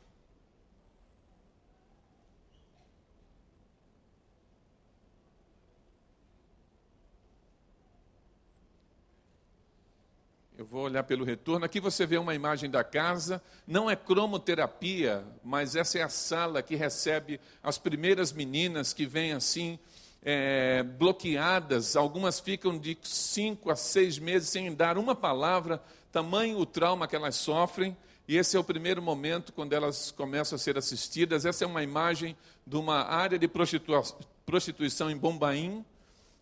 Eu 10.58 10.66
vou 10.66 10.82
olhar 10.82 11.04
pelo 11.04 11.24
retorno. 11.24 11.64
Aqui 11.64 11.78
você 11.78 12.04
vê 12.04 12.18
uma 12.18 12.34
imagem 12.34 12.68
da 12.68 12.82
casa. 12.82 13.40
Não 13.64 13.88
é 13.88 13.94
cromoterapia, 13.94 15.24
mas 15.44 15.76
essa 15.76 16.00
é 16.00 16.02
a 16.02 16.08
sala 16.08 16.64
que 16.64 16.74
recebe 16.74 17.38
as 17.62 17.78
primeiras 17.78 18.32
meninas 18.32 18.92
que 18.92 19.06
vêm 19.06 19.34
assim 19.34 19.78
é, 20.20 20.82
bloqueadas, 20.82 21.94
algumas 21.94 22.40
ficam 22.40 22.76
de 22.76 22.98
cinco 23.04 23.70
a 23.70 23.76
seis 23.76 24.18
meses 24.18 24.48
sem 24.48 24.74
dar 24.74 24.98
uma 24.98 25.14
palavra, 25.14 25.80
tamanho 26.10 26.58
o 26.58 26.66
trauma 26.66 27.06
que 27.06 27.14
elas 27.14 27.36
sofrem, 27.36 27.96
e 28.26 28.36
esse 28.36 28.56
é 28.56 28.60
o 28.60 28.64
primeiro 28.64 29.00
momento 29.00 29.52
quando 29.52 29.74
elas 29.74 30.10
começam 30.10 30.56
a 30.56 30.58
ser 30.58 30.76
assistidas. 30.76 31.46
Essa 31.46 31.62
é 31.62 31.68
uma 31.68 31.84
imagem 31.84 32.36
de 32.66 32.76
uma 32.76 33.04
área 33.04 33.38
de 33.38 33.46
prostituição 33.46 35.08
em 35.08 35.16
Bombaim. 35.16 35.84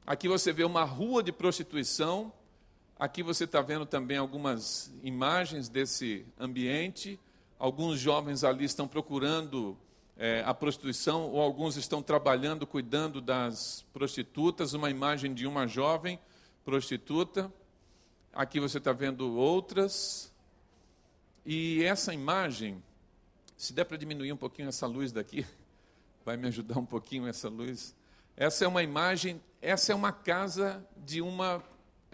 Aqui 0.06 0.26
você 0.26 0.54
vê 0.54 0.64
uma 0.64 0.84
rua 0.84 1.22
de 1.22 1.32
prostituição. 1.32 2.32
Aqui 2.98 3.22
você 3.22 3.44
está 3.44 3.60
vendo 3.60 3.84
também 3.84 4.16
algumas 4.16 4.90
imagens 5.02 5.68
desse 5.68 6.24
ambiente. 6.40 7.20
Alguns 7.58 8.00
jovens 8.00 8.42
ali 8.42 8.64
estão 8.64 8.88
procurando 8.88 9.76
é, 10.16 10.42
a 10.46 10.54
prostituição, 10.54 11.30
ou 11.30 11.42
alguns 11.42 11.76
estão 11.76 12.02
trabalhando, 12.02 12.66
cuidando 12.66 13.20
das 13.20 13.84
prostitutas, 13.92 14.72
uma 14.72 14.88
imagem 14.88 15.34
de 15.34 15.46
uma 15.46 15.66
jovem 15.66 16.18
prostituta. 16.64 17.52
Aqui 18.32 18.58
você 18.58 18.78
está 18.78 18.94
vendo 18.94 19.36
outras. 19.36 20.32
E 21.44 21.84
essa 21.84 22.14
imagem, 22.14 22.82
se 23.58 23.74
der 23.74 23.84
para 23.84 23.98
diminuir 23.98 24.32
um 24.32 24.38
pouquinho 24.38 24.70
essa 24.70 24.86
luz 24.86 25.12
daqui, 25.12 25.44
vai 26.24 26.38
me 26.38 26.48
ajudar 26.48 26.78
um 26.78 26.86
pouquinho 26.86 27.26
essa 27.26 27.50
luz. 27.50 27.94
Essa 28.34 28.64
é 28.64 28.68
uma 28.68 28.82
imagem, 28.82 29.38
essa 29.60 29.92
é 29.92 29.94
uma 29.94 30.12
casa 30.12 30.82
de 30.96 31.20
uma 31.20 31.62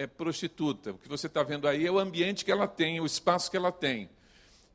é, 0.02 0.06
prostituta. 0.06 0.92
O 0.92 0.98
que 0.98 1.08
você 1.08 1.26
está 1.26 1.42
vendo 1.42 1.68
aí 1.68 1.86
é 1.86 1.90
o 1.90 1.98
ambiente 1.98 2.44
que 2.44 2.50
ela 2.50 2.66
tem, 2.66 3.00
o 3.00 3.06
espaço 3.06 3.50
que 3.50 3.56
ela 3.56 3.70
tem. 3.70 4.10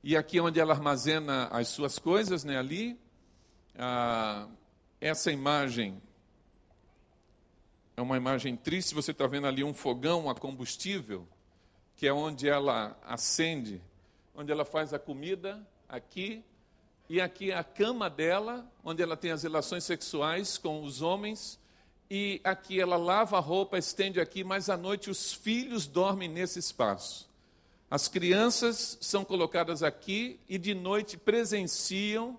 E 0.03 0.15
aqui 0.15 0.37
é 0.37 0.41
onde 0.41 0.59
ela 0.59 0.73
armazena 0.73 1.47
as 1.47 1.67
suas 1.67 1.99
coisas, 1.99 2.43
né, 2.43 2.57
ali, 2.57 2.99
ah, 3.77 4.47
essa 4.99 5.31
imagem 5.31 6.01
é 7.95 8.01
uma 8.01 8.15
imagem 8.15 8.55
triste. 8.55 8.95
Você 8.95 9.11
está 9.11 9.27
vendo 9.27 9.47
ali 9.47 9.63
um 9.63 9.73
fogão 9.73 10.29
a 10.29 10.35
combustível, 10.35 11.27
que 11.95 12.07
é 12.07 12.13
onde 12.13 12.47
ela 12.47 12.97
acende, 13.03 13.81
onde 14.33 14.51
ela 14.51 14.63
faz 14.63 14.93
a 14.93 14.99
comida 14.99 15.67
aqui. 15.89 16.43
E 17.09 17.19
aqui 17.19 17.51
é 17.51 17.57
a 17.57 17.63
cama 17.63 18.09
dela, 18.09 18.69
onde 18.83 19.01
ela 19.01 19.17
tem 19.17 19.31
as 19.31 19.43
relações 19.43 19.83
sexuais 19.83 20.57
com 20.57 20.83
os 20.83 21.01
homens. 21.01 21.59
E 22.09 22.39
aqui 22.43 22.79
ela 22.79 22.95
lava 22.95 23.37
a 23.37 23.41
roupa, 23.41 23.77
estende 23.77 24.19
aqui, 24.19 24.43
mas 24.43 24.69
à 24.69 24.77
noite 24.77 25.09
os 25.09 25.33
filhos 25.33 25.87
dormem 25.87 26.29
nesse 26.29 26.57
espaço. 26.57 27.29
As 27.89 28.07
crianças 28.07 28.97
são 29.01 29.25
colocadas 29.25 29.83
aqui 29.83 30.39
e 30.47 30.57
de 30.57 30.73
noite 30.73 31.17
presenciam 31.17 32.37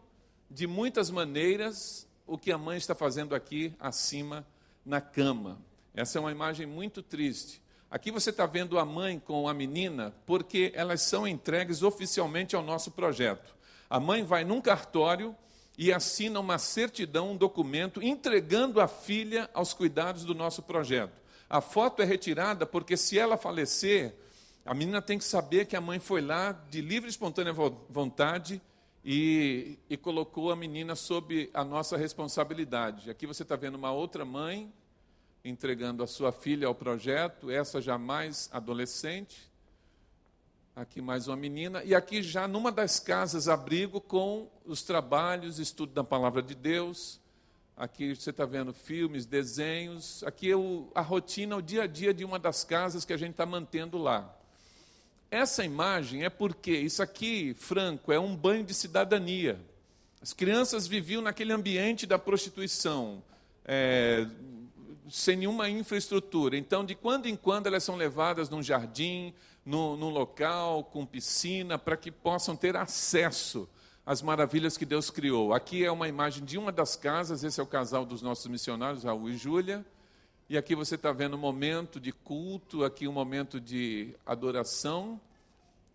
de 0.51 0.67
muitas 0.67 1.11
maneiras 1.11 2.07
o 2.27 2.37
que 2.37 2.53
a 2.53 2.59
mãe 2.59 2.77
está 2.77 2.95
fazendo 2.95 3.35
aqui 3.35 3.75
acima 3.79 4.47
na 4.85 5.01
cama. 5.01 5.59
Essa 5.95 6.19
é 6.19 6.21
uma 6.21 6.33
imagem 6.33 6.67
muito 6.67 7.03
triste. 7.03 7.63
Aqui 7.91 8.11
você 8.11 8.29
está 8.29 8.45
vendo 8.45 8.79
a 8.79 8.85
mãe 8.85 9.19
com 9.19 9.49
a 9.49 9.55
menina, 9.55 10.15
porque 10.27 10.71
elas 10.75 11.01
são 11.03 11.27
entregues 11.27 11.83
oficialmente 11.83 12.55
ao 12.55 12.63
nosso 12.63 12.91
projeto. 12.91 13.57
A 13.89 13.99
mãe 13.99 14.23
vai 14.23 14.45
num 14.45 14.61
cartório 14.61 15.35
e 15.79 15.93
assina 15.93 16.41
uma 16.41 16.59
certidão, 16.59 17.31
um 17.31 17.37
documento, 17.37 18.03
entregando 18.03 18.81
a 18.81 18.89
filha 18.89 19.49
aos 19.55 19.73
cuidados 19.73 20.25
do 20.25 20.35
nosso 20.35 20.61
projeto. 20.61 21.13
A 21.49 21.61
foto 21.61 22.03
é 22.03 22.05
retirada 22.05 22.67
porque, 22.67 22.97
se 22.97 23.17
ela 23.19 23.37
falecer, 23.39 24.13
A 24.69 24.75
menina 24.75 25.01
tem 25.01 25.17
que 25.17 25.25
saber 25.25 25.65
que 25.65 25.75
a 25.75 25.81
mãe 25.81 25.99
foi 25.99 26.21
lá 26.21 26.53
de 26.53 26.83
livre 26.83 27.09
e 27.09 27.11
espontânea 27.11 27.55
vo- 27.55 27.87
vontade 27.89 28.61
e, 29.03 29.79
e 29.89 29.97
colocou 29.97 30.53
a 30.53 30.57
menina 30.57 30.95
sob 30.95 31.49
a 31.55 31.65
nossa 31.65 31.97
responsabilidade. 31.97 33.09
Aqui 33.09 33.27
você 33.27 33.45
está 33.45 33.57
vendo 33.57 33.77
uma 33.77 33.93
outra 33.93 34.27
mãe 34.27 34.71
entregando 35.43 36.03
a 36.03 36.07
sua 36.07 36.33
filha 36.33 36.67
ao 36.67 36.75
projeto, 36.75 37.51
essa 37.51 37.81
já 37.81 37.97
mais 37.97 38.51
adolescente. 38.53 39.51
Aqui 40.81 41.03
mais 41.03 41.27
uma 41.27 41.35
menina. 41.35 41.83
E 41.83 41.93
aqui 41.93 42.23
já 42.23 42.47
numa 42.47 42.71
das 42.71 43.01
casas 43.01 43.49
abrigo 43.49 44.01
com 44.01 44.49
os 44.65 44.81
trabalhos, 44.81 45.59
estudo 45.59 45.93
da 45.93 46.05
palavra 46.05 46.41
de 46.41 46.55
Deus. 46.55 47.19
Aqui 47.77 48.15
você 48.15 48.31
está 48.31 48.47
vendo 48.47 48.73
filmes, 48.73 49.27
desenhos. 49.27 50.23
Aqui 50.23 50.53
é 50.53 50.57
o, 50.57 50.89
a 50.95 51.01
rotina, 51.01 51.57
o 51.57 51.61
dia 51.61 51.83
a 51.83 51.87
dia 51.89 52.15
de 52.15 52.25
uma 52.25 52.39
das 52.39 52.63
casas 52.63 53.05
que 53.05 53.13
a 53.13 53.17
gente 53.17 53.33
está 53.33 53.45
mantendo 53.45 53.99
lá. 53.99 54.33
Essa 55.29 55.65
imagem 55.65 56.23
é 56.25 56.31
porque 56.31 56.71
isso 56.71 57.03
aqui, 57.03 57.55
Franco, 57.55 58.13
é 58.13 58.21
um 58.21 58.37
banho 58.37 58.63
de 58.63 58.73
cidadania. 58.73 59.61
As 60.23 60.33
crianças 60.33 60.87
viviam 60.87 61.21
naquele 61.21 61.53
ambiente 61.53 62.07
da 62.07 62.21
prostituição, 62.21 63.21
é, 63.65 64.29
sem 65.11 65.39
nenhuma 65.39 65.69
infraestrutura. 65.69 66.57
Então, 66.57 66.85
de 66.85 66.95
quando 66.95 67.27
em 67.27 67.35
quando, 67.35 67.67
elas 67.67 67.83
são 67.83 67.97
levadas 67.97 68.49
num 68.49 68.63
jardim, 68.63 69.35
num, 69.69 69.99
num 69.99 70.09
local 70.09 70.83
com 70.83 71.05
piscina, 71.05 71.79
para 71.79 71.95
que 71.95 72.11
possam 72.11 72.57
ter 72.57 72.75
acesso 72.75 73.69
às 74.07 74.23
maravilhas 74.23 74.79
que 74.79 74.87
Deus 74.87 75.11
criou. 75.11 75.53
Aqui 75.53 75.85
é 75.85 75.93
uma 75.93 76.09
imagem 76.09 76.43
de 76.43 76.57
uma 76.57 76.73
das 76.73 76.97
casas, 76.97 77.45
esse 77.45 77.61
é 77.61 77.63
o 77.63 77.67
casal 77.67 78.07
dos 78.07 78.23
nossos 78.23 78.47
missionários, 78.47 79.05
Raul 79.05 79.29
e 79.29 79.37
Júlia. 79.37 79.85
E 80.49 80.57
aqui 80.57 80.75
você 80.75 80.95
está 80.95 81.13
vendo 81.13 81.37
um 81.37 81.39
momento 81.39 82.01
de 82.01 82.13
culto, 82.13 82.83
aqui 82.83 83.07
um 83.07 83.13
momento 83.13 83.61
de 83.61 84.15
adoração. 84.25 85.21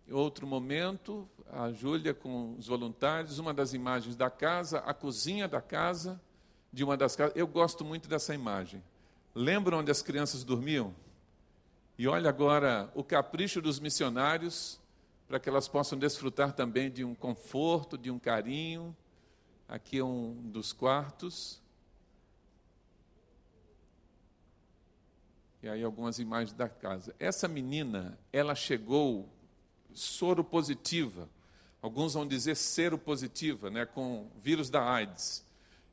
Outro 0.08 0.46
momento, 0.46 1.28
a 1.50 1.72
Júlia 1.72 2.14
com 2.14 2.54
os 2.56 2.68
voluntários, 2.68 3.40
uma 3.40 3.52
das 3.52 3.74
imagens 3.74 4.14
da 4.14 4.30
casa, 4.30 4.78
a 4.80 4.94
cozinha 4.94 5.48
da 5.48 5.60
casa, 5.60 6.20
de 6.72 6.84
uma 6.84 6.96
das 6.96 7.16
casas. 7.16 7.34
Eu 7.34 7.48
gosto 7.48 7.84
muito 7.84 8.08
dessa 8.08 8.32
imagem. 8.36 8.80
Lembram 9.34 9.80
onde 9.80 9.90
as 9.90 10.00
crianças 10.00 10.44
dormiam? 10.44 10.94
E 11.96 12.08
olha 12.08 12.28
agora 12.28 12.90
o 12.94 13.04
capricho 13.04 13.62
dos 13.62 13.78
missionários 13.78 14.80
para 15.28 15.38
que 15.38 15.48
elas 15.48 15.68
possam 15.68 15.98
desfrutar 15.98 16.52
também 16.52 16.90
de 16.90 17.04
um 17.04 17.14
conforto, 17.14 17.96
de 17.96 18.10
um 18.10 18.18
carinho. 18.18 18.94
Aqui 19.68 19.98
é 19.98 20.04
um 20.04 20.34
dos 20.50 20.72
quartos. 20.72 21.62
E 25.62 25.68
aí 25.68 25.82
algumas 25.82 26.18
imagens 26.18 26.52
da 26.52 26.68
casa. 26.68 27.14
Essa 27.18 27.48
menina, 27.48 28.18
ela 28.32 28.54
chegou 28.54 29.28
soro 29.94 30.44
positiva. 30.44 31.28
Alguns 31.80 32.14
vão 32.14 32.26
dizer 32.26 32.56
sero 32.56 32.98
positiva, 32.98 33.70
né, 33.70 33.86
com 33.86 34.28
vírus 34.36 34.68
da 34.68 34.82
AIDS. 34.82 35.44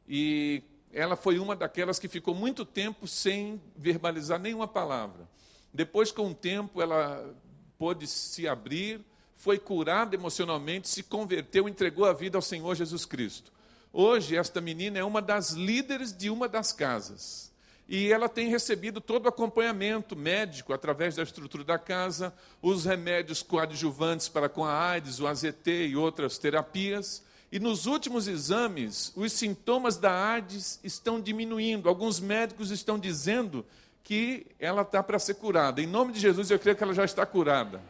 E 0.08 0.64
ela 0.91 1.16
foi 1.16 1.39
uma 1.39 1.56
daquelas 1.56 1.99
que 1.99 2.08
ficou 2.08 2.34
muito 2.34 2.66
tempo 2.66 3.08
sem 3.08 3.62
verbalizar 3.76 4.39
nenhuma 4.39 4.68
palavra. 4.68 5.28
Depois, 5.74 6.11
com 6.11 6.32
o 6.32 6.36
tempo, 6.36 6.82
ela 6.82 7.34
pôde 7.78 8.05
se 8.07 8.47
abrir, 8.47 9.01
foi 9.36 9.57
curada 9.57 10.15
emocionalmente, 10.15 10.88
se 10.88 11.01
converteu, 11.01 11.67
entregou 11.67 12.05
a 12.05 12.13
vida 12.13 12.38
ao 12.38 12.41
Senhor 12.41 12.76
Jesus 12.76 13.05
Cristo. 13.05 13.51
Hoje, 13.93 14.38
esta 14.38 14.61
menina 14.61 14.99
é 14.99 15.03
uma 15.03 15.22
das 15.22 15.51
líderes 15.51 16.15
de 16.15 16.30
uma 16.30 16.47
das 16.47 16.72
casas. 16.72 17.51
E 17.89 18.11
ela 18.11 18.30
tem 18.30 18.47
recebido 18.47 19.01
todo 19.01 19.26
o 19.26 19.30
acompanhamento 19.30 20.15
médico 20.15 20.72
através 20.72 21.15
da 21.15 21.24
estrutura 21.24 21.63
da 21.63 21.78
casa, 21.78 22.34
os 22.61 22.86
remédios 22.86 23.43
coadjuvantes 23.43 24.30
para 24.30 24.47
com 24.47 24.63
a 24.63 24.74
AIDS, 24.74 25.19
o 25.19 25.28
AZT 25.28 25.88
e 25.89 25.95
outras 25.97 26.38
terapias. 26.38 27.22
E 27.51 27.59
nos 27.59 27.88
últimos 27.88 28.30
exames, 28.30 29.11
os 29.13 29.34
sintomas 29.34 29.97
da 29.97 30.13
AIDS 30.13 30.80
estão 30.84 31.19
diminuindo. 31.19 31.89
Alguns 31.89 32.17
médicos 32.19 32.72
estão 32.72 32.97
dizendo 32.97 33.65
que 34.04 34.47
ela 34.60 34.82
está 34.82 35.02
para 35.02 35.20
ser 35.20 35.36
curada. 35.36 35.82
Em 35.82 35.88
nome 35.88 36.14
de 36.14 36.20
Jesus, 36.20 36.49
eu 36.49 36.60
creio 36.60 36.76
que 36.76 36.84
ela 36.84 36.93
já 36.93 37.06
está 37.06 37.26
curada. 37.26 37.82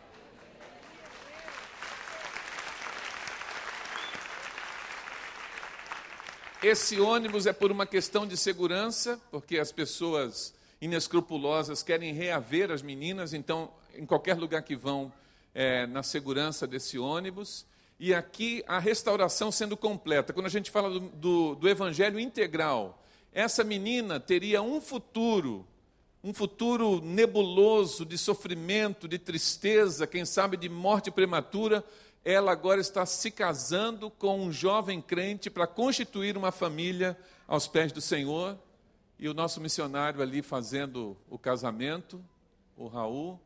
Esse 6.64 7.00
ônibus 7.00 7.48
é 7.48 7.54
por 7.54 7.72
uma 7.72 7.88
questão 7.88 8.28
de 8.28 8.38
segurança, 8.38 9.20
porque 9.32 9.58
as 9.58 9.72
pessoas 9.72 10.54
inescrupulosas 10.80 11.82
querem 11.82 12.14
reaver 12.14 12.70
as 12.70 12.84
meninas, 12.84 13.34
então, 13.34 13.72
em 13.96 14.06
qualquer 14.06 14.38
lugar 14.38 14.62
que 14.62 14.76
vão, 14.76 15.12
é, 15.56 15.88
na 15.88 16.04
segurança 16.04 16.68
desse 16.68 17.00
ônibus. 17.00 17.66
E 18.00 18.14
aqui 18.14 18.64
a 18.68 18.78
restauração 18.78 19.52
sendo 19.52 19.76
completa. 19.76 20.34
Quando 20.34 20.46
a 20.46 20.50
gente 20.50 20.70
fala 20.70 20.90
do, 20.90 21.00
do, 21.00 21.56
do 21.56 21.70
evangelho 21.70 22.20
integral, 22.20 23.04
essa 23.34 23.64
menina 23.64 24.20
teria 24.20 24.62
um 24.62 24.82
futuro, 24.82 25.66
um 26.24 26.34
futuro 26.34 27.02
nebuloso 27.02 28.06
de 28.06 28.18
sofrimento, 28.18 29.08
de 29.08 29.18
tristeza, 29.18 30.06
quem 30.06 30.24
sabe 30.24 30.56
de 30.56 30.70
morte 30.70 31.10
prematura, 31.10 31.84
ela 32.24 32.52
agora 32.52 32.80
está 32.80 33.06
se 33.06 33.32
casando 33.32 34.12
com 34.12 34.40
um 34.40 34.52
jovem 34.52 35.02
crente 35.02 35.50
para 35.50 35.66
constituir 35.66 36.38
uma 36.38 36.52
família 36.52 37.18
aos 37.48 37.68
pés 37.68 37.92
do 37.92 38.00
Senhor. 38.00 38.58
E 39.18 39.28
o 39.28 39.34
nosso 39.34 39.60
missionário 39.60 40.22
ali 40.22 40.42
fazendo 40.44 41.18
o 41.30 41.38
casamento, 41.38 42.24
o 42.78 42.88
Raul, 42.88 43.40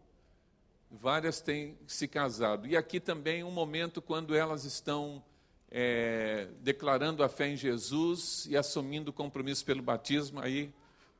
várias 0.91 1.39
têm 1.39 1.77
se 1.87 2.07
casado. 2.07 2.67
E 2.67 2.75
aqui 2.75 2.99
também 2.99 3.43
um 3.43 3.51
momento 3.51 4.01
quando 4.01 4.35
elas 4.35 4.65
estão 4.65 5.23
é, 5.71 6.47
declarando 6.61 7.23
a 7.23 7.29
fé 7.29 7.47
em 7.47 7.57
Jesus 7.57 8.45
e 8.49 8.57
assumindo 8.57 9.11
o 9.11 9.13
compromisso 9.13 9.65
pelo 9.65 9.81
batismo. 9.81 10.41
Aí 10.41 10.73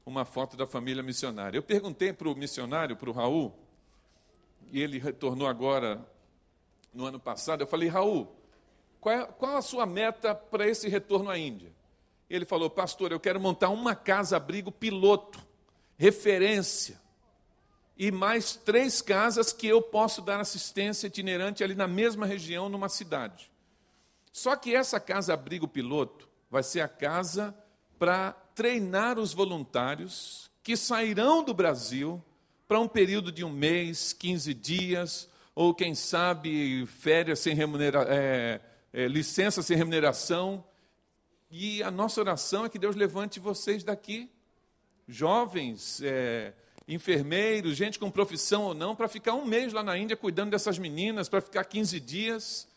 uma 0.05 0.23
foto 0.23 0.55
da 0.55 0.67
família 0.67 1.01
missionária. 1.01 1.57
Eu 1.57 1.63
perguntei 1.63 2.13
para 2.13 2.29
o 2.29 2.35
missionário, 2.35 2.95
para 2.95 3.09
o 3.09 3.13
Raul, 3.13 3.53
e 4.71 4.81
ele 4.81 4.99
retornou 4.99 5.47
agora 5.47 6.05
no 6.93 7.05
ano 7.05 7.19
passado, 7.19 7.61
eu 7.61 7.67
falei, 7.67 7.89
Raul, 7.89 8.33
qual, 9.01 9.15
é, 9.15 9.25
qual 9.25 9.57
a 9.57 9.61
sua 9.61 9.85
meta 9.85 10.33
para 10.33 10.67
esse 10.67 10.87
retorno 10.87 11.29
à 11.29 11.37
Índia? 11.37 11.73
Ele 12.29 12.45
falou, 12.45 12.69
pastor, 12.69 13.11
eu 13.11 13.19
quero 13.19 13.39
montar 13.39 13.69
uma 13.69 13.93
casa-abrigo 13.95 14.71
piloto, 14.71 15.39
referência, 15.97 16.99
e 17.97 18.11
mais 18.11 18.55
três 18.55 19.01
casas 19.01 19.53
que 19.53 19.67
eu 19.67 19.81
posso 19.81 20.21
dar 20.21 20.39
assistência 20.39 21.07
itinerante 21.07 21.63
ali 21.63 21.75
na 21.75 21.87
mesma 21.87 22.25
região, 22.25 22.67
numa 22.67 22.89
cidade. 22.89 23.51
Só 24.31 24.55
que 24.55 24.75
essa 24.75 24.99
casa-abrigo 24.99 25.67
piloto 25.67 26.27
vai 26.49 26.61
ser 26.61 26.81
a 26.81 26.87
casa 26.87 27.55
para 27.97 28.35
treinar 28.55 29.19
os 29.19 29.33
voluntários 29.33 30.49
que 30.63 30.77
sairão 30.77 31.43
do 31.43 31.53
Brasil 31.53 32.23
para 32.67 32.79
um 32.79 32.87
período 32.87 33.31
de 33.31 33.43
um 33.43 33.51
mês, 33.51 34.13
15 34.13 34.53
dias, 34.53 35.29
ou 35.53 35.75
quem 35.75 35.93
sabe 35.93 36.85
férias 36.87 37.39
sem 37.39 37.53
remuneração, 37.53 38.11
é, 38.11 38.61
é, 38.91 39.07
licença 39.07 39.61
sem 39.61 39.77
remuneração. 39.77 40.63
E 41.51 41.83
a 41.83 41.91
nossa 41.91 42.19
oração 42.19 42.65
é 42.65 42.69
que 42.69 42.79
Deus 42.79 42.95
levante 42.95 43.39
vocês 43.39 43.83
daqui, 43.83 44.31
jovens, 45.07 46.01
é, 46.01 46.53
enfermeiros, 46.87 47.75
gente 47.75 47.99
com 47.99 48.09
profissão 48.09 48.63
ou 48.63 48.73
não, 48.73 48.95
para 48.95 49.07
ficar 49.07 49.33
um 49.33 49.45
mês 49.45 49.73
lá 49.73 49.83
na 49.83 49.97
Índia 49.97 50.17
cuidando 50.17 50.51
dessas 50.51 50.79
meninas, 50.79 51.29
para 51.29 51.41
ficar 51.41 51.65
15 51.65 51.99
dias. 51.99 52.67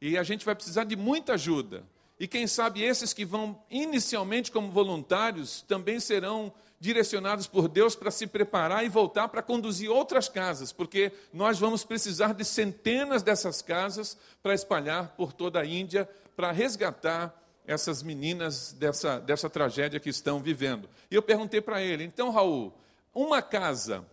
E 0.00 0.18
a 0.18 0.22
gente 0.22 0.44
vai 0.44 0.54
precisar 0.54 0.84
de 0.84 0.96
muita 0.96 1.34
ajuda. 1.34 1.84
E 2.20 2.28
quem 2.28 2.46
sabe 2.46 2.82
esses 2.82 3.14
que 3.14 3.24
vão 3.24 3.58
inicialmente 3.70 4.52
como 4.52 4.70
voluntários 4.70 5.62
também 5.62 5.98
serão 5.98 6.52
direcionados 6.78 7.46
por 7.46 7.66
Deus 7.66 7.96
para 7.96 8.10
se 8.10 8.26
preparar 8.26 8.84
e 8.84 8.90
voltar 8.90 9.28
para 9.28 9.42
conduzir 9.42 9.90
outras 9.90 10.28
casas, 10.28 10.70
porque 10.70 11.12
nós 11.32 11.58
vamos 11.58 11.82
precisar 11.82 12.34
de 12.34 12.44
centenas 12.44 13.22
dessas 13.22 13.62
casas 13.62 14.18
para 14.42 14.52
espalhar 14.52 15.14
por 15.16 15.32
toda 15.32 15.60
a 15.60 15.64
Índia, 15.64 16.06
para 16.36 16.52
resgatar 16.52 17.34
essas 17.66 18.02
meninas 18.02 18.72
dessa, 18.74 19.18
dessa 19.18 19.48
tragédia 19.48 19.98
que 19.98 20.10
estão 20.10 20.40
vivendo. 20.40 20.90
E 21.10 21.14
eu 21.14 21.22
perguntei 21.22 21.62
para 21.62 21.80
ele: 21.80 22.04
então, 22.04 22.30
Raul, 22.30 22.74
uma 23.14 23.40
casa, 23.40 24.06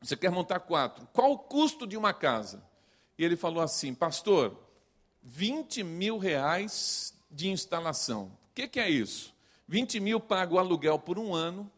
você 0.00 0.16
quer 0.16 0.30
montar 0.30 0.58
quatro, 0.58 1.06
qual 1.12 1.30
o 1.30 1.38
custo 1.38 1.86
de 1.86 1.96
uma 1.96 2.12
casa? 2.12 2.60
E 3.16 3.24
ele 3.24 3.36
falou 3.36 3.62
assim: 3.62 3.94
pastor, 3.94 4.56
20 5.22 5.84
mil 5.84 6.18
reais 6.18 7.16
de 7.30 7.48
instalação. 7.48 8.24
O 8.50 8.54
que, 8.54 8.68
que 8.68 8.80
é 8.80 8.88
isso? 8.88 9.34
20 9.66 10.00
mil 10.00 10.18
paga 10.18 10.54
o 10.54 10.58
aluguel 10.58 10.98
por 10.98 11.18
um 11.18 11.34
ano, 11.34 11.70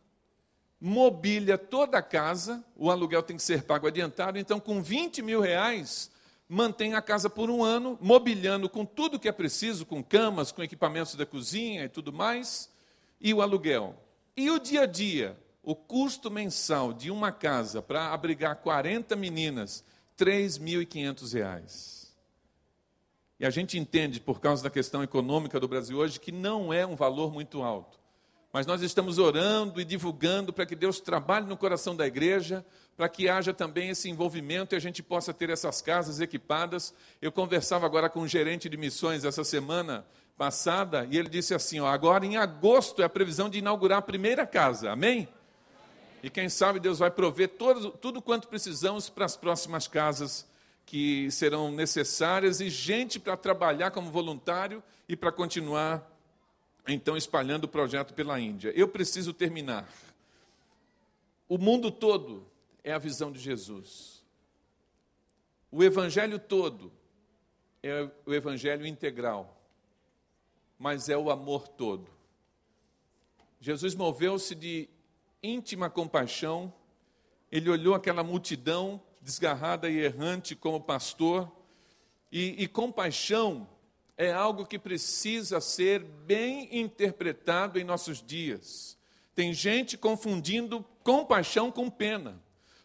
mobília 0.81 1.59
toda 1.59 1.99
a 1.99 2.03
casa, 2.03 2.65
o 2.77 2.91
aluguel 2.91 3.23
tem 3.23 3.37
que 3.37 3.43
ser 3.43 3.65
pago 3.65 3.87
adiantado, 3.87 4.39
então 4.39 4.59
com 4.59 4.83
20 4.83 5.21
mil 5.23 5.41
reais 5.41 6.11
mantém 6.49 6.95
a 6.95 7.03
casa 7.03 7.31
por 7.31 7.51
um 7.51 7.63
ano, 7.63 7.97
mobiliando 8.01 8.69
com 8.69 8.85
tudo 8.85 9.21
que 9.21 9.29
é 9.29 9.33
preciso, 9.33 9.87
com 9.87 10.03
camas, 10.03 10.51
com 10.51 10.63
equipamentos 10.63 11.15
da 11.15 11.25
cozinha 11.25 11.85
e 11.85 11.89
tudo 11.89 12.13
mais, 12.13 12.69
e 13.21 13.33
o 13.33 13.41
aluguel. 13.41 13.95
E 14.37 14.51
o 14.51 14.59
dia 14.59 14.83
a 14.83 14.87
dia, 14.87 15.39
o 15.63 15.77
custo 15.77 16.31
mensal 16.31 16.93
de 16.93 17.11
uma 17.11 17.31
casa 17.31 17.83
para 17.83 18.13
abrigar 18.13 18.57
40 18.57 19.15
meninas, 19.15 19.85
3.500 20.19 21.33
reais. 21.33 22.00
E 23.41 23.47
a 23.47 23.51
gente 23.51 23.79
entende, 23.79 24.21
por 24.21 24.39
causa 24.39 24.63
da 24.63 24.69
questão 24.69 25.03
econômica 25.03 25.59
do 25.59 25.67
Brasil 25.67 25.97
hoje, 25.97 26.21
que 26.21 26.31
não 26.31 26.75
é 26.75 26.87
um 26.87 26.95
valor 26.95 27.33
muito 27.33 27.63
alto. 27.63 27.99
Mas 28.53 28.67
nós 28.67 28.83
estamos 28.83 29.19
orando 29.19 29.81
e 29.81 29.85
divulgando 29.85 30.53
para 30.53 30.67
que 30.67 30.77
Deus 30.77 31.01
trabalhe 31.01 31.47
no 31.47 31.57
coração 31.57 31.97
da 31.97 32.07
igreja, 32.07 32.63
para 32.99 33.09
que 33.09 33.31
haja 33.31 33.55
também 33.55 33.89
esse 33.89 34.11
envolvimento 34.11 34.75
e 34.75 34.77
a 34.77 34.81
gente 34.81 35.03
possa 35.03 35.33
ter 35.33 35.49
essas 35.49 35.81
casas 35.81 36.21
equipadas. 36.21 36.93
Eu 37.23 37.33
conversava 37.33 37.87
agora 37.87 38.11
com 38.11 38.21
um 38.21 38.29
gerente 38.29 38.69
de 38.69 38.77
missões 38.77 39.25
essa 39.25 39.43
semana 39.43 40.05
passada 40.37 41.09
e 41.11 41.17
ele 41.17 41.31
disse 41.31 41.55
assim: 41.55 41.81
ó, 41.81 41.87
agora 41.87 42.27
em 42.27 42.37
agosto 42.37 43.01
é 43.01 43.07
a 43.07 43.09
previsão 43.09 43.49
de 43.49 43.59
inaugurar 43.61 44.01
a 44.01 44.03
primeira 44.03 44.47
casa, 44.47 44.91
amém? 44.91 45.27
E 46.23 46.29
quem 46.29 46.51
sabe 46.51 46.79
Deus 46.79 46.99
vai 46.99 47.11
prover 47.11 47.49
todo, 47.49 47.91
tudo 47.93 48.21
quanto 48.21 48.49
precisamos 48.49 49.09
para 49.09 49.25
as 49.25 49.35
próximas 49.35 49.89
casas 49.89 50.50
que 50.91 51.31
serão 51.31 51.71
necessárias 51.71 52.61
e 52.61 52.69
gente 52.69 53.21
para 53.21 53.37
trabalhar 53.37 53.93
como 53.93 54.11
voluntário 54.11 54.83
e 55.09 55.15
para 55.15 55.31
continuar 55.31 56.05
então 56.89 57.17
espalhando 57.17 57.63
o 57.63 57.69
projeto 57.69 58.13
pela 58.13 58.41
Índia. 58.41 58.73
Eu 58.75 58.89
preciso 58.89 59.33
terminar. 59.33 59.89
O 61.49 61.57
mundo 61.57 61.93
todo 61.93 62.45
é 62.83 62.93
a 62.93 62.99
visão 62.99 63.31
de 63.31 63.39
Jesus. 63.39 64.25
O 65.71 65.85
evangelho 65.85 66.41
todo 66.41 66.91
é 67.85 68.11
o 68.27 68.35
evangelho 68.35 68.85
integral, 68.85 69.63
mas 70.77 71.09
é 71.09 71.17
o 71.17 71.31
amor 71.31 71.69
todo. 71.69 72.11
Jesus 73.61 73.95
moveu-se 73.95 74.57
de 74.57 74.89
íntima 75.41 75.89
compaixão, 75.89 76.75
ele 77.49 77.71
olhou 77.71 77.95
aquela 77.95 78.25
multidão 78.25 79.01
desgarrada 79.21 79.89
e 79.89 79.99
errante 79.99 80.55
como 80.55 80.81
pastor, 80.81 81.51
e, 82.33 82.63
e 82.63 82.69
compaixão 82.69 83.69
é 84.17 84.33
algo 84.33 84.67
que 84.67 84.79
precisa 84.79 85.61
ser 85.61 86.01
bem 86.01 86.69
interpretado 86.79 87.79
em 87.79 87.85
nossos 87.85 88.23
dias. 88.23 88.99
Tem 89.35 89.53
gente 89.55 89.97
confundindo 89.97 90.85
compaixão 91.03 91.71
com 91.71 91.89
pena. 91.89 92.41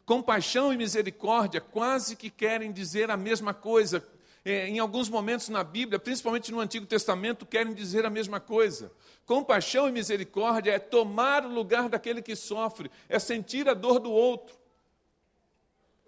Compaixão 0.05 0.71
e 0.71 0.77
misericórdia 0.77 1.59
quase 1.59 2.15
que 2.15 2.29
querem 2.29 2.71
dizer 2.71 3.11
a 3.11 3.17
mesma 3.17 3.53
coisa. 3.53 4.05
É, 4.45 4.67
em 4.67 4.77
alguns 4.79 5.09
momentos 5.09 5.49
na 5.49 5.63
Bíblia, 5.63 5.99
principalmente 5.99 6.51
no 6.51 6.59
Antigo 6.59 6.86
Testamento, 6.86 7.45
querem 7.45 7.73
dizer 7.73 8.05
a 8.05 8.09
mesma 8.09 8.39
coisa. 8.39 8.91
Compaixão 9.25 9.89
e 9.89 9.91
misericórdia 9.91 10.71
é 10.71 10.79
tomar 10.79 11.45
o 11.45 11.49
lugar 11.49 11.89
daquele 11.89 12.21
que 12.21 12.36
sofre, 12.36 12.91
é 13.09 13.17
sentir 13.17 13.67
a 13.67 13.73
dor 13.73 13.99
do 13.99 14.11
outro. 14.11 14.55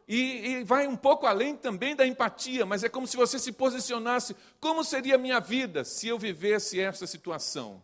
E, 0.08 0.47
e, 0.47 0.64
vai 0.64 0.88
um 0.88 0.95
pouco 0.95 1.26
além 1.26 1.55
também 1.55 1.93
da 1.93 2.08
empatia, 2.08 2.66
mas 2.66 2.82
é 2.84 2.88
como 2.88 3.05
se 3.05 3.18
você 3.18 3.38
se 3.38 3.51
posicionasse: 3.51 4.36
como 4.60 4.84
seria 4.84 5.16
a 5.16 5.18
minha 5.18 5.39
vida 5.39 5.84
se 5.84 6.08
eu 6.08 6.18
vivesse 6.18 6.80
essa 6.80 7.05
situação? 7.05 7.84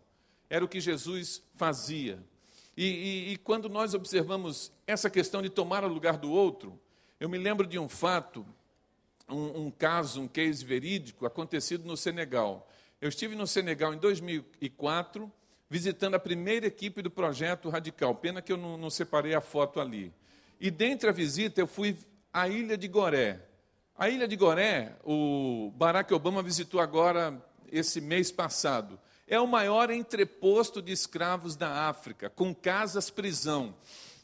Era 0.49 0.63
o 0.63 0.67
que 0.67 0.79
Jesus 0.79 1.43
fazia. 1.55 2.23
E, 2.77 2.85
e, 2.85 3.33
e 3.33 3.37
quando 3.37 3.67
nós 3.67 3.93
observamos 3.93 4.71
essa 4.87 5.09
questão 5.09 5.41
de 5.41 5.49
tomar 5.49 5.83
o 5.83 5.87
lugar 5.87 6.17
do 6.17 6.31
outro, 6.31 6.79
eu 7.19 7.27
me 7.27 7.37
lembro 7.37 7.67
de 7.67 7.77
um 7.77 7.89
fato, 7.89 8.45
um, 9.27 9.65
um 9.65 9.71
caso, 9.71 10.21
um 10.21 10.27
case 10.27 10.63
verídico 10.63 11.25
acontecido 11.25 11.85
no 11.85 11.97
Senegal. 11.97 12.69
Eu 13.01 13.09
estive 13.09 13.35
no 13.35 13.45
Senegal 13.45 13.93
em 13.93 13.97
2004, 13.97 15.29
visitando 15.69 16.15
a 16.15 16.19
primeira 16.19 16.67
equipe 16.67 17.01
do 17.01 17.11
projeto 17.11 17.69
Radical. 17.69 18.15
Pena 18.15 18.41
que 18.41 18.51
eu 18.51 18.57
não, 18.57 18.77
não 18.77 18.89
separei 18.89 19.35
a 19.35 19.41
foto 19.41 19.81
ali. 19.81 20.13
E 20.59 20.71
dentre 20.71 21.09
a 21.09 21.11
visita, 21.11 21.59
eu 21.59 21.67
fui 21.67 21.97
à 22.33 22.47
ilha 22.49 22.75
de 22.75 22.87
Goré. 22.87 23.39
A 23.95 24.09
ilha 24.09 24.27
de 24.27 24.35
Goré, 24.35 24.97
o 25.05 25.71
Barack 25.75 26.13
Obama 26.13 26.41
visitou 26.41 26.81
agora 26.81 27.39
esse 27.71 28.01
mês 28.01 28.31
passado 28.31 28.99
é 29.27 29.39
o 29.39 29.47
maior 29.47 29.89
entreposto 29.89 30.81
de 30.81 30.91
escravos 30.91 31.55
da 31.55 31.87
África, 31.87 32.29
com 32.29 32.53
casas-prisão. 32.53 33.75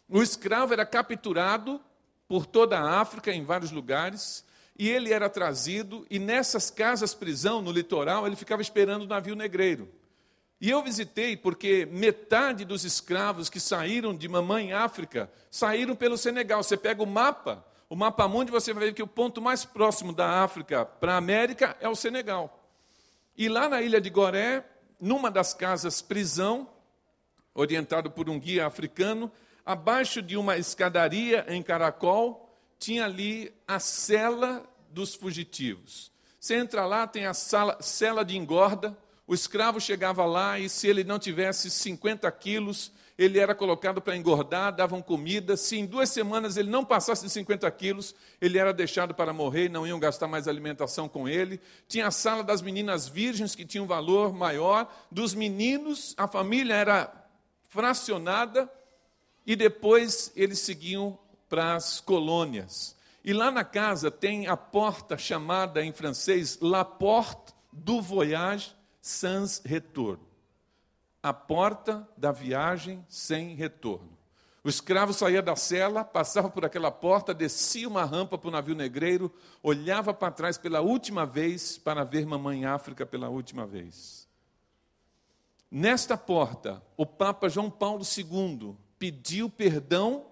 O 0.08 0.22
escravo 0.22 0.74
era 0.74 0.86
capturado 0.86 1.82
por 2.28 2.46
toda 2.46 2.78
a 2.80 3.00
África, 3.00 3.32
em 3.32 3.44
vários 3.44 3.72
lugares, 3.72 4.46
e 4.78 4.88
ele 4.88 5.12
era 5.12 5.30
trazido, 5.30 6.06
e 6.10 6.20
nessas 6.20 6.70
casas-prisão, 6.70 7.62
no 7.62 7.72
litoral, 7.72 8.26
ele 8.28 8.36
ficava 8.36 8.62
esperando 8.62 9.04
o 9.04 9.08
navio 9.08 9.36
negreiro. 9.36 9.90
E 10.62 10.70
eu 10.70 10.84
visitei 10.84 11.38
porque 11.38 11.88
metade 11.90 12.66
dos 12.66 12.84
escravos 12.84 13.50
que 13.50 13.60
saíram 13.60 14.16
de 14.16 14.28
Mamãe 14.28 14.74
África 14.74 15.32
saíram 15.50 15.96
pelo 15.96 16.18
Senegal. 16.18 16.62
Você 16.62 16.76
pega 16.76 17.02
o 17.02 17.08
mapa, 17.08 17.66
o 17.90 17.96
mapa 17.96 18.28
mundo, 18.28 18.52
você 18.52 18.72
vai 18.72 18.86
ver 18.86 18.94
que 18.94 19.02
o 19.02 19.08
ponto 19.08 19.42
mais 19.42 19.66
próximo 19.66 20.14
da 20.14 20.44
África 20.44 20.86
para 20.86 21.16
a 21.16 21.18
América 21.18 21.76
é 21.82 21.90
o 21.90 21.96
Senegal. 21.96 22.64
E 23.36 23.50
lá 23.50 23.68
na 23.68 23.82
ilha 23.82 24.00
de 24.00 24.12
Goré, 24.12 24.64
numa 25.02 25.32
das 25.32 25.56
casas 25.56 26.00
prisão, 26.00 26.70
orientado 27.54 28.12
por 28.12 28.30
um 28.30 28.40
guia 28.40 28.68
africano, 28.68 29.32
abaixo 29.66 30.22
de 30.22 30.38
uma 30.38 30.56
escadaria 30.56 31.46
em 31.50 31.64
caracol, 31.64 32.56
tinha 32.78 33.06
ali 33.06 33.52
a 33.68 33.80
cela 33.80 34.64
dos 34.90 35.16
fugitivos. 35.16 36.12
Você 36.40 36.56
entra 36.56 36.86
lá, 36.86 37.08
tem 37.08 37.26
a 37.26 37.34
sala, 37.34 37.78
cela 37.82 38.24
de 38.24 38.38
engorda, 38.38 38.96
o 39.26 39.34
escravo 39.34 39.82
chegava 39.82 40.26
lá 40.26 40.60
e 40.60 40.70
se 40.70 40.88
ele 40.88 41.04
não 41.04 41.18
tivesse 41.18 41.70
50 41.72 42.32
quilos, 42.34 42.92
ele 43.20 43.38
era 43.38 43.54
colocado 43.54 44.02
para 44.02 44.16
engordar, 44.16 44.74
davam 44.74 45.02
comida. 45.02 45.58
Se 45.58 45.78
em 45.78 45.86
duas 45.86 46.10
semanas 46.10 46.56
ele 46.56 46.70
não 46.70 46.86
passasse 46.86 47.22
de 47.22 47.30
50 47.30 47.70
quilos, 47.72 48.16
ele 48.40 48.58
era 48.58 48.72
deixado 48.72 49.14
para 49.14 49.34
morrer 49.34 49.66
e 49.66 49.70
não 49.70 49.86
iam 49.86 50.00
gastar 50.00 50.26
mais 50.26 50.48
alimentação 50.48 51.10
com 51.10 51.28
ele. 51.28 51.60
Tinha 51.86 52.08
a 52.08 52.12
sala 52.12 52.42
das 52.42 52.62
meninas 52.62 53.10
virgens, 53.10 53.56
que 53.56 53.66
tinha 53.66 53.84
um 53.84 53.88
valor 53.88 54.32
maior. 54.32 54.90
Dos 55.12 55.34
meninos, 55.36 56.16
a 56.18 56.30
família 56.30 56.74
era 56.74 57.14
fracionada 57.68 58.72
e 59.46 59.54
depois 59.54 60.32
eles 60.34 60.60
seguiam 60.60 61.20
para 61.50 61.76
as 61.76 62.00
colônias. 62.00 62.96
E 63.22 63.34
lá 63.34 63.52
na 63.52 63.66
casa 63.66 64.10
tem 64.10 64.48
a 64.48 64.56
porta 64.56 65.18
chamada 65.18 65.84
em 65.84 65.92
francês 65.92 66.58
La 66.62 66.86
Porte 66.86 67.54
du 67.74 68.02
Voyage 68.02 68.74
sans 69.02 69.62
retour 69.66 70.18
a 71.22 71.34
porta 71.34 72.08
da 72.18 72.32
viagem 72.32 73.06
sem 73.08 73.56
retorno. 73.56 74.18
O 74.64 74.70
escravo 74.70 75.14
saía 75.14 75.42
da 75.42 75.56
cela, 75.56 76.04
passava 76.04 76.50
por 76.50 76.66
aquela 76.66 76.92
porta, 76.92 77.34
descia 77.34 77.88
uma 77.88 78.04
rampa 78.04 78.38
para 78.38 78.50
o 78.50 78.52
navio 78.52 78.76
negreiro, 78.76 79.32
olhava 79.64 80.14
para 80.14 80.32
trás 80.32 80.58
pela 80.58 80.82
última 80.82 81.26
vez 81.26 81.78
para 81.78 82.04
ver 82.04 82.26
Mamãe 82.26 82.66
África 82.66 83.06
pela 83.06 83.30
última 83.30 83.66
vez. 83.66 84.28
Nesta 85.72 86.18
porta, 86.18 86.84
o 86.98 87.06
Papa 87.06 87.48
João 87.48 87.70
Paulo 87.70 88.04
II 88.04 88.76
pediu 88.98 89.50
perdão 89.50 90.26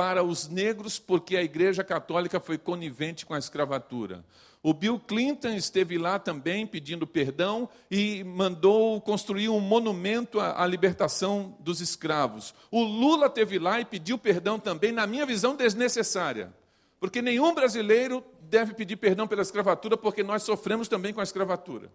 para 0.00 0.24
os 0.24 0.48
negros 0.48 0.98
porque 0.98 1.36
a 1.36 1.42
Igreja 1.42 1.84
Católica 1.84 2.40
foi 2.40 2.56
conivente 2.56 3.26
com 3.26 3.34
a 3.34 3.38
escravatura. 3.38 4.24
O 4.62 4.72
Bill 4.72 4.98
Clinton 4.98 5.50
esteve 5.50 5.98
lá 5.98 6.18
também 6.18 6.66
pedindo 6.66 7.06
perdão 7.06 7.68
e 7.90 8.24
mandou 8.24 8.98
construir 9.02 9.50
um 9.50 9.60
monumento 9.60 10.40
à, 10.40 10.66
libertação 10.66 11.54
dos 11.60 11.82
escravos. 11.82 12.54
O 12.70 12.82
Lula 12.82 13.26
esteve 13.26 13.58
lá 13.58 13.78
e 13.78 13.84
pediu 13.84 14.16
perdão 14.16 14.58
também, 14.58 14.90
na 14.90 15.06
minha 15.06 15.26
visão, 15.26 15.54
desnecessária. 15.54 16.50
Porque 16.98 17.20
nenhum 17.20 17.52
brasileiro 17.52 18.24
deve 18.40 18.72
pedir 18.72 18.96
perdão 18.96 19.28
pela 19.28 19.42
escravatura, 19.42 19.98
porque 19.98 20.22
nós 20.22 20.44
sofremos 20.44 20.88
também 20.88 21.12
com 21.12 21.20
a 21.20 21.24
escravatura. 21.24 21.92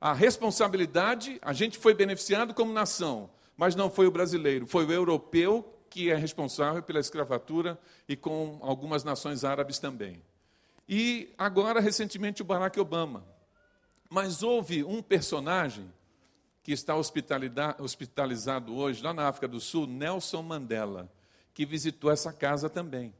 A 0.00 0.12
responsabilidade, 0.12 1.38
a 1.40 1.52
gente 1.52 1.78
foi 1.78 1.94
beneficiado 1.94 2.52
como 2.52 2.72
nação, 2.72 3.30
mas 3.56 3.76
não 3.76 3.88
foi 3.88 4.08
o 4.08 4.10
brasileiro, 4.10 4.66
foi 4.66 4.84
o 4.84 4.92
europeu 4.92 5.70
que 5.94 6.10
é 6.10 6.16
responsável 6.16 6.82
pela 6.82 6.98
escravatura 6.98 7.78
e 8.08 8.16
com 8.16 8.58
algumas 8.62 9.04
nações 9.04 9.44
árabes 9.44 9.78
também. 9.78 10.20
E 10.88 11.32
agora, 11.38 11.78
recentemente, 11.78 12.42
o 12.42 12.44
Barack 12.44 12.80
Obama. 12.80 13.24
Mas 14.10 14.42
houve 14.42 14.82
um 14.82 15.00
personagem 15.00 15.88
que 16.64 16.72
está 16.72 16.96
hospitalizado 16.96 18.74
hoje, 18.74 19.04
lá 19.04 19.14
na 19.14 19.28
África 19.28 19.46
do 19.46 19.60
Sul, 19.60 19.86
Nelson 19.86 20.42
Mandela, 20.42 21.08
que 21.54 21.64
visitou 21.64 22.10
essa 22.10 22.32
casa 22.32 22.68
também. 22.68 23.14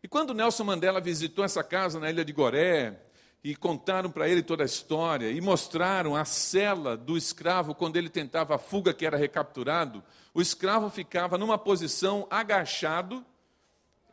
E 0.00 0.06
quando 0.06 0.32
Nelson 0.32 0.62
Mandela 0.62 1.00
visitou 1.00 1.44
essa 1.44 1.64
casa 1.64 1.98
na 1.98 2.08
ilha 2.08 2.24
de 2.24 2.32
Goré, 2.32 3.00
e 3.42 3.56
contaram 3.56 4.12
para 4.12 4.28
ele 4.28 4.44
toda 4.44 4.62
a 4.62 4.66
história, 4.66 5.28
e 5.28 5.40
mostraram 5.40 6.14
a 6.14 6.24
cela 6.24 6.96
do 6.96 7.16
escravo 7.16 7.74
quando 7.74 7.96
ele 7.96 8.08
tentava 8.08 8.54
a 8.54 8.58
fuga, 8.58 8.94
que 8.94 9.04
era 9.04 9.16
recapturado, 9.16 10.04
o 10.34 10.40
escravo 10.40 10.88
ficava 10.88 11.36
numa 11.36 11.58
posição 11.58 12.26
agachado, 12.30 13.24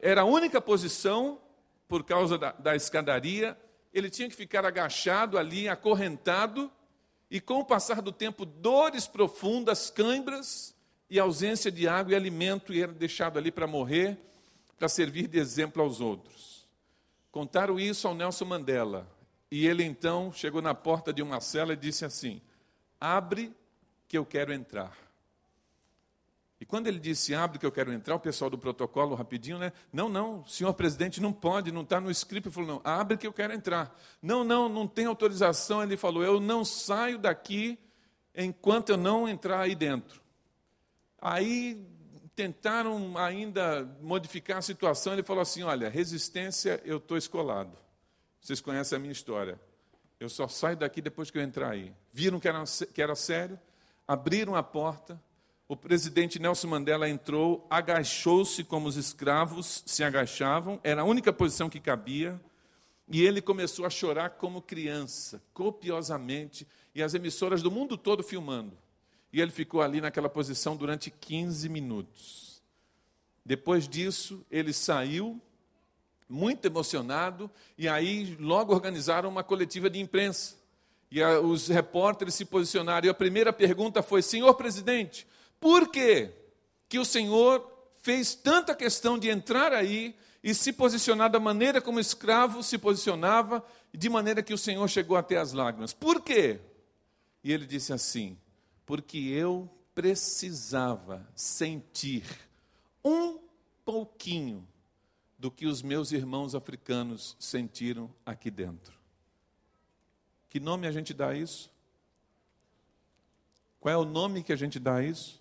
era 0.01 0.21
a 0.21 0.25
única 0.25 0.61
posição 0.61 1.39
por 1.87 2.03
causa 2.03 2.37
da, 2.37 2.51
da 2.51 2.75
escadaria, 2.75 3.57
ele 3.93 4.09
tinha 4.09 4.29
que 4.29 4.35
ficar 4.35 4.65
agachado 4.65 5.37
ali, 5.37 5.67
acorrentado, 5.67 6.71
e 7.31 7.39
com 7.39 7.59
o 7.59 7.65
passar 7.65 8.01
do 8.01 8.11
tempo, 8.11 8.45
dores 8.45 9.07
profundas, 9.07 9.89
câimbras 9.89 10.75
e 11.09 11.19
ausência 11.19 11.71
de 11.71 11.87
água 11.87 12.13
e 12.13 12.15
alimento, 12.15 12.73
e 12.73 12.81
era 12.81 12.91
deixado 12.91 13.37
ali 13.37 13.51
para 13.51 13.67
morrer, 13.67 14.17
para 14.77 14.87
servir 14.87 15.27
de 15.27 15.39
exemplo 15.39 15.81
aos 15.81 15.99
outros. 15.99 16.67
Contaram 17.31 17.79
isso 17.79 18.07
ao 18.07 18.15
Nelson 18.15 18.45
Mandela. 18.45 19.07
E 19.51 19.65
ele 19.65 19.83
então 19.83 20.31
chegou 20.31 20.61
na 20.61 20.75
porta 20.75 21.11
de 21.11 21.21
uma 21.21 21.41
cela 21.41 21.73
e 21.73 21.77
disse 21.77 22.05
assim: 22.05 22.41
Abre 22.99 23.51
que 24.07 24.17
eu 24.17 24.25
quero 24.25 24.53
entrar. 24.53 24.95
E 26.59 26.65
quando 26.65 26.87
ele 26.87 26.99
disse 26.99 27.33
abre 27.33 27.57
que 27.57 27.65
eu 27.65 27.71
quero 27.71 27.93
entrar, 27.93 28.15
o 28.15 28.19
pessoal 28.19 28.49
do 28.49 28.57
protocolo, 28.57 29.15
rapidinho, 29.15 29.57
né? 29.57 29.71
Não, 29.93 30.09
não, 30.09 30.45
senhor 30.45 30.73
presidente, 30.73 31.21
não 31.21 31.31
pode, 31.31 31.71
não 31.71 31.83
está 31.83 32.01
no 32.01 32.11
script. 32.11 32.47
Ele 32.47 32.53
falou, 32.53 32.69
não, 32.69 32.81
abre 32.83 33.17
que 33.17 33.25
eu 33.25 33.31
quero 33.31 33.53
entrar. 33.53 33.97
Não, 34.21 34.43
não, 34.43 34.67
não 34.67 34.85
tem 34.85 35.05
autorização. 35.05 35.81
Ele 35.81 35.95
falou, 35.95 36.21
eu 36.21 36.39
não 36.39 36.65
saio 36.65 37.17
daqui 37.17 37.79
enquanto 38.35 38.89
eu 38.89 38.97
não 38.97 39.27
entrar 39.27 39.61
aí 39.61 39.73
dentro. 39.73 40.21
Aí 41.21 41.85
tentaram 42.35 43.17
ainda 43.17 43.83
modificar 44.01 44.57
a 44.57 44.61
situação. 44.61 45.13
Ele 45.13 45.23
falou 45.23 45.41
assim: 45.41 45.63
olha, 45.63 45.89
resistência, 45.89 46.81
eu 46.85 46.97
estou 46.97 47.17
escolado. 47.17 47.77
Vocês 48.39 48.61
conhecem 48.61 48.95
a 48.95 48.99
minha 48.99 49.11
história. 49.11 49.59
Eu 50.19 50.29
só 50.29 50.47
saio 50.47 50.77
daqui 50.77 51.01
depois 51.01 51.29
que 51.29 51.37
eu 51.37 51.41
entrar 51.41 51.71
aí. 51.71 51.93
Viram 52.11 52.39
que 52.39 52.47
era, 52.47 52.63
que 52.93 53.01
era 53.01 53.15
sério, 53.15 53.59
abriram 54.07 54.55
a 54.55 54.63
porta. 54.63 55.21
O 55.71 55.77
presidente 55.77 56.39
Nelson 56.39 56.67
Mandela 56.67 57.07
entrou, 57.07 57.63
agachou-se 57.69 58.63
como 58.63 58.87
os 58.87 58.97
escravos 58.97 59.83
se 59.85 60.03
agachavam, 60.03 60.79
era 60.83 61.03
a 61.03 61.05
única 61.05 61.31
posição 61.31 61.69
que 61.69 61.79
cabia, 61.79 62.41
e 63.07 63.21
ele 63.21 63.39
começou 63.39 63.85
a 63.85 63.89
chorar 63.91 64.31
como 64.31 64.63
criança, 64.63 65.39
copiosamente, 65.53 66.67
e 66.95 67.03
as 67.03 67.13
emissoras 67.13 67.61
do 67.61 67.69
mundo 67.69 67.99
todo 67.99 68.23
filmando. 68.23 68.75
E 69.31 69.39
ele 69.39 69.51
ficou 69.51 69.83
ali 69.83 70.01
naquela 70.01 70.27
posição 70.27 70.75
durante 70.75 71.11
15 71.11 71.69
minutos. 71.69 72.63
Depois 73.45 73.87
disso, 73.87 74.43
ele 74.49 74.73
saiu, 74.73 75.39
muito 76.27 76.65
emocionado, 76.65 77.49
e 77.77 77.87
aí 77.87 78.35
logo 78.39 78.73
organizaram 78.73 79.29
uma 79.29 79.43
coletiva 79.43 79.87
de 79.87 79.99
imprensa. 79.99 80.57
E 81.11 81.21
a, 81.21 81.39
os 81.39 81.67
repórteres 81.67 82.33
se 82.33 82.43
posicionaram. 82.43 83.05
E 83.05 83.09
a 83.09 83.13
primeira 83.13 83.53
pergunta 83.53 84.01
foi: 84.01 84.23
Senhor 84.23 84.53
presidente, 84.55 85.27
por 85.59 85.89
que, 85.89 86.31
o 86.97 87.05
senhor 87.05 87.69
fez 88.01 88.33
tanta 88.33 88.73
questão 88.73 89.17
de 89.17 89.29
entrar 89.29 89.73
aí 89.73 90.15
e 90.43 90.53
se 90.53 90.71
posicionar 90.71 91.29
da 91.29 91.39
maneira 91.39 91.81
como 91.81 91.97
o 91.97 92.01
escravo 92.01 92.63
se 92.63 92.77
posicionava, 92.77 93.63
de 93.93 94.09
maneira 94.09 94.41
que 94.41 94.53
o 94.53 94.57
senhor 94.57 94.87
chegou 94.87 95.17
até 95.17 95.37
as 95.37 95.53
lágrimas? 95.53 95.93
Por 95.93 96.21
quê? 96.21 96.59
E 97.43 97.51
ele 97.51 97.65
disse 97.65 97.93
assim: 97.93 98.37
porque 98.85 99.17
eu 99.17 99.69
precisava 99.93 101.27
sentir 101.35 102.23
um 103.03 103.39
pouquinho 103.83 104.67
do 105.37 105.51
que 105.51 105.65
os 105.65 105.81
meus 105.81 106.11
irmãos 106.11 106.55
africanos 106.55 107.35
sentiram 107.39 108.13
aqui 108.25 108.49
dentro. 108.49 108.97
Que 110.49 110.59
nome 110.59 110.87
a 110.87 110.91
gente 110.91 111.13
dá 111.13 111.29
a 111.29 111.35
isso? 111.35 111.71
Qual 113.79 113.93
é 113.93 113.97
o 113.97 114.03
nome 114.03 114.43
que 114.43 114.51
a 114.51 114.55
gente 114.55 114.79
dá 114.79 114.95
a 114.95 115.03
isso? 115.03 115.38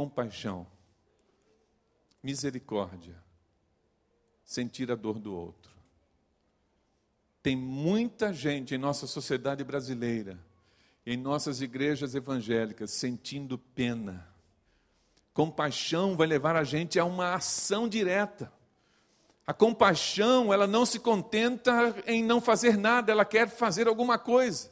Compaixão, 0.00 0.66
misericórdia, 2.22 3.22
sentir 4.42 4.90
a 4.90 4.94
dor 4.94 5.18
do 5.18 5.34
outro. 5.34 5.70
Tem 7.42 7.54
muita 7.54 8.32
gente 8.32 8.74
em 8.74 8.78
nossa 8.78 9.06
sociedade 9.06 9.62
brasileira, 9.62 10.38
em 11.04 11.18
nossas 11.18 11.60
igrejas 11.60 12.14
evangélicas, 12.14 12.92
sentindo 12.92 13.58
pena 13.58 14.26
Compaixão 15.34 16.16
vai 16.16 16.26
levar 16.26 16.56
a 16.56 16.64
gente 16.64 16.98
a 16.98 17.04
uma 17.04 17.34
ação 17.34 17.86
direta. 17.86 18.50
A 19.46 19.52
compaixão, 19.52 20.50
ela 20.50 20.66
não 20.66 20.86
se 20.86 20.98
contenta 20.98 21.94
em 22.06 22.24
não 22.24 22.40
fazer 22.40 22.78
nada, 22.78 23.12
ela 23.12 23.24
quer 23.26 23.50
fazer 23.50 23.86
alguma 23.86 24.18
coisa. 24.18 24.70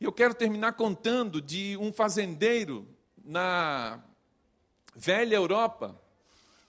E 0.00 0.04
eu 0.04 0.12
quero 0.12 0.32
terminar 0.32 0.74
contando 0.74 1.42
de 1.42 1.76
um 1.76 1.92
fazendeiro 1.92 2.86
na 3.24 4.00
velha 4.94 5.34
Europa, 5.34 6.00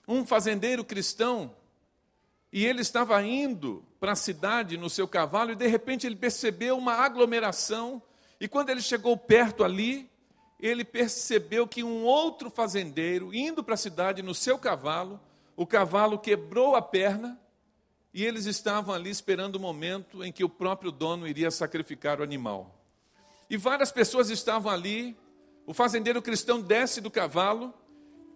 um 0.06 0.26
fazendeiro 0.26 0.84
cristão, 0.84 1.54
e 2.52 2.66
ele 2.66 2.80
estava 2.80 3.22
indo 3.22 3.84
para 4.00 4.12
a 4.12 4.16
cidade 4.16 4.76
no 4.76 4.90
seu 4.90 5.06
cavalo 5.06 5.52
e 5.52 5.54
de 5.54 5.68
repente 5.68 6.06
ele 6.06 6.16
percebeu 6.16 6.76
uma 6.76 6.94
aglomeração, 6.94 8.02
e 8.40 8.48
quando 8.48 8.70
ele 8.70 8.82
chegou 8.82 9.16
perto 9.16 9.62
ali, 9.62 10.10
ele 10.58 10.84
percebeu 10.84 11.68
que 11.68 11.84
um 11.84 12.02
outro 12.02 12.50
fazendeiro, 12.50 13.32
indo 13.32 13.62
para 13.62 13.74
a 13.74 13.78
cidade 13.78 14.22
no 14.22 14.34
seu 14.34 14.58
cavalo, 14.58 15.20
o 15.56 15.64
cavalo 15.66 16.18
quebrou 16.18 16.74
a 16.74 16.82
perna 16.82 17.38
e 18.12 18.24
eles 18.24 18.46
estavam 18.46 18.92
ali 18.92 19.10
esperando 19.10 19.54
o 19.54 19.60
momento 19.60 20.24
em 20.24 20.32
que 20.32 20.42
o 20.42 20.48
próprio 20.48 20.90
dono 20.90 21.28
iria 21.28 21.50
sacrificar 21.50 22.18
o 22.18 22.24
animal. 22.24 22.79
E 23.50 23.56
várias 23.56 23.92
pessoas 23.92 24.30
estavam 24.30 24.72
ali. 24.72 25.14
O 25.66 25.74
fazendeiro 25.74 26.22
cristão 26.22 26.60
desce 26.60 27.00
do 27.00 27.10
cavalo 27.10 27.74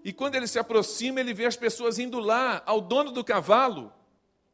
e 0.04 0.12
quando 0.12 0.34
ele 0.34 0.46
se 0.46 0.58
aproxima, 0.58 1.18
ele 1.18 1.32
vê 1.32 1.46
as 1.46 1.56
pessoas 1.56 1.98
indo 1.98 2.20
lá 2.20 2.62
ao 2.66 2.78
dono 2.82 3.10
do 3.10 3.24
cavalo, 3.24 3.90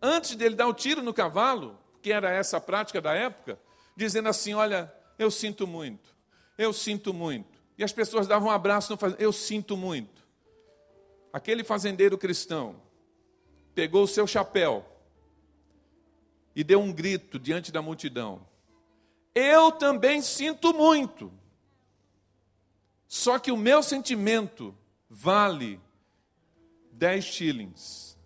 antes 0.01 0.37
dele 0.37 0.55
dar 0.55 0.69
o 0.69 0.73
tiro 0.73 1.03
no 1.03 1.13
cavalo, 1.13 1.77
que 2.01 2.13
era 2.13 2.31
essa 2.31 2.59
a 2.59 2.61
prática 2.61 3.01
da 3.01 3.13
época, 3.13 3.59
dizendo 3.97 4.29
assim: 4.29 4.55
Olha, 4.55 4.95
eu 5.19 5.29
sinto 5.29 5.67
muito, 5.67 6.15
eu 6.57 6.73
sinto 6.73 7.13
muito. 7.13 7.61
E 7.77 7.83
as 7.83 7.93
pessoas 7.93 8.29
davam 8.29 8.49
um 8.49 8.53
abraço 8.53 8.93
no 8.93 8.97
fazendeiro. 8.97 9.25
Eu 9.25 9.33
sinto 9.33 9.77
muito. 9.77 10.23
Aquele 11.33 11.65
fazendeiro 11.65 12.17
cristão 12.17 12.81
pegou 13.75 14.05
o 14.05 14.09
seu 14.09 14.27
chapéu 14.27 14.87
e 16.55 16.63
deu 16.63 16.81
um 16.81 16.93
grito 16.93 17.41
diante 17.41 17.73
da 17.73 17.83
multidão. 17.83 18.47
Eu 19.35 19.73
também 19.73 20.21
sinto 20.21 20.75
muito. 20.75 21.33
Só 23.07 23.39
que 23.39 23.51
o 23.51 23.57
meu 23.57 23.83
sentimento 23.83 24.77
vale 25.09 25.81
10 26.93 27.25
shillings. 27.25 28.19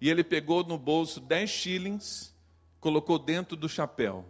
E 0.00 0.08
ele 0.08 0.24
pegou 0.24 0.64
no 0.64 0.78
bolso 0.78 1.20
10 1.20 1.48
shillings, 1.48 2.34
colocou 2.80 3.18
dentro 3.18 3.56
do 3.56 3.68
chapéu 3.68 4.26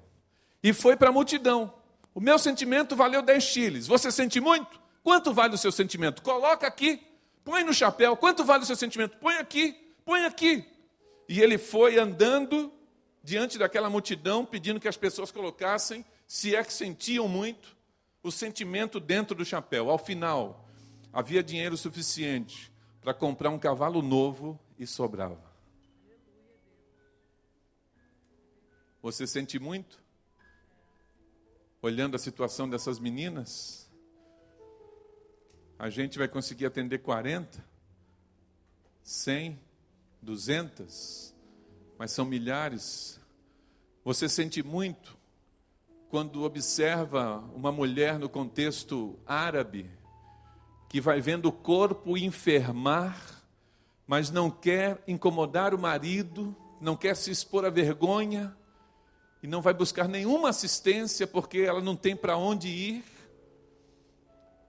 e 0.63 0.73
foi 0.73 0.97
para 0.97 1.09
a 1.09 1.13
multidão. 1.13 1.73
O 2.15 2.21
meu 2.21 2.39
sentimento 2.39 2.97
valeu 2.97 3.23
10 3.23 3.43
chiles. 3.43 3.87
Você 3.87 4.11
sente 4.11 4.41
muito? 4.41 4.81
Quanto 5.03 5.33
vale 5.33 5.55
o 5.55 5.59
seu 5.59 5.73
sentimento? 5.73 6.23
Coloca 6.23 6.67
aqui, 6.67 7.01
põe 7.45 7.65
no 7.65 7.73
chapéu. 7.73 8.17
Quanto 8.17 8.45
vale 8.45 8.63
o 8.63 8.67
seu 8.67 8.77
sentimento? 8.77 9.17
Põe 9.17 9.37
aqui, 9.37 9.77
põe 10.05 10.25
aqui. 10.25 10.65
E 11.29 11.41
ele 11.41 11.57
foi 11.57 11.99
andando 11.99 12.73
diante 13.23 13.59
daquela 13.59 13.91
multidão, 13.91 14.45
pedindo 14.45 14.81
que 14.81 14.89
as 14.89 14.97
pessoas 14.97 15.31
colocassem, 15.31 16.05
se 16.27 16.55
é 16.55 16.63
que 16.65 16.73
sentiam 16.73 17.29
muito, 17.29 17.77
o 18.23 18.31
sentimento 18.31 19.01
dentro 19.01 19.35
do 19.35 19.45
chapéu. 19.45 19.91
Ao 19.91 19.99
final, 19.99 20.69
havia 21.13 21.43
dinheiro 21.43 21.77
suficiente 21.77 22.73
para 23.01 23.15
comprar 23.15 23.51
um 23.51 23.59
cavalo 23.59 24.03
novo 24.03 24.59
e 24.79 24.87
sobrava. 24.87 25.51
Você 29.03 29.27
sente 29.27 29.59
muito? 29.59 30.01
olhando 31.83 32.15
a 32.15 32.19
situação 32.19 32.69
dessas 32.69 32.99
meninas, 32.99 33.91
a 35.79 35.89
gente 35.89 36.19
vai 36.19 36.29
conseguir 36.29 36.67
atender 36.67 36.99
40, 36.99 37.65
100, 39.03 39.59
200, 40.21 41.35
mas 42.01 42.13
são 42.13 42.25
milhares. 42.25 43.21
Você 44.03 44.27
sente 44.27 44.63
muito 44.63 45.19
quando 46.09 46.45
observa 46.45 47.45
uma 47.55 47.71
mulher 47.71 48.19
no 48.19 48.27
contexto 48.27 49.19
árabe 49.27 49.85
que 50.89 50.99
vai 50.99 51.21
vendo 51.21 51.51
o 51.51 51.53
corpo 51.53 52.17
enfermar, 52.17 53.43
mas 54.07 54.31
não 54.31 54.51
quer 54.51 55.05
incomodar 55.07 55.75
o 55.75 55.79
marido, 55.79 56.57
não 56.81 56.97
quer 56.97 57.15
se 57.15 57.31
expor 57.31 57.67
à 57.67 57.71
vergonha, 57.71 58.57
e 59.43 59.47
não 59.47 59.61
vai 59.61 59.75
buscar 59.75 60.09
nenhuma 60.09 60.49
assistência 60.49 61.27
porque 61.27 61.59
ela 61.59 61.83
não 61.83 61.95
tem 61.95 62.17
para 62.17 62.35
onde 62.35 62.69
ir. 62.69 63.05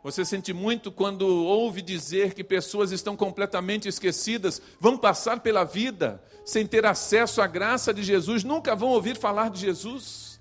Você 0.04 0.26
sente 0.26 0.52
muito 0.52 0.92
quando 0.92 1.28
ouve 1.28 1.82
dizer 1.82 2.34
que 2.34 2.44
pessoas 2.44 2.92
estão 2.92 3.16
completamente 3.16 3.88
esquecidas, 3.88 4.62
vão 4.80 4.98
passar 4.98 5.42
pela 5.42 5.64
vida 5.64 6.24
sem 6.44 6.66
ter 6.66 6.86
acesso 6.86 7.42
à 7.42 7.48
graça 7.48 7.94
de 7.94 8.02
Jesus, 8.02 8.44
nunca 8.44 8.76
vão 8.76 8.90
ouvir 8.90 9.16
falar 9.16 9.50
de 9.50 9.60
Jesus. 9.60 10.40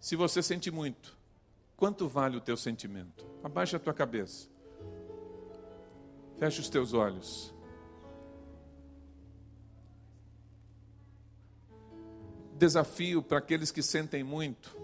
Se 0.00 0.16
você 0.16 0.42
sente 0.42 0.70
muito, 0.70 1.16
quanto 1.76 2.08
vale 2.08 2.36
o 2.36 2.40
teu 2.40 2.56
sentimento? 2.56 3.24
Abaixa 3.44 3.76
a 3.76 3.80
tua 3.80 3.94
cabeça. 3.94 4.48
Feche 6.38 6.60
os 6.60 6.68
teus 6.68 6.92
olhos. 6.92 7.54
desafio 12.56 13.22
para 13.22 13.38
aqueles 13.38 13.70
que 13.70 13.82
sentem 13.82 14.24
muito, 14.24 14.76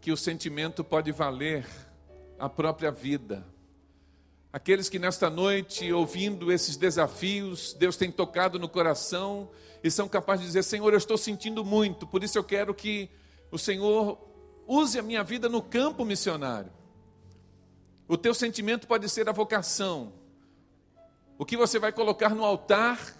que 0.00 0.12
o 0.12 0.16
sentimento 0.16 0.84
pode 0.84 1.10
valer 1.10 1.66
a 2.38 2.48
própria 2.48 2.90
vida. 2.90 3.46
Aqueles 4.52 4.88
que 4.88 4.98
nesta 4.98 5.28
noite, 5.28 5.92
ouvindo 5.92 6.50
esses 6.50 6.76
desafios, 6.76 7.74
Deus 7.74 7.96
tem 7.96 8.10
tocado 8.10 8.58
no 8.58 8.68
coração 8.68 9.50
e 9.82 9.90
são 9.90 10.08
capazes 10.08 10.42
de 10.42 10.46
dizer: 10.48 10.62
Senhor, 10.62 10.92
eu 10.92 10.98
estou 10.98 11.18
sentindo 11.18 11.64
muito, 11.64 12.06
por 12.06 12.24
isso 12.24 12.38
eu 12.38 12.44
quero 12.44 12.74
que 12.74 13.10
o 13.50 13.58
Senhor 13.58 14.18
use 14.66 14.98
a 14.98 15.02
minha 15.02 15.22
vida 15.22 15.48
no 15.48 15.62
campo 15.62 16.04
missionário. 16.04 16.72
O 18.06 18.16
teu 18.16 18.32
sentimento 18.32 18.86
pode 18.86 19.08
ser 19.08 19.28
a 19.28 19.32
vocação. 19.32 20.14
O 21.36 21.44
que 21.44 21.56
você 21.56 21.78
vai 21.78 21.92
colocar 21.92 22.34
no 22.34 22.44
altar 22.44 23.17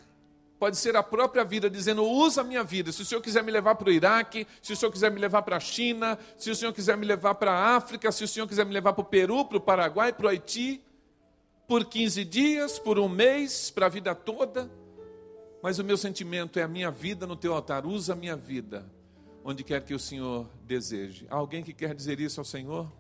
pode 0.59 0.77
ser 0.77 0.97
a 0.97 1.03
própria 1.03 1.45
vida, 1.45 1.71
dizendo: 1.71 2.05
usa 2.05 2.41
a 2.41 2.45
minha 2.45 2.65
vida. 2.65 2.91
Se 2.93 3.03
o 3.03 3.05
Senhor 3.05 3.21
quiser 3.21 3.43
me 3.43 3.51
levar 3.51 3.75
para 3.75 3.89
o 3.89 3.93
Iraque, 3.93 4.47
se 4.61 4.73
o 4.73 4.77
Senhor 4.77 4.91
quiser 4.91 5.11
me 5.11 5.21
levar 5.21 5.43
para 5.43 5.57
a 5.57 5.61
China, 5.61 6.19
se 6.37 6.51
o 6.51 6.57
Senhor 6.57 6.73
quiser 6.73 6.97
me 6.97 7.07
levar 7.07 7.35
para 7.35 7.53
a 7.53 7.77
África, 7.77 8.11
se 8.11 8.25
o 8.25 8.29
Senhor 8.29 8.47
quiser 8.47 8.67
me 8.67 8.73
levar 8.73 8.93
para 8.93 9.03
o 9.03 9.05
Peru, 9.05 9.45
para 9.45 9.59
o 9.59 9.61
Paraguai, 9.61 10.13
para 10.13 10.27
o 10.27 10.29
Haiti, 10.29 10.83
por 11.67 11.85
15 11.85 12.25
dias, 12.25 12.79
por 12.79 12.99
um 12.99 13.09
mês, 13.09 13.71
para 13.71 13.87
a 13.87 13.89
vida 13.89 14.15
toda. 14.15 14.71
Mas 15.63 15.79
o 15.79 15.85
meu 15.85 15.97
sentimento 15.97 16.59
é 16.59 16.63
a 16.63 16.69
minha 16.69 16.91
vida 16.91 17.27
no 17.27 17.37
teu 17.37 17.55
altar. 17.55 17.85
Usa 17.85 18.13
a 18.13 18.17
minha 18.17 18.37
vida 18.37 18.87
onde 19.45 19.65
quer 19.65 19.83
que 19.83 19.95
o 19.95 19.99
Senhor 19.99 20.47
deseje. 20.65 21.27
Há 21.31 21.37
alguém 21.37 21.63
que 21.63 21.73
quer 21.73 21.95
dizer 21.95 22.21
isso 22.21 22.39
ao 22.39 22.45
Senhor? 22.45 22.91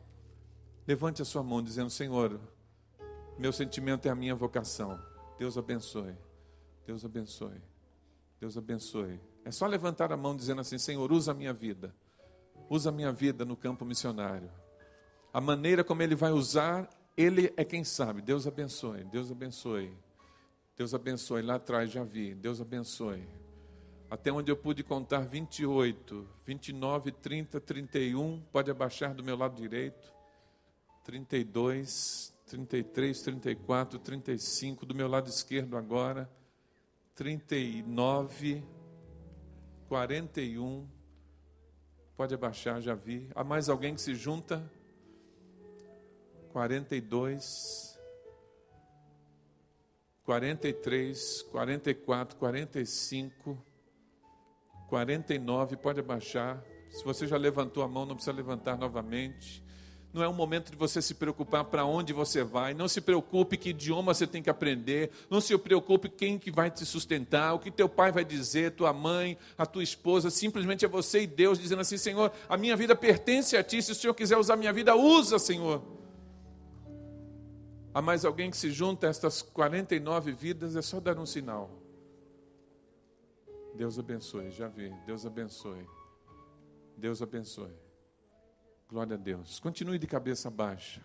Levante 0.86 1.20
a 1.20 1.24
sua 1.24 1.42
mão 1.42 1.62
dizendo: 1.62 1.90
Senhor, 1.90 2.40
meu 3.38 3.52
sentimento 3.52 4.06
é 4.06 4.10
a 4.10 4.14
minha 4.14 4.34
vocação. 4.34 4.98
Deus 5.38 5.58
abençoe. 5.58 6.14
Deus 6.88 7.04
abençoe. 7.04 7.60
Deus 8.40 8.56
abençoe. 8.56 9.20
É 9.44 9.50
só 9.50 9.66
levantar 9.66 10.10
a 10.10 10.16
mão 10.16 10.34
dizendo 10.34 10.62
assim: 10.62 10.78
Senhor, 10.78 11.12
usa 11.12 11.32
a 11.32 11.34
minha 11.34 11.52
vida. 11.52 11.94
Usa 12.70 12.88
a 12.88 12.92
minha 12.92 13.12
vida 13.12 13.44
no 13.44 13.54
campo 13.54 13.84
missionário. 13.84 14.50
A 15.30 15.38
maneira 15.38 15.84
como 15.84 16.02
Ele 16.02 16.14
vai 16.14 16.32
usar, 16.32 16.88
Ele 17.14 17.52
é 17.58 17.62
quem 17.62 17.84
sabe. 17.84 18.22
Deus 18.22 18.46
abençoe. 18.46 19.04
Deus 19.04 19.30
abençoe. 19.30 19.94
Deus 20.78 20.94
abençoe. 20.94 21.42
Lá 21.42 21.56
atrás 21.56 21.90
já 21.90 22.02
vi. 22.02 22.34
Deus 22.34 22.58
abençoe. 22.58 23.22
Até 24.10 24.32
onde 24.32 24.50
eu 24.50 24.56
pude 24.56 24.82
contar 24.82 25.20
28, 25.20 26.26
29, 26.46 27.12
30, 27.12 27.60
31. 27.60 28.40
Pode 28.50 28.70
abaixar 28.70 29.12
do 29.12 29.22
meu 29.22 29.36
lado 29.36 29.60
direito. 29.60 30.10
32, 31.04 32.32
33, 32.46 33.20
34, 33.20 33.98
35. 33.98 34.86
Do 34.86 34.94
meu 34.94 35.06
lado 35.06 35.28
esquerdo 35.28 35.76
agora. 35.76 36.37
39, 37.18 38.62
41. 39.88 40.88
Pode 42.16 42.32
abaixar, 42.32 42.80
já 42.80 42.94
vi. 42.94 43.28
Há 43.34 43.42
mais 43.42 43.68
alguém 43.68 43.92
que 43.96 44.00
se 44.00 44.14
junta? 44.14 44.70
42, 46.52 47.98
43, 50.22 51.42
44, 51.42 52.36
45, 52.36 53.64
49. 54.88 55.76
Pode 55.76 55.98
abaixar. 55.98 56.62
Se 56.92 57.02
você 57.02 57.26
já 57.26 57.36
levantou 57.36 57.82
a 57.82 57.88
mão, 57.88 58.06
não 58.06 58.14
precisa 58.14 58.36
levantar 58.36 58.78
novamente. 58.78 59.60
Não 60.12 60.22
é 60.22 60.28
um 60.28 60.32
momento 60.32 60.70
de 60.70 60.76
você 60.76 61.02
se 61.02 61.14
preocupar 61.14 61.64
para 61.64 61.84
onde 61.84 62.12
você 62.12 62.42
vai. 62.42 62.72
Não 62.72 62.88
se 62.88 63.00
preocupe 63.00 63.58
que 63.58 63.70
idioma 63.70 64.14
você 64.14 64.26
tem 64.26 64.42
que 64.42 64.48
aprender. 64.48 65.10
Não 65.28 65.40
se 65.40 65.56
preocupe 65.58 66.08
quem 66.08 66.38
que 66.38 66.50
vai 66.50 66.70
te 66.70 66.84
sustentar, 66.86 67.54
o 67.54 67.58
que 67.58 67.70
teu 67.70 67.88
pai 67.88 68.10
vai 68.10 68.24
dizer, 68.24 68.72
tua 68.72 68.92
mãe, 68.92 69.36
a 69.56 69.66
tua 69.66 69.82
esposa. 69.82 70.30
Simplesmente 70.30 70.84
é 70.84 70.88
você 70.88 71.22
e 71.22 71.26
Deus 71.26 71.58
dizendo 71.58 71.80
assim: 71.80 71.98
Senhor, 71.98 72.32
a 72.48 72.56
minha 72.56 72.74
vida 72.74 72.96
pertence 72.96 73.56
a 73.56 73.62
ti. 73.62 73.82
Se 73.82 73.92
o 73.92 73.94
Senhor 73.94 74.14
quiser 74.14 74.38
usar 74.38 74.54
a 74.54 74.56
minha 74.56 74.72
vida, 74.72 74.96
usa, 74.96 75.38
Senhor. 75.38 75.82
Há 77.92 78.00
mais 78.00 78.24
alguém 78.24 78.50
que 78.50 78.56
se 78.56 78.70
junta 78.70 79.06
a 79.06 79.10
estas 79.10 79.42
49 79.42 80.32
vidas, 80.32 80.74
é 80.74 80.82
só 80.82 81.00
dar 81.00 81.18
um 81.18 81.26
sinal. 81.26 81.70
Deus 83.74 83.98
abençoe, 83.98 84.50
já 84.50 84.68
vi. 84.68 84.90
Deus 85.06 85.26
abençoe. 85.26 85.86
Deus 86.96 87.20
abençoe. 87.20 87.87
Glória 88.90 89.16
a 89.16 89.18
Deus. 89.18 89.60
Continue 89.60 89.98
de 89.98 90.06
cabeça 90.06 90.50
baixa. 90.50 91.02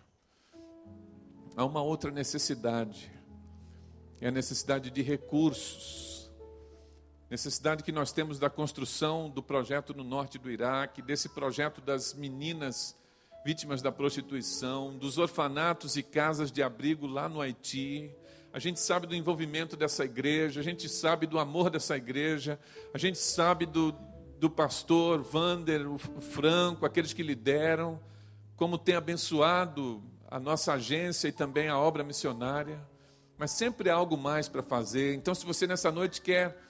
Há 1.54 1.66
uma 1.66 1.82
outra 1.82 2.10
necessidade. 2.10 3.12
É 4.22 4.28
a 4.28 4.30
necessidade 4.30 4.90
de 4.90 5.02
recursos. 5.02 6.32
Necessidade 7.28 7.84
que 7.84 7.92
nós 7.92 8.10
temos 8.10 8.38
da 8.38 8.48
construção 8.48 9.28
do 9.28 9.42
projeto 9.42 9.92
no 9.92 10.02
norte 10.02 10.38
do 10.38 10.50
Iraque, 10.50 11.02
desse 11.02 11.28
projeto 11.28 11.82
das 11.82 12.14
meninas 12.14 12.96
vítimas 13.44 13.82
da 13.82 13.92
prostituição, 13.92 14.96
dos 14.96 15.18
orfanatos 15.18 15.98
e 15.98 16.02
casas 16.02 16.50
de 16.50 16.62
abrigo 16.62 17.06
lá 17.06 17.28
no 17.28 17.42
Haiti. 17.42 18.10
A 18.50 18.58
gente 18.58 18.80
sabe 18.80 19.06
do 19.06 19.14
envolvimento 19.14 19.76
dessa 19.76 20.06
igreja, 20.06 20.58
a 20.58 20.64
gente 20.64 20.88
sabe 20.88 21.26
do 21.26 21.38
amor 21.38 21.68
dessa 21.68 21.98
igreja, 21.98 22.58
a 22.94 22.98
gente 22.98 23.18
sabe 23.18 23.66
do, 23.66 23.92
do 24.44 24.50
pastor 24.50 25.22
Vander, 25.22 25.90
o 25.90 25.96
Franco, 25.96 26.84
aqueles 26.84 27.14
que 27.14 27.22
lideram, 27.22 27.98
como 28.56 28.76
tem 28.76 28.94
abençoado 28.94 30.02
a 30.28 30.38
nossa 30.38 30.74
agência 30.74 31.28
e 31.28 31.32
também 31.32 31.68
a 31.68 31.78
obra 31.78 32.04
missionária. 32.04 32.78
Mas 33.38 33.52
sempre 33.52 33.88
há 33.88 33.94
algo 33.94 34.18
mais 34.18 34.46
para 34.46 34.62
fazer. 34.62 35.14
Então, 35.14 35.34
se 35.34 35.46
você 35.46 35.66
nessa 35.66 35.90
noite 35.90 36.20
quer 36.20 36.60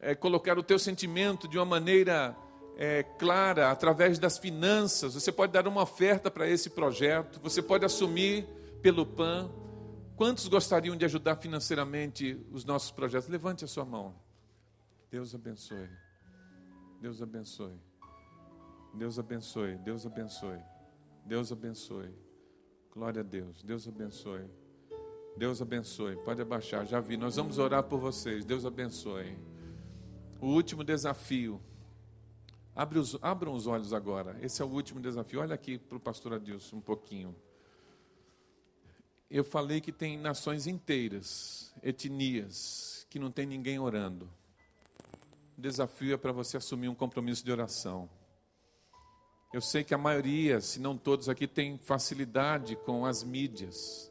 é, 0.00 0.14
colocar 0.14 0.56
o 0.56 0.62
teu 0.62 0.78
sentimento 0.78 1.48
de 1.48 1.58
uma 1.58 1.64
maneira 1.64 2.36
é, 2.76 3.02
clara, 3.02 3.72
através 3.72 4.16
das 4.20 4.38
finanças, 4.38 5.14
você 5.14 5.32
pode 5.32 5.52
dar 5.52 5.66
uma 5.66 5.82
oferta 5.82 6.30
para 6.30 6.48
esse 6.48 6.70
projeto, 6.70 7.40
você 7.42 7.60
pode 7.60 7.84
assumir 7.84 8.46
pelo 8.80 9.04
PAN. 9.04 9.50
Quantos 10.14 10.46
gostariam 10.46 10.96
de 10.96 11.04
ajudar 11.04 11.34
financeiramente 11.34 12.40
os 12.52 12.64
nossos 12.64 12.92
projetos? 12.92 13.28
Levante 13.28 13.64
a 13.64 13.68
sua 13.68 13.84
mão. 13.84 14.14
Deus 15.10 15.34
abençoe. 15.34 15.88
Deus 17.00 17.22
abençoe. 17.22 17.78
Deus 18.94 19.18
abençoe. 19.18 19.76
Deus 19.76 20.04
abençoe. 20.04 20.60
Deus 21.24 21.52
abençoe. 21.52 22.14
Glória 22.92 23.20
a 23.20 23.24
Deus. 23.24 23.62
Deus 23.62 23.86
abençoe. 23.86 24.44
Deus 25.36 25.62
abençoe. 25.62 26.16
Pode 26.24 26.42
abaixar. 26.42 26.84
Já 26.84 27.00
vi. 27.00 27.16
Nós 27.16 27.36
vamos 27.36 27.58
orar 27.58 27.84
por 27.84 28.00
vocês. 28.00 28.44
Deus 28.44 28.64
abençoe. 28.64 29.38
O 30.40 30.46
último 30.46 30.82
desafio. 30.82 31.60
Abre 32.74 32.98
os, 32.98 33.16
abram 33.22 33.54
os 33.54 33.66
olhos 33.66 33.92
agora. 33.92 34.36
Esse 34.40 34.62
é 34.62 34.64
o 34.64 34.68
último 34.68 35.00
desafio. 35.00 35.40
Olha 35.40 35.54
aqui 35.54 35.78
para 35.78 35.96
o 35.96 36.00
pastor 36.00 36.34
Adilson 36.34 36.76
um 36.76 36.80
pouquinho. 36.80 37.34
Eu 39.30 39.44
falei 39.44 39.80
que 39.80 39.92
tem 39.92 40.16
nações 40.16 40.66
inteiras, 40.66 41.74
etnias, 41.82 43.06
que 43.10 43.18
não 43.18 43.30
tem 43.30 43.46
ninguém 43.46 43.78
orando. 43.78 44.28
O 45.58 45.60
desafio 45.60 46.14
é 46.14 46.16
para 46.16 46.30
você 46.30 46.56
assumir 46.56 46.88
um 46.88 46.94
compromisso 46.94 47.44
de 47.44 47.50
oração. 47.50 48.08
Eu 49.52 49.60
sei 49.60 49.82
que 49.82 49.92
a 49.92 49.98
maioria, 49.98 50.60
se 50.60 50.78
não 50.78 50.96
todos 50.96 51.28
aqui, 51.28 51.48
tem 51.48 51.76
facilidade 51.78 52.76
com 52.76 53.04
as 53.04 53.24
mídias. 53.24 54.08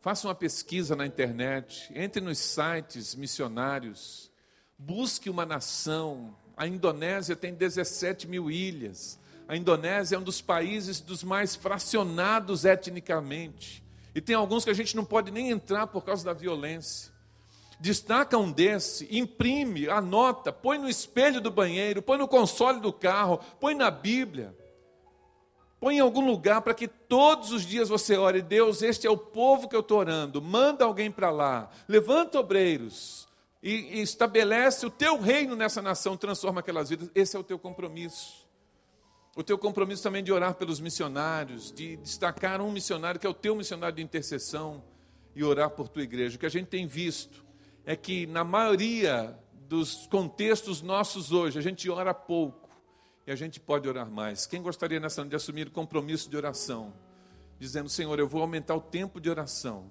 Faça 0.00 0.26
uma 0.26 0.34
pesquisa 0.34 0.96
na 0.96 1.06
internet, 1.06 1.88
entre 1.94 2.20
nos 2.20 2.38
sites 2.38 3.14
missionários, 3.14 4.28
busque 4.76 5.30
uma 5.30 5.46
nação. 5.46 6.36
A 6.56 6.66
Indonésia 6.66 7.36
tem 7.36 7.54
17 7.54 8.26
mil 8.26 8.50
ilhas. 8.50 9.20
A 9.46 9.56
Indonésia 9.56 10.16
é 10.16 10.18
um 10.18 10.24
dos 10.24 10.40
países 10.40 11.00
dos 11.00 11.22
mais 11.22 11.54
fracionados 11.54 12.64
etnicamente. 12.64 13.84
E 14.16 14.20
tem 14.20 14.34
alguns 14.34 14.64
que 14.64 14.70
a 14.70 14.74
gente 14.74 14.96
não 14.96 15.04
pode 15.04 15.30
nem 15.30 15.50
entrar 15.50 15.86
por 15.86 16.02
causa 16.02 16.24
da 16.24 16.32
violência. 16.32 17.12
Destaca 17.80 18.36
um 18.36 18.50
desse, 18.50 19.06
imprime, 19.16 19.88
anota, 19.88 20.52
põe 20.52 20.78
no 20.78 20.88
espelho 20.88 21.40
do 21.40 21.50
banheiro, 21.50 22.02
põe 22.02 22.18
no 22.18 22.26
console 22.26 22.80
do 22.80 22.92
carro, 22.92 23.38
põe 23.60 23.74
na 23.74 23.90
Bíblia. 23.90 24.56
Põe 25.80 25.98
em 25.98 26.00
algum 26.00 26.26
lugar 26.26 26.60
para 26.62 26.74
que 26.74 26.88
todos 26.88 27.52
os 27.52 27.64
dias 27.64 27.88
você 27.88 28.16
ore, 28.16 28.42
Deus, 28.42 28.82
este 28.82 29.06
é 29.06 29.10
o 29.10 29.16
povo 29.16 29.68
que 29.68 29.76
eu 29.76 29.80
estou 29.80 29.98
orando, 29.98 30.42
manda 30.42 30.84
alguém 30.84 31.08
para 31.08 31.30
lá, 31.30 31.70
levanta 31.86 32.40
obreiros 32.40 33.28
e, 33.62 33.98
e 33.98 34.00
estabelece 34.00 34.84
o 34.84 34.90
teu 34.90 35.20
reino 35.20 35.54
nessa 35.54 35.80
nação, 35.80 36.16
transforma 36.16 36.60
aquelas 36.60 36.88
vidas. 36.90 37.08
Esse 37.14 37.36
é 37.36 37.38
o 37.38 37.44
teu 37.44 37.60
compromisso. 37.60 38.48
O 39.36 39.42
teu 39.44 39.56
compromisso 39.56 40.02
também 40.02 40.24
de 40.24 40.32
orar 40.32 40.54
pelos 40.54 40.80
missionários, 40.80 41.70
de 41.70 41.96
destacar 41.98 42.60
um 42.60 42.72
missionário 42.72 43.20
que 43.20 43.26
é 43.26 43.30
o 43.30 43.34
teu 43.34 43.54
missionário 43.54 43.94
de 43.94 44.02
intercessão 44.02 44.82
e 45.32 45.44
orar 45.44 45.70
por 45.70 45.86
tua 45.86 46.02
igreja. 46.02 46.34
O 46.34 46.40
que 46.40 46.46
a 46.46 46.50
gente 46.50 46.66
tem 46.66 46.88
visto 46.88 47.46
é 47.88 47.96
que 47.96 48.26
na 48.26 48.44
maioria 48.44 49.34
dos 49.66 50.06
contextos 50.08 50.82
nossos 50.82 51.32
hoje, 51.32 51.58
a 51.58 51.62
gente 51.62 51.88
ora 51.88 52.12
pouco 52.12 52.68
e 53.26 53.32
a 53.32 53.34
gente 53.34 53.58
pode 53.58 53.88
orar 53.88 54.10
mais. 54.10 54.44
Quem 54.44 54.60
gostaria 54.60 55.00
nessa 55.00 55.24
de 55.24 55.34
assumir 55.34 55.68
o 55.68 55.70
compromisso 55.70 56.28
de 56.28 56.36
oração? 56.36 56.92
Dizendo, 57.58 57.88
Senhor, 57.88 58.18
eu 58.18 58.28
vou 58.28 58.42
aumentar 58.42 58.74
o 58.74 58.80
tempo 58.82 59.18
de 59.18 59.30
oração. 59.30 59.90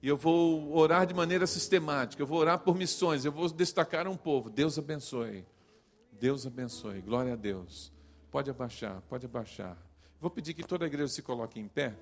E 0.00 0.06
eu 0.06 0.16
vou 0.16 0.72
orar 0.72 1.04
de 1.04 1.14
maneira 1.14 1.44
sistemática, 1.44 2.22
eu 2.22 2.26
vou 2.28 2.38
orar 2.38 2.60
por 2.60 2.76
missões, 2.76 3.24
eu 3.24 3.32
vou 3.32 3.48
destacar 3.48 4.06
um 4.06 4.16
povo. 4.16 4.48
Deus 4.48 4.78
abençoe. 4.78 5.44
Deus 6.12 6.46
abençoe. 6.46 7.00
Glória 7.00 7.32
a 7.32 7.36
Deus. 7.36 7.92
Pode 8.30 8.50
abaixar, 8.50 9.02
pode 9.08 9.26
abaixar. 9.26 9.76
Vou 10.20 10.30
pedir 10.30 10.54
que 10.54 10.62
toda 10.62 10.84
a 10.84 10.86
igreja 10.86 11.08
se 11.08 11.22
coloque 11.22 11.58
em 11.58 11.66
pé. 11.66 11.96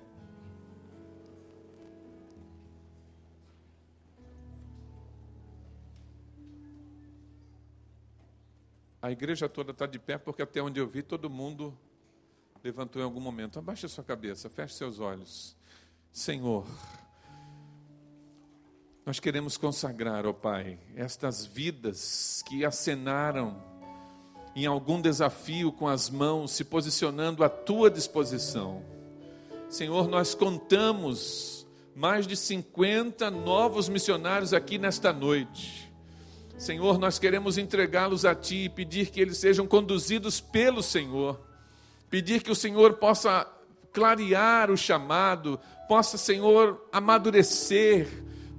A 9.01 9.11
igreja 9.11 9.49
toda 9.49 9.71
está 9.71 9.85
de 9.87 9.97
pé, 9.97 10.17
porque 10.17 10.41
até 10.41 10.61
onde 10.61 10.79
eu 10.79 10.87
vi, 10.87 11.01
todo 11.01 11.29
mundo 11.29 11.75
levantou 12.63 13.01
em 13.01 13.05
algum 13.05 13.19
momento. 13.19 13.57
Abaixe 13.57 13.87
sua 13.89 14.03
cabeça, 14.03 14.49
feche 14.49 14.75
seus 14.75 14.99
olhos. 14.99 15.55
Senhor, 16.11 16.67
nós 19.03 19.19
queremos 19.19 19.57
consagrar, 19.57 20.27
ó 20.27 20.33
Pai, 20.33 20.77
estas 20.95 21.45
vidas 21.45 22.43
que 22.47 22.63
acenaram 22.63 23.61
em 24.55 24.65
algum 24.65 25.01
desafio 25.01 25.71
com 25.71 25.87
as 25.87 26.09
mãos, 26.09 26.51
se 26.51 26.63
posicionando 26.63 27.43
à 27.43 27.49
tua 27.49 27.89
disposição. 27.89 28.85
Senhor, 29.69 30.07
nós 30.07 30.35
contamos 30.35 31.65
mais 31.95 32.27
de 32.27 32.35
50 32.35 33.31
novos 33.31 33.89
missionários 33.89 34.53
aqui 34.53 34.77
nesta 34.77 35.11
noite. 35.11 35.90
Senhor, 36.61 36.99
nós 36.99 37.17
queremos 37.17 37.57
entregá-los 37.57 38.23
a 38.23 38.35
Ti 38.35 38.65
e 38.65 38.69
pedir 38.69 39.09
que 39.09 39.19
eles 39.19 39.39
sejam 39.39 39.65
conduzidos 39.65 40.39
pelo 40.39 40.83
Senhor. 40.83 41.41
Pedir 42.07 42.43
que 42.43 42.51
o 42.51 42.55
Senhor 42.55 42.93
possa 42.97 43.47
clarear 43.91 44.69
o 44.69 44.77
chamado, 44.77 45.59
possa, 45.87 46.19
Senhor, 46.19 46.87
amadurecer, 46.91 48.07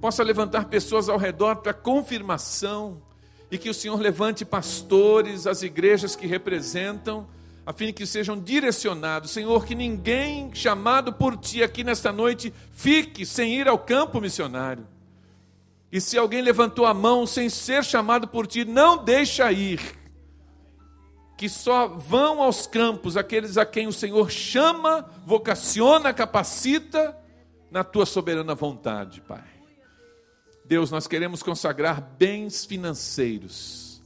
possa 0.01 0.21
levantar 0.21 0.65
pessoas 0.65 1.07
ao 1.07 1.17
redor 1.17 1.55
para 1.61 1.73
confirmação 1.73 3.01
e 3.49 3.57
que 3.57 3.69
o 3.69 3.73
Senhor 3.73 3.97
levante 3.97 4.43
pastores, 4.43 5.47
as 5.47 5.61
igrejas 5.61 6.13
que 6.13 6.27
representam, 6.27 7.25
a 7.65 7.71
fim 7.71 7.85
de 7.85 7.93
que 7.93 8.05
sejam 8.05 8.37
direcionados. 8.37 9.31
Senhor, 9.31 9.65
que 9.65 9.75
ninguém 9.75 10.53
chamado 10.53 11.13
por 11.13 11.37
Ti 11.37 11.63
aqui 11.63 11.85
nesta 11.85 12.11
noite 12.11 12.53
fique 12.69 13.25
sem 13.25 13.55
ir 13.57 13.69
ao 13.69 13.79
campo 13.79 14.19
missionário. 14.19 14.85
E 15.93 16.01
se 16.01 16.17
alguém 16.17 16.41
levantou 16.41 16.87
a 16.87 16.93
mão 16.93 17.27
sem 17.27 17.49
ser 17.49 17.85
chamado 17.85 18.27
por 18.27 18.47
Ti, 18.47 18.65
não 18.65 19.03
deixa 19.03 19.51
ir. 19.51 19.79
Que 21.37 21.47
só 21.47 21.87
vão 21.87 22.41
aos 22.41 22.65
campos 22.65 23.15
aqueles 23.15 23.59
a 23.59 23.65
quem 23.65 23.85
o 23.85 23.93
Senhor 23.93 24.31
chama, 24.31 25.07
vocaciona, 25.23 26.11
capacita 26.11 27.15
na 27.69 27.83
Tua 27.83 28.07
soberana 28.07 28.55
vontade, 28.55 29.21
Pai. 29.21 29.43
Deus, 30.65 30.89
nós 30.89 31.05
queremos 31.05 31.43
consagrar 31.43 32.01
bens 32.01 32.65
financeiros 32.65 34.01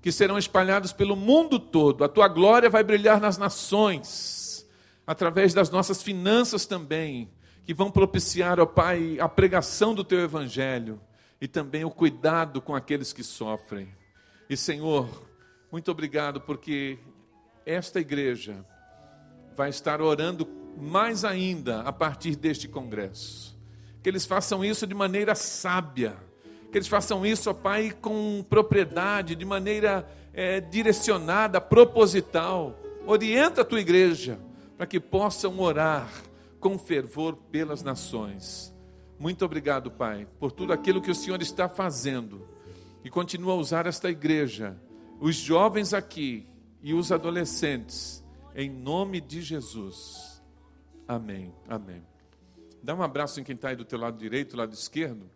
que 0.00 0.10
serão 0.10 0.38
espalhados 0.38 0.90
pelo 0.90 1.16
mundo 1.16 1.58
todo. 1.58 2.02
A 2.02 2.08
tua 2.08 2.28
glória 2.28 2.70
vai 2.70 2.82
brilhar 2.82 3.20
nas 3.20 3.36
nações, 3.36 4.66
através 5.06 5.52
das 5.52 5.68
nossas 5.68 6.02
finanças 6.02 6.64
também, 6.64 7.28
que 7.66 7.74
vão 7.74 7.90
propiciar, 7.90 8.58
ó 8.58 8.64
Pai, 8.64 9.18
a 9.20 9.28
pregação 9.28 9.94
do 9.94 10.02
teu 10.02 10.20
evangelho 10.20 10.98
e 11.40 11.48
também 11.48 11.84
o 11.84 11.90
cuidado 11.90 12.60
com 12.60 12.74
aqueles 12.74 13.12
que 13.12 13.22
sofrem. 13.22 13.88
E 14.48 14.56
Senhor, 14.56 15.08
muito 15.70 15.90
obrigado 15.90 16.40
porque 16.40 16.98
esta 17.64 18.00
igreja 18.00 18.64
vai 19.56 19.70
estar 19.70 20.00
orando 20.00 20.46
mais 20.78 21.24
ainda 21.24 21.80
a 21.80 21.92
partir 21.92 22.36
deste 22.36 22.68
congresso 22.68 23.56
que 24.06 24.10
eles 24.10 24.24
façam 24.24 24.64
isso 24.64 24.86
de 24.86 24.94
maneira 24.94 25.34
sábia, 25.34 26.16
que 26.70 26.78
eles 26.78 26.86
façam 26.86 27.26
isso, 27.26 27.50
ó 27.50 27.52
Pai, 27.52 27.90
com 27.90 28.46
propriedade, 28.48 29.34
de 29.34 29.44
maneira 29.44 30.08
é, 30.32 30.60
direcionada, 30.60 31.60
proposital. 31.60 32.78
Orienta 33.04 33.62
a 33.62 33.64
tua 33.64 33.80
igreja 33.80 34.38
para 34.76 34.86
que 34.86 35.00
possam 35.00 35.58
orar 35.58 36.08
com 36.60 36.78
fervor 36.78 37.34
pelas 37.50 37.82
nações. 37.82 38.72
Muito 39.18 39.44
obrigado, 39.44 39.90
Pai, 39.90 40.26
por 40.38 40.52
tudo 40.52 40.72
aquilo 40.72 41.00
que 41.00 41.10
o 41.10 41.14
Senhor 41.14 41.40
está 41.40 41.68
fazendo 41.68 42.46
e 43.02 43.08
continua 43.08 43.54
a 43.54 43.56
usar 43.56 43.86
esta 43.86 44.10
igreja, 44.10 44.76
os 45.20 45.36
jovens 45.36 45.94
aqui 45.94 46.46
e 46.82 46.92
os 46.92 47.10
adolescentes, 47.10 48.22
em 48.54 48.68
nome 48.68 49.20
de 49.20 49.40
Jesus. 49.40 50.42
Amém. 51.08 51.54
Amém. 51.68 52.02
Dá 52.82 52.94
um 52.94 53.02
abraço 53.02 53.40
em 53.40 53.44
quem 53.44 53.54
está 53.54 53.70
aí 53.70 53.76
do 53.76 53.84
teu 53.84 53.98
lado 53.98 54.18
direito, 54.18 54.56
lado 54.56 54.72
esquerdo. 54.72 55.30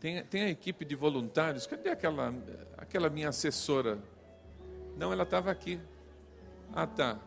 Tem, 0.00 0.24
tem 0.24 0.42
a 0.42 0.50
equipe 0.50 0.84
de 0.84 0.94
voluntários. 0.94 1.66
Cadê 1.66 1.90
aquela, 1.90 2.34
aquela 2.76 3.08
minha 3.08 3.28
assessora? 3.28 3.98
Não, 4.96 5.12
ela 5.12 5.22
estava 5.22 5.50
aqui. 5.50 5.78
Ah, 6.72 6.86
tá. 6.86 7.20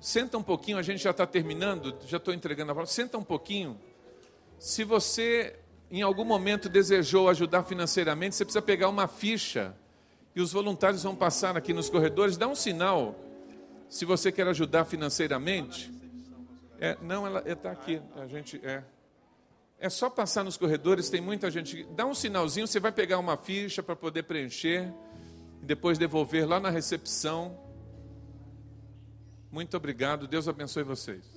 Senta 0.00 0.36
um 0.36 0.42
pouquinho, 0.42 0.78
a 0.78 0.82
gente 0.82 1.02
já 1.02 1.10
está 1.10 1.26
terminando, 1.26 1.96
já 2.06 2.16
estou 2.16 2.34
entregando 2.34 2.72
a 2.72 2.74
palavra. 2.74 2.92
Senta 2.92 3.16
um 3.16 3.24
pouquinho. 3.24 3.78
Se 4.58 4.84
você 4.84 5.56
em 5.90 6.02
algum 6.02 6.24
momento 6.24 6.68
desejou 6.68 7.28
ajudar 7.28 7.62
financeiramente, 7.62 8.34
você 8.34 8.44
precisa 8.44 8.62
pegar 8.62 8.88
uma 8.88 9.06
ficha 9.06 9.74
e 10.34 10.40
os 10.40 10.52
voluntários 10.52 11.02
vão 11.02 11.14
passar 11.14 11.56
aqui 11.56 11.72
nos 11.72 11.88
corredores. 11.88 12.36
Dá 12.36 12.46
um 12.46 12.54
sinal 12.54 13.14
se 13.88 14.04
você 14.04 14.32
quer 14.32 14.46
ajudar 14.48 14.84
financeiramente. 14.84 15.92
É, 16.80 16.96
não, 17.00 17.26
ela 17.26 17.42
está 17.46 17.70
aqui. 17.70 18.00
A 18.16 18.26
gente 18.26 18.60
é. 18.64 18.82
É 19.78 19.90
só 19.90 20.08
passar 20.08 20.42
nos 20.42 20.56
corredores, 20.56 21.10
tem 21.10 21.20
muita 21.20 21.50
gente. 21.50 21.84
Dá 21.94 22.06
um 22.06 22.14
sinalzinho, 22.14 22.66
você 22.66 22.80
vai 22.80 22.90
pegar 22.90 23.18
uma 23.18 23.36
ficha 23.36 23.82
para 23.82 23.94
poder 23.94 24.22
preencher 24.22 24.90
e 25.62 25.66
depois 25.66 25.98
devolver 25.98 26.48
lá 26.48 26.58
na 26.58 26.70
recepção. 26.70 27.58
Muito 29.50 29.76
obrigado, 29.76 30.26
Deus 30.26 30.48
abençoe 30.48 30.82
vocês. 30.82 31.35